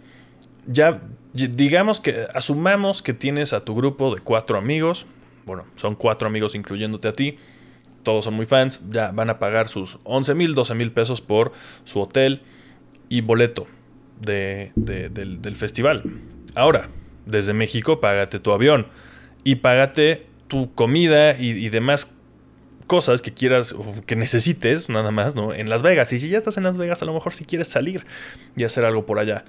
ya 0.66 1.00
digamos 1.34 2.00
que 2.00 2.28
asumamos 2.34 3.02
que 3.02 3.14
tienes 3.14 3.54
a 3.54 3.64
tu 3.64 3.76
grupo 3.76 4.14
de 4.14 4.22
cuatro 4.22 4.58
amigos. 4.58 5.06
Bueno, 5.46 5.66
son 5.76 5.96
cuatro 5.96 6.28
amigos 6.28 6.56
incluyéndote 6.56 7.08
a 7.08 7.14
ti. 7.14 7.38
Todos 8.04 8.26
son 8.26 8.34
muy 8.34 8.46
fans. 8.46 8.82
Ya 8.90 9.12
van 9.12 9.30
a 9.30 9.40
pagar 9.40 9.68
sus 9.68 10.00
11 10.04 10.36
mil, 10.36 10.54
12 10.54 10.76
mil 10.76 10.92
pesos 10.92 11.22
por 11.22 11.52
su 11.84 12.02
hotel 12.02 12.42
y 13.10 13.22
boleto 13.22 13.68
del, 14.20 14.72
del 14.76 15.56
festival. 15.56 16.04
Ahora, 16.56 16.90
desde 17.26 17.54
México, 17.54 18.00
págate 18.02 18.40
tu 18.40 18.52
avión 18.52 18.88
y 19.44 19.56
págate 19.56 20.28
tu 20.48 20.74
comida 20.74 21.38
y, 21.38 21.70
demás 21.70 22.12
cosas 22.88 23.22
que 23.22 23.34
quieras 23.34 23.72
o 23.72 23.86
que 24.06 24.18
necesites, 24.18 24.90
nada 24.90 25.12
más, 25.12 25.34
¿no? 25.34 25.54
En 25.54 25.70
Las 25.70 25.82
Vegas. 25.82 26.12
Y 26.12 26.20
si 26.20 26.28
ya 26.28 26.38
estás 26.38 26.58
en 26.58 26.64
Las 26.64 26.76
Vegas, 26.76 27.02
a 27.02 27.06
lo 27.06 27.14
mejor 27.14 27.32
si 27.32 27.46
quieres 27.46 27.70
salir 27.70 28.06
y 28.58 28.66
hacer 28.66 28.84
algo 28.84 29.06
por 29.06 29.18
allá. 29.18 29.46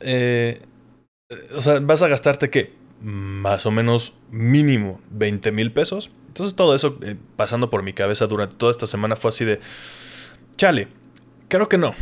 Eh, 0.00 0.62
o 1.54 1.60
sea, 1.60 1.80
vas 1.80 2.02
a 2.02 2.08
gastarte 2.08 2.50
que 2.50 2.72
más 3.00 3.66
o 3.66 3.70
menos 3.70 4.14
mínimo 4.30 5.00
20 5.10 5.52
mil 5.52 5.72
pesos. 5.72 6.10
Entonces 6.28 6.54
todo 6.54 6.74
eso 6.74 6.98
eh, 7.02 7.16
pasando 7.36 7.70
por 7.70 7.82
mi 7.82 7.92
cabeza 7.92 8.26
durante 8.26 8.56
toda 8.56 8.70
esta 8.70 8.86
semana 8.86 9.16
fue 9.16 9.30
así 9.30 9.44
de, 9.44 9.60
chale, 10.56 10.88
creo 11.48 11.68
que 11.68 11.78
no. 11.78 11.94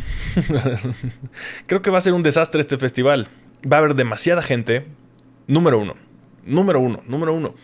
creo 1.65 1.81
que 1.81 1.89
va 1.89 1.97
a 1.97 2.01
ser 2.01 2.13
un 2.13 2.23
desastre 2.23 2.61
este 2.61 2.77
festival. 2.77 3.27
Va 3.69 3.77
a 3.77 3.79
haber 3.79 3.95
demasiada 3.95 4.43
gente. 4.43 4.85
Número 5.47 5.79
uno. 5.79 5.95
Número 6.45 6.79
uno. 6.79 7.03
Número 7.07 7.33
uno. 7.33 7.55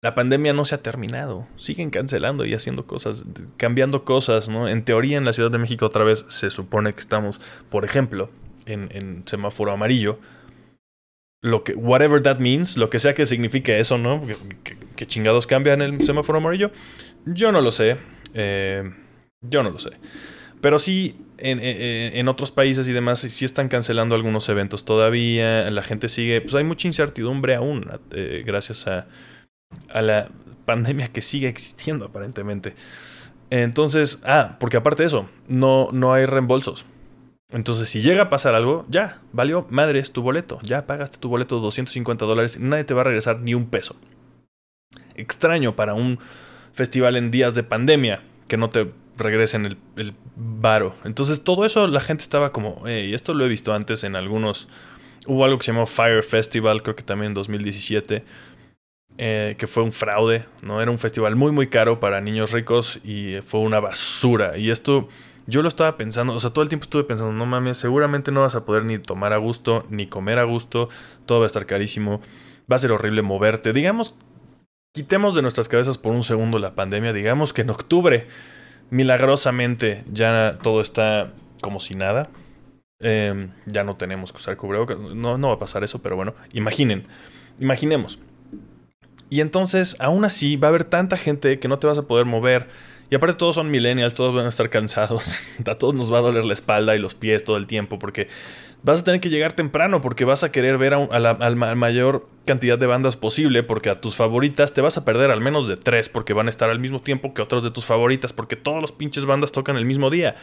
La 0.00 0.14
pandemia 0.14 0.52
no 0.52 0.64
se 0.64 0.74
ha 0.74 0.82
terminado. 0.82 1.46
Siguen 1.56 1.90
cancelando 1.90 2.44
y 2.44 2.54
haciendo 2.54 2.86
cosas, 2.86 3.24
cambiando 3.56 4.04
cosas, 4.04 4.48
¿no? 4.48 4.68
En 4.68 4.84
teoría 4.84 5.18
en 5.18 5.24
la 5.24 5.32
Ciudad 5.32 5.50
de 5.50 5.58
México 5.58 5.86
otra 5.86 6.04
vez 6.04 6.24
se 6.28 6.50
supone 6.50 6.92
que 6.92 7.00
estamos, 7.00 7.40
por 7.68 7.84
ejemplo, 7.84 8.30
en, 8.68 9.22
semáforo 9.26 9.72
amarillo 9.72 10.18
lo 11.40 11.62
que, 11.62 11.72
whatever 11.74 12.20
that 12.22 12.38
means, 12.38 12.76
lo 12.76 12.90
que 12.90 12.98
sea 12.98 13.14
que 13.14 13.24
signifique 13.24 13.78
eso, 13.78 13.96
¿no? 13.96 14.24
Que, 14.96 15.06
chingados 15.06 15.46
cambian 15.46 15.80
el 15.82 16.00
semáforo 16.00 16.38
amarillo, 16.38 16.72
yo 17.24 17.52
no 17.52 17.60
lo 17.60 17.70
sé. 17.70 17.96
Eh, 18.34 18.90
yo 19.40 19.62
no 19.62 19.70
lo 19.70 19.78
sé. 19.78 19.90
Pero 20.60 20.80
sí, 20.80 21.16
en, 21.38 21.60
en, 21.60 22.26
otros 22.26 22.50
países 22.50 22.88
y 22.88 22.92
demás, 22.92 23.20
sí 23.20 23.44
están 23.44 23.68
cancelando 23.68 24.16
algunos 24.16 24.48
eventos 24.48 24.84
todavía. 24.84 25.70
La 25.70 25.82
gente 25.82 26.08
sigue. 26.08 26.40
Pues 26.40 26.54
hay 26.56 26.64
mucha 26.64 26.88
incertidumbre 26.88 27.54
aún, 27.54 27.88
eh, 28.10 28.42
gracias 28.44 28.88
a, 28.88 29.06
a 29.90 30.02
la 30.02 30.30
pandemia 30.64 31.08
que 31.08 31.22
sigue 31.22 31.48
existiendo, 31.48 32.06
aparentemente. 32.06 32.74
Entonces, 33.50 34.20
ah, 34.24 34.56
porque 34.60 34.76
aparte 34.76 35.02
de 35.02 35.06
eso, 35.06 35.28
no, 35.46 35.88
no 35.92 36.12
hay 36.12 36.26
reembolsos. 36.26 36.86
Entonces, 37.50 37.88
si 37.88 38.00
llega 38.00 38.24
a 38.24 38.30
pasar 38.30 38.54
algo, 38.54 38.84
ya, 38.88 39.22
valió 39.32 39.66
madres 39.70 40.12
tu 40.12 40.20
boleto. 40.22 40.58
Ya 40.62 40.86
pagaste 40.86 41.18
tu 41.18 41.28
boleto 41.28 41.56
de 41.56 41.62
250 41.62 42.26
dólares, 42.26 42.60
nadie 42.60 42.84
te 42.84 42.94
va 42.94 43.00
a 43.00 43.04
regresar 43.04 43.40
ni 43.40 43.54
un 43.54 43.70
peso. 43.70 43.96
Extraño 45.14 45.74
para 45.74 45.94
un 45.94 46.18
festival 46.72 47.16
en 47.16 47.30
días 47.30 47.54
de 47.54 47.62
pandemia 47.62 48.22
que 48.48 48.56
no 48.56 48.68
te 48.68 48.92
regresen 49.16 49.64
el, 49.64 49.78
el 49.96 50.14
varo. 50.36 50.94
Entonces, 51.04 51.42
todo 51.42 51.64
eso 51.64 51.86
la 51.86 52.00
gente 52.00 52.22
estaba 52.22 52.52
como, 52.52 52.82
y 52.86 53.14
esto 53.14 53.32
lo 53.32 53.46
he 53.46 53.48
visto 53.48 53.72
antes 53.72 54.04
en 54.04 54.14
algunos. 54.14 54.68
Hubo 55.26 55.44
algo 55.44 55.58
que 55.58 55.64
se 55.64 55.72
llamó 55.72 55.86
Fire 55.86 56.22
Festival, 56.22 56.82
creo 56.82 56.96
que 56.96 57.02
también 57.02 57.30
en 57.30 57.34
2017. 57.34 58.24
Eh, 59.20 59.56
que 59.58 59.66
fue 59.66 59.82
un 59.82 59.90
fraude, 59.90 60.44
¿no? 60.62 60.80
Era 60.80 60.92
un 60.92 60.98
festival 61.00 61.34
muy 61.34 61.50
muy 61.50 61.66
caro 61.66 61.98
para 61.98 62.20
niños 62.20 62.52
ricos 62.52 63.00
y 63.02 63.34
fue 63.42 63.58
una 63.58 63.80
basura. 63.80 64.56
Y 64.56 64.70
esto 64.70 65.08
yo 65.48 65.62
lo 65.62 65.68
estaba 65.68 65.96
pensando, 65.96 66.34
o 66.34 66.40
sea, 66.40 66.50
todo 66.50 66.62
el 66.62 66.68
tiempo 66.68 66.84
estuve 66.84 67.04
pensando, 67.04 67.32
no 67.32 67.46
mames, 67.46 67.78
seguramente 67.78 68.30
no 68.30 68.42
vas 68.42 68.54
a 68.54 68.66
poder 68.66 68.84
ni 68.84 68.98
tomar 68.98 69.32
a 69.32 69.38
gusto, 69.38 69.86
ni 69.88 70.06
comer 70.06 70.38
a 70.38 70.44
gusto, 70.44 70.90
todo 71.24 71.40
va 71.40 71.46
a 71.46 71.48
estar 71.48 71.64
carísimo, 71.64 72.20
va 72.70 72.76
a 72.76 72.78
ser 72.78 72.92
horrible 72.92 73.22
moverte. 73.22 73.72
Digamos, 73.72 74.14
quitemos 74.92 75.34
de 75.34 75.40
nuestras 75.40 75.70
cabezas 75.70 75.96
por 75.96 76.12
un 76.12 76.22
segundo 76.22 76.58
la 76.58 76.74
pandemia, 76.74 77.14
digamos 77.14 77.54
que 77.54 77.62
en 77.62 77.70
octubre, 77.70 78.26
milagrosamente, 78.90 80.04
ya 80.12 80.58
todo 80.62 80.82
está 80.82 81.32
como 81.62 81.80
si 81.80 81.94
nada. 81.94 82.28
Em, 83.00 83.52
ya 83.64 83.84
no 83.84 83.96
tenemos 83.96 84.32
que 84.32 84.38
usar 84.38 84.56
cubrebocas, 84.58 84.98
no, 84.98 85.38
no 85.38 85.48
va 85.48 85.54
a 85.54 85.58
pasar 85.58 85.82
eso, 85.82 86.02
pero 86.02 86.14
bueno, 86.14 86.34
imaginen, 86.52 87.06
imaginemos. 87.58 88.18
Y 89.30 89.40
entonces, 89.40 89.96
aún 89.98 90.26
así, 90.26 90.56
va 90.56 90.68
a 90.68 90.70
haber 90.70 90.84
tanta 90.84 91.16
gente 91.16 91.58
que 91.58 91.68
no 91.68 91.78
te 91.78 91.86
vas 91.86 91.96
a 91.96 92.02
poder 92.02 92.26
mover 92.26 92.68
y 93.10 93.14
aparte 93.14 93.36
todos 93.36 93.54
son 93.54 93.70
millennials, 93.70 94.14
todos 94.14 94.34
van 94.34 94.46
a 94.46 94.48
estar 94.50 94.68
cansados. 94.68 95.38
A 95.66 95.76
todos 95.76 95.94
nos 95.94 96.12
va 96.12 96.18
a 96.18 96.22
doler 96.22 96.44
la 96.44 96.52
espalda 96.52 96.94
y 96.94 96.98
los 96.98 97.14
pies 97.14 97.44
todo 97.44 97.56
el 97.56 97.66
tiempo 97.66 97.98
porque 97.98 98.28
vas 98.82 99.00
a 99.00 99.04
tener 99.04 99.20
que 99.20 99.30
llegar 99.30 99.52
temprano 99.52 100.00
porque 100.00 100.24
vas 100.24 100.44
a 100.44 100.52
querer 100.52 100.78
ver 100.78 100.94
a, 100.94 101.18
la 101.18 101.34
mayor 101.74 102.28
cantidad 102.44 102.78
de 102.78 102.86
bandas 102.86 103.16
posible 103.16 103.62
porque 103.62 103.90
a 103.90 104.00
tus 104.00 104.14
favoritas 104.14 104.72
te 104.72 104.80
vas 104.80 104.96
a 104.96 105.04
perder 105.04 105.30
al 105.30 105.40
menos 105.40 105.68
de 105.68 105.76
tres 105.76 106.08
porque 106.08 106.32
van 106.32 106.46
a 106.46 106.50
estar 106.50 106.70
al 106.70 106.78
mismo 106.78 107.00
tiempo 107.00 107.34
que 107.34 107.42
otros 107.42 107.64
de 107.64 107.70
tus 107.70 107.84
favoritas 107.84 108.32
porque 108.32 108.56
todos 108.56 108.80
los 108.80 108.92
pinches 108.92 109.24
bandas 109.24 109.52
tocan 109.52 109.76
el 109.76 109.84
mismo 109.84 110.10
día. 110.10 110.36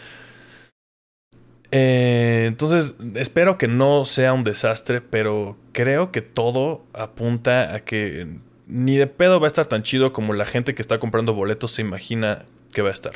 Eh, 1.71 2.45
entonces, 2.47 2.95
espero 3.15 3.57
que 3.57 3.67
no 3.67 4.05
sea 4.05 4.33
un 4.33 4.43
desastre, 4.43 5.01
pero 5.01 5.57
creo 5.71 6.11
que 6.11 6.21
todo 6.21 6.83
apunta 6.93 7.73
a 7.73 7.79
que 7.81 8.27
ni 8.67 8.97
de 8.97 9.07
pedo 9.07 9.39
va 9.39 9.47
a 9.47 9.49
estar 9.49 9.65
tan 9.65 9.83
chido 9.83 10.13
como 10.13 10.33
la 10.33 10.45
gente 10.45 10.73
que 10.73 10.81
está 10.81 10.99
comprando 10.99 11.33
boletos 11.33 11.71
se 11.71 11.81
imagina 11.81 12.45
que 12.75 12.81
va 12.81 12.89
a 12.89 12.93
estar. 12.93 13.13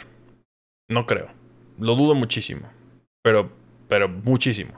No 0.90 1.06
creo. 1.06 1.28
Lo 1.78 1.96
dudo 1.96 2.16
muchísimo. 2.16 2.68
Pero, 3.22 3.52
pero 3.90 4.08
muchísimo. 4.08 4.72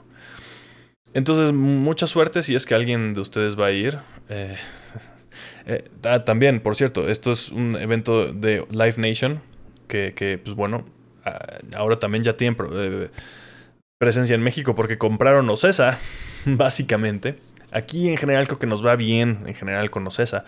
Entonces, 1.14 1.52
mucha 1.52 2.06
suerte 2.06 2.42
si 2.42 2.54
es 2.54 2.66
que 2.66 2.74
alguien 2.74 3.14
de 3.14 3.20
ustedes 3.20 3.58
va 3.58 3.66
a 3.66 3.72
ir. 3.72 4.00
Eh, 4.28 4.56
eh, 5.66 5.88
ah, 6.02 6.24
también, 6.24 6.60
por 6.60 6.74
cierto, 6.74 7.08
esto 7.08 7.30
es 7.30 7.50
un 7.50 7.76
evento 7.76 8.32
de 8.32 8.66
Live 8.70 8.96
Nation. 8.98 9.40
Que, 9.86 10.14
que 10.14 10.36
pues 10.38 10.56
bueno, 10.56 10.84
ah, 11.24 11.38
ahora 11.76 12.00
también 12.00 12.24
ya 12.24 12.36
tienen 12.36 12.56
eh, 12.72 13.08
presencia 13.98 14.34
en 14.34 14.42
México 14.42 14.74
porque 14.74 14.98
compraron 14.98 15.48
Ocesa, 15.48 15.96
básicamente. 16.44 17.36
Aquí 17.70 18.08
en 18.08 18.16
general 18.16 18.46
creo 18.46 18.58
que 18.58 18.66
nos 18.66 18.84
va 18.84 18.96
bien, 18.96 19.44
en 19.46 19.54
general 19.54 19.90
con 19.90 20.04
Ocesa. 20.06 20.44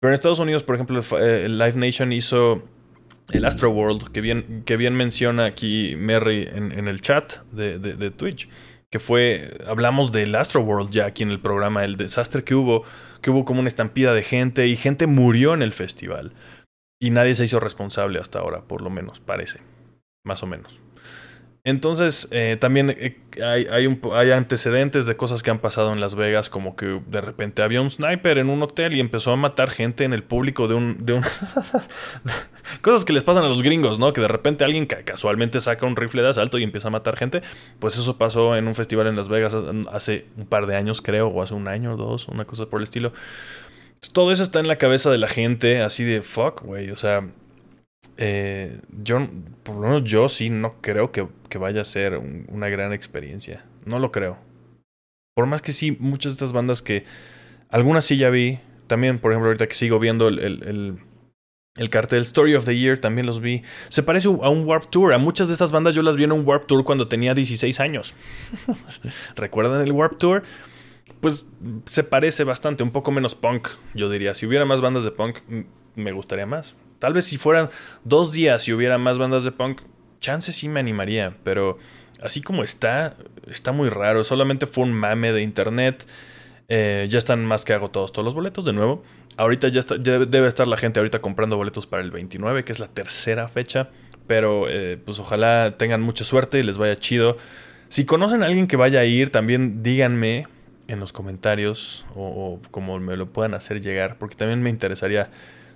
Pero 0.00 0.10
en 0.10 0.14
Estados 0.14 0.38
Unidos, 0.38 0.62
por 0.62 0.74
ejemplo, 0.74 1.00
Live 1.00 1.76
Nation 1.76 2.12
hizo 2.12 2.62
el 3.32 3.44
Astro 3.44 3.70
World, 3.70 4.12
que 4.12 4.20
bien, 4.20 4.62
que 4.64 4.76
bien 4.76 4.94
menciona 4.94 5.44
aquí 5.44 5.96
Mary 5.96 6.48
en, 6.50 6.88
el 6.88 7.00
chat 7.00 7.42
de, 7.52 7.78
de, 7.78 8.10
Twitch, 8.10 8.48
que 8.90 8.98
fue, 8.98 9.58
hablamos 9.66 10.12
del 10.12 10.34
Astro 10.34 10.60
World 10.60 10.90
ya 10.90 11.06
aquí 11.06 11.22
en 11.22 11.30
el 11.30 11.40
programa, 11.40 11.84
el 11.84 11.96
desastre 11.96 12.44
que 12.44 12.54
hubo, 12.54 12.84
que 13.22 13.30
hubo 13.30 13.44
como 13.44 13.60
una 13.60 13.68
estampida 13.68 14.12
de 14.12 14.22
gente 14.22 14.66
y 14.66 14.76
gente 14.76 15.06
murió 15.06 15.54
en 15.54 15.62
el 15.62 15.72
festival. 15.72 16.32
Y 17.00 17.10
nadie 17.10 17.34
se 17.34 17.44
hizo 17.44 17.60
responsable 17.60 18.18
hasta 18.18 18.38
ahora, 18.38 18.62
por 18.62 18.82
lo 18.82 18.90
menos, 18.90 19.20
parece. 19.20 19.60
Más 20.24 20.42
o 20.42 20.46
menos. 20.46 20.80
Entonces, 21.66 22.28
eh, 22.30 22.58
también 22.60 22.90
eh, 22.90 23.16
hay, 23.42 23.66
hay, 24.12 24.30
antecedentes 24.32 25.06
de 25.06 25.16
cosas 25.16 25.42
que 25.42 25.50
han 25.50 25.60
pasado 25.60 25.94
en 25.94 26.00
Las 26.00 26.14
Vegas, 26.14 26.50
como 26.50 26.76
que 26.76 27.00
de 27.06 27.22
repente 27.22 27.62
había 27.62 27.80
un 27.80 27.90
sniper 27.90 28.36
en 28.36 28.50
un 28.50 28.62
hotel 28.62 28.94
y 28.94 29.00
empezó 29.00 29.32
a 29.32 29.36
matar 29.36 29.70
gente 29.70 30.04
en 30.04 30.12
el 30.12 30.22
público 30.22 30.68
de 30.68 30.74
un... 30.74 31.06
De 31.06 31.14
un 31.14 31.22
cosas 32.82 33.06
que 33.06 33.14
les 33.14 33.24
pasan 33.24 33.44
a 33.44 33.48
los 33.48 33.62
gringos, 33.62 33.98
¿no? 33.98 34.12
Que 34.12 34.20
de 34.20 34.28
repente 34.28 34.62
alguien 34.62 34.84
casualmente 34.84 35.58
saca 35.58 35.86
un 35.86 35.96
rifle 35.96 36.20
de 36.20 36.28
asalto 36.28 36.58
y 36.58 36.64
empieza 36.64 36.88
a 36.88 36.90
matar 36.90 37.16
gente. 37.16 37.40
Pues 37.78 37.96
eso 37.96 38.18
pasó 38.18 38.56
en 38.56 38.68
un 38.68 38.74
festival 38.74 39.06
en 39.06 39.16
Las 39.16 39.30
Vegas 39.30 39.56
hace 39.90 40.26
un 40.36 40.44
par 40.44 40.66
de 40.66 40.76
años, 40.76 41.00
creo, 41.00 41.28
o 41.28 41.42
hace 41.42 41.54
un 41.54 41.66
año 41.66 41.94
o 41.94 41.96
dos, 41.96 42.28
una 42.28 42.44
cosa 42.44 42.66
por 42.66 42.80
el 42.80 42.84
estilo. 42.84 43.14
Todo 44.12 44.32
eso 44.32 44.42
está 44.42 44.60
en 44.60 44.68
la 44.68 44.76
cabeza 44.76 45.10
de 45.10 45.16
la 45.16 45.28
gente, 45.28 45.80
así 45.80 46.04
de 46.04 46.20
fuck, 46.20 46.60
güey. 46.60 46.90
O 46.90 46.96
sea, 46.96 47.26
eh, 48.16 48.80
yo, 49.02 49.28
por 49.62 49.76
lo 49.76 49.82
menos 49.82 50.04
yo 50.04 50.28
sí 50.28 50.50
no 50.50 50.80
creo 50.80 51.10
que, 51.10 51.26
que 51.48 51.58
vaya 51.58 51.82
a 51.82 51.84
ser 51.84 52.18
una 52.48 52.68
gran 52.68 52.92
experiencia. 52.92 53.64
No 53.84 53.98
lo 53.98 54.12
creo. 54.12 54.38
Por 55.34 55.46
más 55.46 55.62
que 55.62 55.72
sí, 55.72 55.96
muchas 55.98 56.32
de 56.32 56.34
estas 56.34 56.52
bandas 56.52 56.80
que 56.80 57.04
algunas 57.70 58.04
sí 58.04 58.16
ya 58.16 58.30
vi, 58.30 58.60
también 58.86 59.18
por 59.18 59.32
ejemplo 59.32 59.48
ahorita 59.48 59.66
que 59.66 59.74
sigo 59.74 59.98
viendo 59.98 60.28
el, 60.28 60.38
el, 60.38 60.98
el, 61.76 61.90
cartel 61.90 62.20
Story 62.20 62.54
of 62.54 62.64
the 62.64 62.78
Year, 62.78 62.98
también 62.98 63.26
los 63.26 63.40
vi. 63.40 63.62
Se 63.88 64.04
parece 64.04 64.28
a 64.28 64.48
un 64.48 64.64
Warp 64.64 64.90
Tour. 64.90 65.12
A 65.12 65.18
muchas 65.18 65.48
de 65.48 65.54
estas 65.54 65.72
bandas 65.72 65.94
yo 65.94 66.02
las 66.02 66.16
vi 66.16 66.22
en 66.22 66.32
un 66.32 66.46
Warp 66.46 66.66
Tour 66.66 66.84
cuando 66.84 67.08
tenía 67.08 67.34
16 67.34 67.80
años. 67.80 68.14
¿Recuerdan 69.34 69.80
el 69.80 69.90
Warp 69.90 70.18
Tour? 70.18 70.42
Pues 71.20 71.50
se 71.84 72.04
parece 72.04 72.44
bastante, 72.44 72.84
un 72.84 72.92
poco 72.92 73.10
menos 73.10 73.34
punk, 73.34 73.68
yo 73.94 74.08
diría. 74.08 74.34
Si 74.34 74.46
hubiera 74.46 74.64
más 74.64 74.80
bandas 74.80 75.02
de 75.04 75.10
punk, 75.10 75.38
me 75.96 76.12
gustaría 76.12 76.46
más. 76.46 76.76
Tal 76.98 77.12
vez 77.12 77.26
si 77.26 77.36
fueran 77.36 77.70
dos 78.04 78.32
días 78.32 78.66
y 78.68 78.72
hubiera 78.72 78.98
más 78.98 79.18
bandas 79.18 79.44
de 79.44 79.52
punk, 79.52 79.82
chance 80.20 80.52
sí 80.52 80.68
me 80.68 80.80
animaría, 80.80 81.36
pero 81.44 81.78
así 82.22 82.40
como 82.40 82.62
está, 82.62 83.16
está 83.50 83.72
muy 83.72 83.88
raro. 83.90 84.24
Solamente 84.24 84.66
fue 84.66 84.84
un 84.84 84.92
mame 84.92 85.32
de 85.32 85.42
internet. 85.42 86.06
Eh, 86.68 87.06
ya 87.10 87.18
están 87.18 87.44
más 87.44 87.64
que 87.66 87.74
agotados 87.74 88.10
todos 88.12 88.24
los 88.24 88.34
boletos 88.34 88.64
de 88.64 88.72
nuevo. 88.72 89.02
Ahorita 89.36 89.68
ya, 89.68 89.80
está, 89.80 89.96
debe 89.96 90.48
estar 90.48 90.66
la 90.66 90.78
gente 90.78 90.98
ahorita 91.00 91.20
comprando 91.20 91.58
boletos 91.58 91.86
para 91.86 92.02
el 92.02 92.10
29, 92.10 92.64
que 92.64 92.72
es 92.72 92.78
la 92.78 92.88
tercera 92.88 93.48
fecha. 93.48 93.90
Pero 94.26 94.66
eh, 94.68 94.96
pues 95.04 95.18
ojalá 95.18 95.76
tengan 95.76 96.00
mucha 96.00 96.24
suerte 96.24 96.58
y 96.58 96.62
les 96.62 96.78
vaya 96.78 96.98
chido. 96.98 97.36
Si 97.88 98.06
conocen 98.06 98.42
a 98.42 98.46
alguien 98.46 98.66
que 98.66 98.76
vaya 98.76 99.00
a 99.00 99.04
ir, 99.04 99.30
también 99.30 99.82
díganme 99.82 100.46
en 100.88 101.00
los 101.00 101.12
comentarios 101.12 102.06
o 102.14 102.60
como 102.70 102.98
me 102.98 103.16
lo 103.16 103.26
puedan 103.26 103.54
hacer 103.54 103.80
llegar, 103.82 104.16
porque 104.18 104.34
también 104.34 104.62
me 104.62 104.70
interesaría 104.70 105.30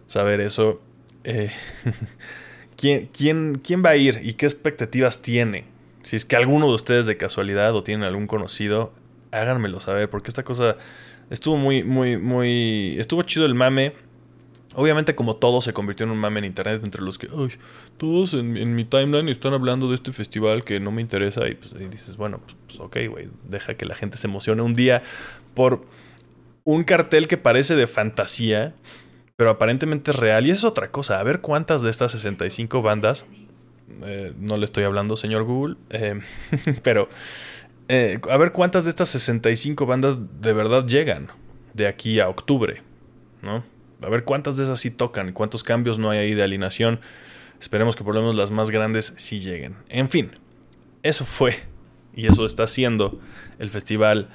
saber 0.09 0.41
eso. 0.41 0.81
Eh, 1.23 1.53
¿quién, 2.77 3.09
quién, 3.17 3.61
quién 3.63 3.85
va 3.85 3.91
a 3.91 3.97
ir 3.97 4.19
y 4.25 4.35
qué 4.35 4.47
expectativas 4.47 5.23
tiene? 5.23 5.65
Si 6.03 6.17
es 6.17 6.25
que 6.25 6.35
alguno 6.35 6.67
de 6.67 6.75
ustedes 6.75 7.07
de 7.07 7.17
casualidad 7.17 7.75
o 7.77 7.85
tienen 7.85 8.05
algún 8.05 8.27
conocido, 8.27 8.93
háganmelo 9.31 9.79
saber, 9.79 10.11
porque 10.11 10.31
esta 10.31 10.43
cosa 10.43 10.77
estuvo 11.31 11.57
muy, 11.57 11.85
muy, 11.85 12.17
muy... 12.17 12.97
Estuvo 12.99 13.23
chido 13.23 13.47
el 13.47 13.55
mame. 13.55 13.93
Obviamente 14.75 15.15
como 15.15 15.37
todo 15.37 15.61
se 15.61 15.73
convirtió 15.73 16.05
en 16.05 16.13
un 16.13 16.19
mame 16.19 16.39
en 16.39 16.45
internet 16.47 16.83
entre 16.85 17.03
los 17.03 17.19
que, 17.19 17.29
Ay, 17.37 17.49
todos 17.97 18.35
en, 18.35 18.75
mi 18.75 18.85
timeline 18.85 19.29
están 19.29 19.55
hablando 19.55 19.89
de 19.89 19.97
este 19.97 20.13
festival 20.13 20.63
que 20.63 20.79
no 20.79 20.93
me 20.93 21.01
interesa 21.01 21.49
y, 21.49 21.55
pues, 21.55 21.75
dices, 21.91 22.17
bueno, 22.17 22.41
pues, 22.45 22.57
pues 22.67 22.81
ok, 22.81 22.97
güey, 23.11 23.29
deja 23.49 23.75
que 23.75 23.87
la 23.87 23.95
gente 23.95 24.19
se 24.19 24.29
emocione 24.29 24.63
un 24.63 24.75
día 24.75 25.03
por 25.55 25.85
un 26.65 26.85
cartel 26.85 27.29
que 27.29 27.39
parece 27.39 27.77
de 27.77 27.87
fantasía, 27.87 28.75
pero 29.39 29.51
aparentemente 29.51 30.11
es 30.11 30.17
real. 30.17 30.47
Y 30.47 30.51
es 30.51 30.65
otra 30.65 30.91
cosa. 30.91 31.21
A 31.21 31.23
ver 31.23 31.41
cuántas 31.41 31.81
de 31.83 31.91
estas 31.91 32.11
65 32.11 32.83
bandas. 32.83 33.25
Eh, 34.03 34.33
no 34.37 34.57
le 34.57 34.65
estoy 34.65 34.83
hablando, 34.83 35.17
señor 35.17 35.45
Google. 35.45 35.77
Eh, 35.91 36.21
pero. 36.83 37.09
Eh, 37.87 38.19
a 38.29 38.37
ver 38.37 38.51
cuántas 38.51 38.83
de 38.83 38.91
estas 38.91 39.09
65 39.11 39.87
bandas 39.87 40.19
de 40.41 40.53
verdad 40.53 40.87
llegan 40.87 41.29
de 41.73 41.87
aquí 41.87 42.19
a 42.19 42.29
octubre. 42.29 42.83
¿No? 43.41 43.63
A 44.03 44.09
ver 44.09 44.25
cuántas 44.25 44.57
de 44.57 44.65
esas 44.65 44.81
sí 44.81 44.91
tocan. 44.91 45.33
Cuántos 45.33 45.63
cambios 45.63 46.01
no 46.01 46.11
hay 46.11 46.19
ahí 46.19 46.35
de 46.35 46.43
alineación. 46.43 46.99
Esperemos 47.61 47.95
que 47.95 48.03
por 48.03 48.17
lo 48.17 48.23
menos 48.23 48.35
las 48.35 48.51
más 48.51 48.71
grandes 48.71 49.15
sí 49.19 49.39
lleguen. 49.39 49.77
En 49.89 50.09
fin, 50.09 50.33
eso 51.05 51.25
fue 51.25 51.55
y 52.13 52.27
eso 52.27 52.45
está 52.45 52.67
siendo 52.67 53.21
el 53.61 53.71
festival 53.71 54.31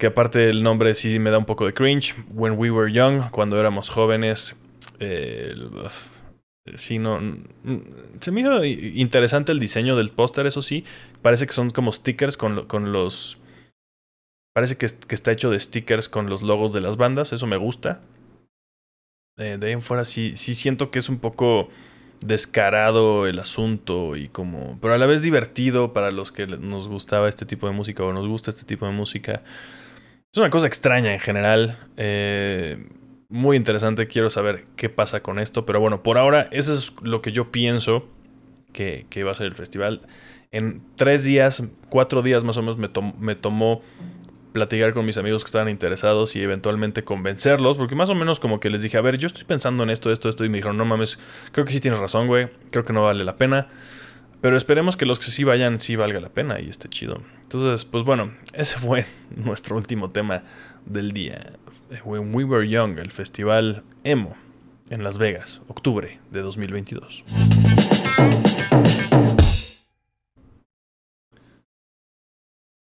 que 0.00 0.08
aparte 0.08 0.40
del 0.40 0.64
nombre 0.64 0.94
sí 0.96 1.20
me 1.20 1.30
da 1.30 1.38
un 1.38 1.44
poco 1.44 1.66
de 1.66 1.72
cringe. 1.72 2.16
When 2.32 2.54
We 2.58 2.72
Were 2.72 2.92
Young, 2.92 3.30
cuando 3.30 3.60
éramos 3.60 3.90
jóvenes. 3.90 4.56
Eh, 4.98 5.54
sí, 6.76 6.98
no. 6.98 7.20
Se 8.20 8.32
me 8.32 8.40
hizo 8.40 8.64
interesante 8.64 9.52
el 9.52 9.60
diseño 9.60 9.94
del 9.94 10.08
póster, 10.08 10.46
eso 10.46 10.62
sí. 10.62 10.84
Parece 11.22 11.46
que 11.46 11.52
son 11.52 11.70
como 11.70 11.92
stickers 11.92 12.36
con, 12.36 12.66
con 12.66 12.90
los. 12.90 13.38
Parece 14.52 14.76
que, 14.76 14.86
que, 15.06 15.14
está 15.14 15.30
hecho 15.30 15.50
de 15.50 15.60
stickers 15.60 16.08
con 16.08 16.28
los 16.28 16.42
logos 16.42 16.72
de 16.72 16.80
las 16.80 16.96
bandas, 16.96 17.32
eso 17.32 17.46
me 17.46 17.56
gusta. 17.56 18.00
Eh, 19.38 19.58
de 19.60 19.66
ahí 19.68 19.72
en 19.72 19.82
fuera 19.82 20.04
sí, 20.04 20.32
sí 20.34 20.54
siento 20.54 20.90
que 20.90 20.98
es 20.98 21.08
un 21.08 21.18
poco 21.18 21.68
descarado 22.20 23.26
el 23.26 23.38
asunto 23.38 24.16
y 24.16 24.28
como, 24.28 24.78
pero 24.82 24.92
a 24.92 24.98
la 24.98 25.06
vez 25.06 25.22
divertido 25.22 25.92
para 25.92 26.10
los 26.10 26.32
que 26.32 26.46
nos 26.46 26.88
gustaba 26.88 27.28
este 27.28 27.46
tipo 27.46 27.66
de 27.66 27.72
música 27.72 28.02
o 28.02 28.12
nos 28.12 28.26
gusta 28.26 28.50
este 28.50 28.64
tipo 28.64 28.86
de 28.86 28.92
música. 28.92 29.42
Es 30.32 30.38
una 30.38 30.50
cosa 30.50 30.68
extraña 30.68 31.12
en 31.12 31.18
general. 31.18 31.78
Eh, 31.96 32.86
muy 33.28 33.56
interesante. 33.56 34.06
Quiero 34.06 34.30
saber 34.30 34.64
qué 34.76 34.88
pasa 34.88 35.22
con 35.22 35.40
esto. 35.40 35.66
Pero 35.66 35.80
bueno, 35.80 36.04
por 36.04 36.18
ahora, 36.18 36.48
eso 36.52 36.72
es 36.72 36.92
lo 37.02 37.20
que 37.20 37.32
yo 37.32 37.50
pienso 37.50 38.08
que, 38.72 39.06
que 39.10 39.24
va 39.24 39.32
a 39.32 39.34
ser 39.34 39.46
el 39.46 39.56
festival. 39.56 40.02
En 40.52 40.82
tres 40.94 41.24
días, 41.24 41.64
cuatro 41.88 42.22
días 42.22 42.44
más 42.44 42.56
o 42.56 42.62
menos, 42.62 42.76
me, 42.76 42.88
me 43.18 43.34
tomó 43.34 43.82
platicar 44.52 44.92
con 44.92 45.04
mis 45.06 45.16
amigos 45.16 45.42
que 45.42 45.48
estaban 45.48 45.68
interesados 45.68 46.34
y 46.36 46.42
eventualmente 46.42 47.04
convencerlos, 47.04 47.76
porque 47.76 47.94
más 47.94 48.10
o 48.10 48.14
menos 48.14 48.40
como 48.40 48.60
que 48.60 48.70
les 48.70 48.82
dije, 48.82 48.98
a 48.98 49.00
ver, 49.00 49.18
yo 49.18 49.26
estoy 49.26 49.44
pensando 49.44 49.84
en 49.84 49.90
esto, 49.90 50.10
esto, 50.10 50.28
esto, 50.28 50.44
y 50.44 50.48
me 50.48 50.58
dijeron, 50.58 50.76
no 50.76 50.84
mames, 50.84 51.18
creo 51.52 51.64
que 51.64 51.72
sí 51.72 51.80
tienes 51.80 52.00
razón, 52.00 52.26
güey, 52.26 52.48
creo 52.70 52.84
que 52.84 52.92
no 52.92 53.04
vale 53.04 53.24
la 53.24 53.36
pena, 53.36 53.68
pero 54.40 54.56
esperemos 54.56 54.96
que 54.96 55.06
los 55.06 55.18
que 55.18 55.26
sí 55.26 55.44
vayan 55.44 55.80
sí 55.80 55.96
valga 55.96 56.20
la 56.20 56.30
pena 56.30 56.60
y 56.60 56.68
esté 56.68 56.88
chido. 56.88 57.20
Entonces, 57.42 57.84
pues 57.84 58.04
bueno, 58.04 58.32
ese 58.52 58.78
fue 58.78 59.04
nuestro 59.36 59.76
último 59.76 60.10
tema 60.10 60.42
del 60.86 61.12
día. 61.12 61.52
When 62.04 62.34
We 62.34 62.44
Were 62.44 62.66
Young, 62.68 62.98
el 62.98 63.10
festival 63.10 63.82
emo 64.04 64.36
en 64.88 65.02
Las 65.02 65.18
Vegas, 65.18 65.60
octubre 65.68 66.20
de 66.30 66.40
2022. 66.40 67.24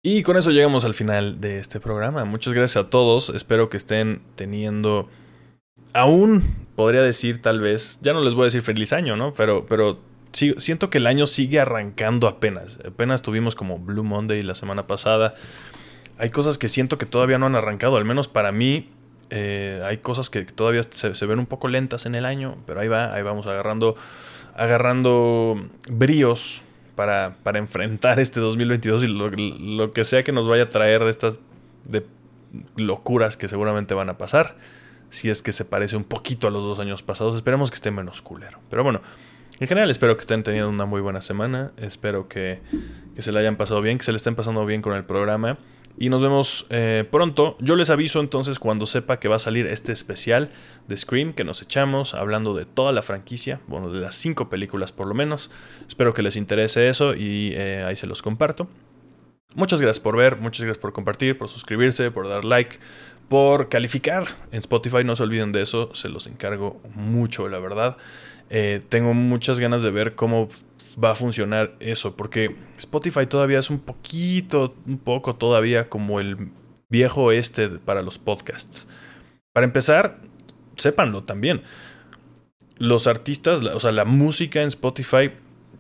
Y 0.02 0.22
con 0.22 0.36
eso 0.36 0.52
llegamos 0.52 0.84
al 0.84 0.94
final 0.94 1.40
de 1.40 1.58
este 1.58 1.80
programa. 1.80 2.24
Muchas 2.24 2.52
gracias 2.52 2.84
a 2.84 2.90
todos. 2.90 3.30
Espero 3.30 3.68
que 3.68 3.76
estén 3.76 4.22
teniendo 4.36 5.08
aún, 5.94 6.44
podría 6.76 7.02
decir 7.02 7.42
tal 7.42 7.60
vez, 7.60 7.98
ya 8.02 8.12
no 8.12 8.20
les 8.20 8.34
voy 8.34 8.42
a 8.42 8.44
decir 8.44 8.62
feliz 8.62 8.92
año, 8.92 9.16
¿no? 9.16 9.32
Pero, 9.34 9.66
pero 9.66 9.98
siento 10.32 10.90
que 10.90 10.98
el 10.98 11.06
año 11.06 11.26
sigue 11.26 11.60
arrancando 11.60 12.28
apenas. 12.28 12.78
Apenas 12.86 13.22
tuvimos 13.22 13.54
como 13.54 13.78
Blue 13.78 14.04
Monday 14.04 14.42
la 14.42 14.54
semana 14.54 14.86
pasada. 14.86 15.34
Hay 16.18 16.30
cosas 16.30 16.58
que 16.58 16.68
siento 16.68 16.98
que 16.98 17.06
todavía 17.06 17.38
no 17.38 17.46
han 17.46 17.56
arrancado, 17.56 17.96
al 17.96 18.04
menos 18.04 18.28
para 18.28 18.52
mí. 18.52 18.90
Eh, 19.30 19.80
hay 19.84 19.98
cosas 19.98 20.30
que 20.30 20.44
todavía 20.44 20.82
se, 20.88 21.14
se, 21.14 21.26
ven 21.26 21.38
un 21.38 21.46
poco 21.46 21.68
lentas 21.68 22.06
en 22.06 22.14
el 22.14 22.24
año, 22.24 22.56
pero 22.66 22.80
ahí 22.80 22.88
va, 22.88 23.12
ahí 23.12 23.22
vamos 23.22 23.46
agarrando, 23.46 23.96
agarrando 24.54 25.60
bríos 25.88 26.62
para, 26.96 27.36
para 27.42 27.58
enfrentar 27.58 28.18
este 28.18 28.40
2022 28.40 29.04
y 29.04 29.06
lo, 29.06 29.92
que 29.92 30.02
sea 30.02 30.24
que 30.24 30.32
nos 30.32 30.48
vaya 30.48 30.64
a 30.64 30.68
traer 30.68 31.04
de 31.04 31.10
estas 31.10 31.38
de 31.84 32.04
locuras 32.76 33.36
que 33.36 33.46
seguramente 33.46 33.94
van 33.94 34.08
a 34.08 34.18
pasar. 34.18 34.56
Si 35.10 35.30
es 35.30 35.42
que 35.42 35.52
se 35.52 35.64
parece 35.64 35.96
un 35.96 36.02
poquito 36.02 36.48
a 36.48 36.50
los 36.50 36.64
dos 36.64 36.80
años 36.80 37.02
pasados, 37.02 37.36
esperemos 37.36 37.70
que 37.70 37.76
esté 37.76 37.92
menos 37.92 38.22
culero. 38.22 38.58
Pero 38.68 38.82
bueno, 38.82 39.02
en 39.58 39.68
general 39.68 39.90
espero 39.90 40.16
que 40.16 40.22
estén 40.22 40.42
teniendo 40.42 40.68
una 40.68 40.86
muy 40.86 41.00
buena 41.00 41.20
semana. 41.20 41.72
Espero 41.78 42.28
que, 42.28 42.60
se 43.18 43.32
la 43.32 43.40
hayan 43.40 43.56
pasado 43.56 43.80
bien, 43.80 43.98
que 43.98 44.04
se 44.04 44.12
le 44.12 44.18
estén 44.18 44.34
pasando 44.34 44.66
bien 44.66 44.82
con 44.82 44.94
el 44.94 45.04
programa. 45.04 45.58
Y 45.98 46.10
nos 46.10 46.20
vemos 46.20 46.66
eh, 46.68 47.04
pronto. 47.10 47.56
Yo 47.58 47.74
les 47.74 47.88
aviso 47.88 48.20
entonces 48.20 48.58
cuando 48.58 48.84
sepa 48.84 49.18
que 49.18 49.28
va 49.28 49.36
a 49.36 49.38
salir 49.38 49.66
este 49.66 49.92
especial 49.92 50.50
de 50.88 50.96
Scream 50.96 51.32
que 51.32 51.42
nos 51.42 51.62
echamos, 51.62 52.12
hablando 52.12 52.54
de 52.54 52.66
toda 52.66 52.92
la 52.92 53.00
franquicia, 53.00 53.60
bueno, 53.66 53.90
de 53.90 54.00
las 54.00 54.14
cinco 54.14 54.50
películas 54.50 54.92
por 54.92 55.06
lo 55.06 55.14
menos. 55.14 55.50
Espero 55.88 56.12
que 56.12 56.20
les 56.20 56.36
interese 56.36 56.90
eso 56.90 57.14
y 57.14 57.52
eh, 57.54 57.82
ahí 57.86 57.96
se 57.96 58.06
los 58.06 58.20
comparto. 58.20 58.68
Muchas 59.54 59.80
gracias 59.80 60.00
por 60.00 60.18
ver, 60.18 60.36
muchas 60.36 60.64
gracias 60.64 60.78
por 60.78 60.92
compartir, 60.92 61.38
por 61.38 61.48
suscribirse, 61.48 62.10
por 62.10 62.28
dar 62.28 62.44
like, 62.44 62.76
por 63.30 63.70
calificar 63.70 64.26
en 64.52 64.58
Spotify. 64.58 65.02
No 65.02 65.16
se 65.16 65.22
olviden 65.22 65.50
de 65.52 65.62
eso, 65.62 65.94
se 65.94 66.10
los 66.10 66.26
encargo 66.26 66.78
mucho, 66.94 67.48
la 67.48 67.58
verdad. 67.58 67.96
Eh, 68.50 68.82
tengo 68.88 69.14
muchas 69.14 69.58
ganas 69.60 69.82
de 69.82 69.90
ver 69.90 70.14
cómo 70.14 70.48
va 71.02 71.12
a 71.12 71.14
funcionar 71.14 71.74
eso, 71.80 72.16
porque 72.16 72.54
Spotify 72.78 73.26
todavía 73.26 73.58
es 73.58 73.70
un 73.70 73.78
poquito, 73.78 74.74
un 74.86 74.98
poco 74.98 75.34
todavía 75.36 75.88
como 75.88 76.20
el 76.20 76.50
viejo 76.88 77.32
este 77.32 77.68
para 77.68 78.02
los 78.02 78.18
podcasts. 78.18 78.86
Para 79.52 79.66
empezar, 79.66 80.20
sépanlo 80.76 81.24
también. 81.24 81.62
Los 82.78 83.06
artistas, 83.06 83.60
o 83.60 83.80
sea, 83.80 83.92
la 83.92 84.04
música 84.04 84.60
en 84.60 84.68
Spotify, 84.68 85.30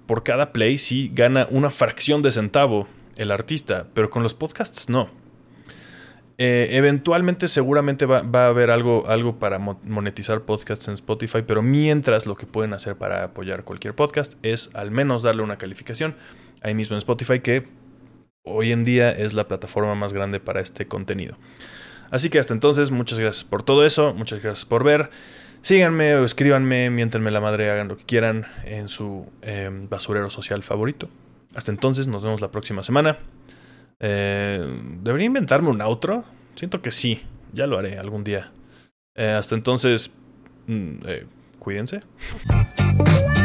por 0.06 0.22
cada 0.22 0.52
play 0.52 0.78
sí 0.78 1.10
gana 1.14 1.46
una 1.50 1.70
fracción 1.70 2.22
de 2.22 2.30
centavo 2.30 2.88
el 3.16 3.30
artista, 3.30 3.86
pero 3.94 4.10
con 4.10 4.22
los 4.22 4.34
podcasts 4.34 4.88
no. 4.88 5.10
Eh, 6.38 6.68
eventualmente 6.72 7.48
seguramente 7.48 8.04
va, 8.04 8.18
a 8.18 8.46
haber 8.48 8.70
algo, 8.70 9.08
algo 9.08 9.38
para 9.38 9.58
monetizar 9.58 10.42
podcasts 10.42 10.86
en 10.88 10.94
Spotify, 10.94 11.42
pero 11.46 11.62
mientras 11.62 12.26
lo 12.26 12.36
que 12.36 12.46
pueden 12.46 12.74
hacer 12.74 12.96
para 12.96 13.24
apoyar 13.24 13.64
cualquier 13.64 13.94
podcast 13.94 14.34
es 14.42 14.70
al 14.74 14.90
menos 14.90 15.22
darle 15.22 15.42
una 15.42 15.56
calificación 15.56 16.14
ahí 16.60 16.74
mismo 16.74 16.94
en 16.94 16.98
Spotify, 16.98 17.40
que 17.40 17.62
hoy 18.42 18.72
en 18.72 18.84
día 18.84 19.10
es 19.10 19.32
la 19.32 19.48
plataforma 19.48 19.94
más 19.94 20.12
grande 20.12 20.38
para 20.38 20.60
este 20.60 20.86
contenido. 20.86 21.36
Así 22.10 22.28
que 22.28 22.38
hasta 22.38 22.52
entonces, 22.52 22.90
muchas 22.90 23.18
gracias 23.18 23.44
por 23.44 23.62
todo 23.62 23.84
eso, 23.84 24.14
muchas 24.14 24.42
gracias 24.42 24.64
por 24.64 24.84
ver. 24.84 25.10
Síganme 25.62 26.14
o 26.16 26.24
escríbanme, 26.24 26.90
miéntenme 26.90 27.30
la 27.30 27.40
madre, 27.40 27.70
hagan 27.70 27.88
lo 27.88 27.96
que 27.96 28.04
quieran 28.04 28.46
en 28.64 28.88
su 28.88 29.26
em, 29.42 29.88
basurero 29.88 30.30
social 30.30 30.62
favorito. 30.62 31.08
Hasta 31.54 31.72
entonces, 31.72 32.06
nos 32.08 32.22
vemos 32.22 32.40
la 32.40 32.50
próxima 32.50 32.82
semana. 32.82 33.18
Eh, 34.00 34.60
¿Debería 35.00 35.26
inventarme 35.26 35.68
un 35.68 35.80
outro? 35.80 36.24
Siento 36.54 36.82
que 36.82 36.90
sí, 36.90 37.22
ya 37.52 37.66
lo 37.66 37.78
haré 37.78 37.98
algún 37.98 38.24
día. 38.24 38.52
Eh, 39.14 39.30
hasta 39.30 39.54
entonces, 39.54 40.12
mm, 40.66 40.98
eh, 41.06 41.26
cuídense. 41.58 42.02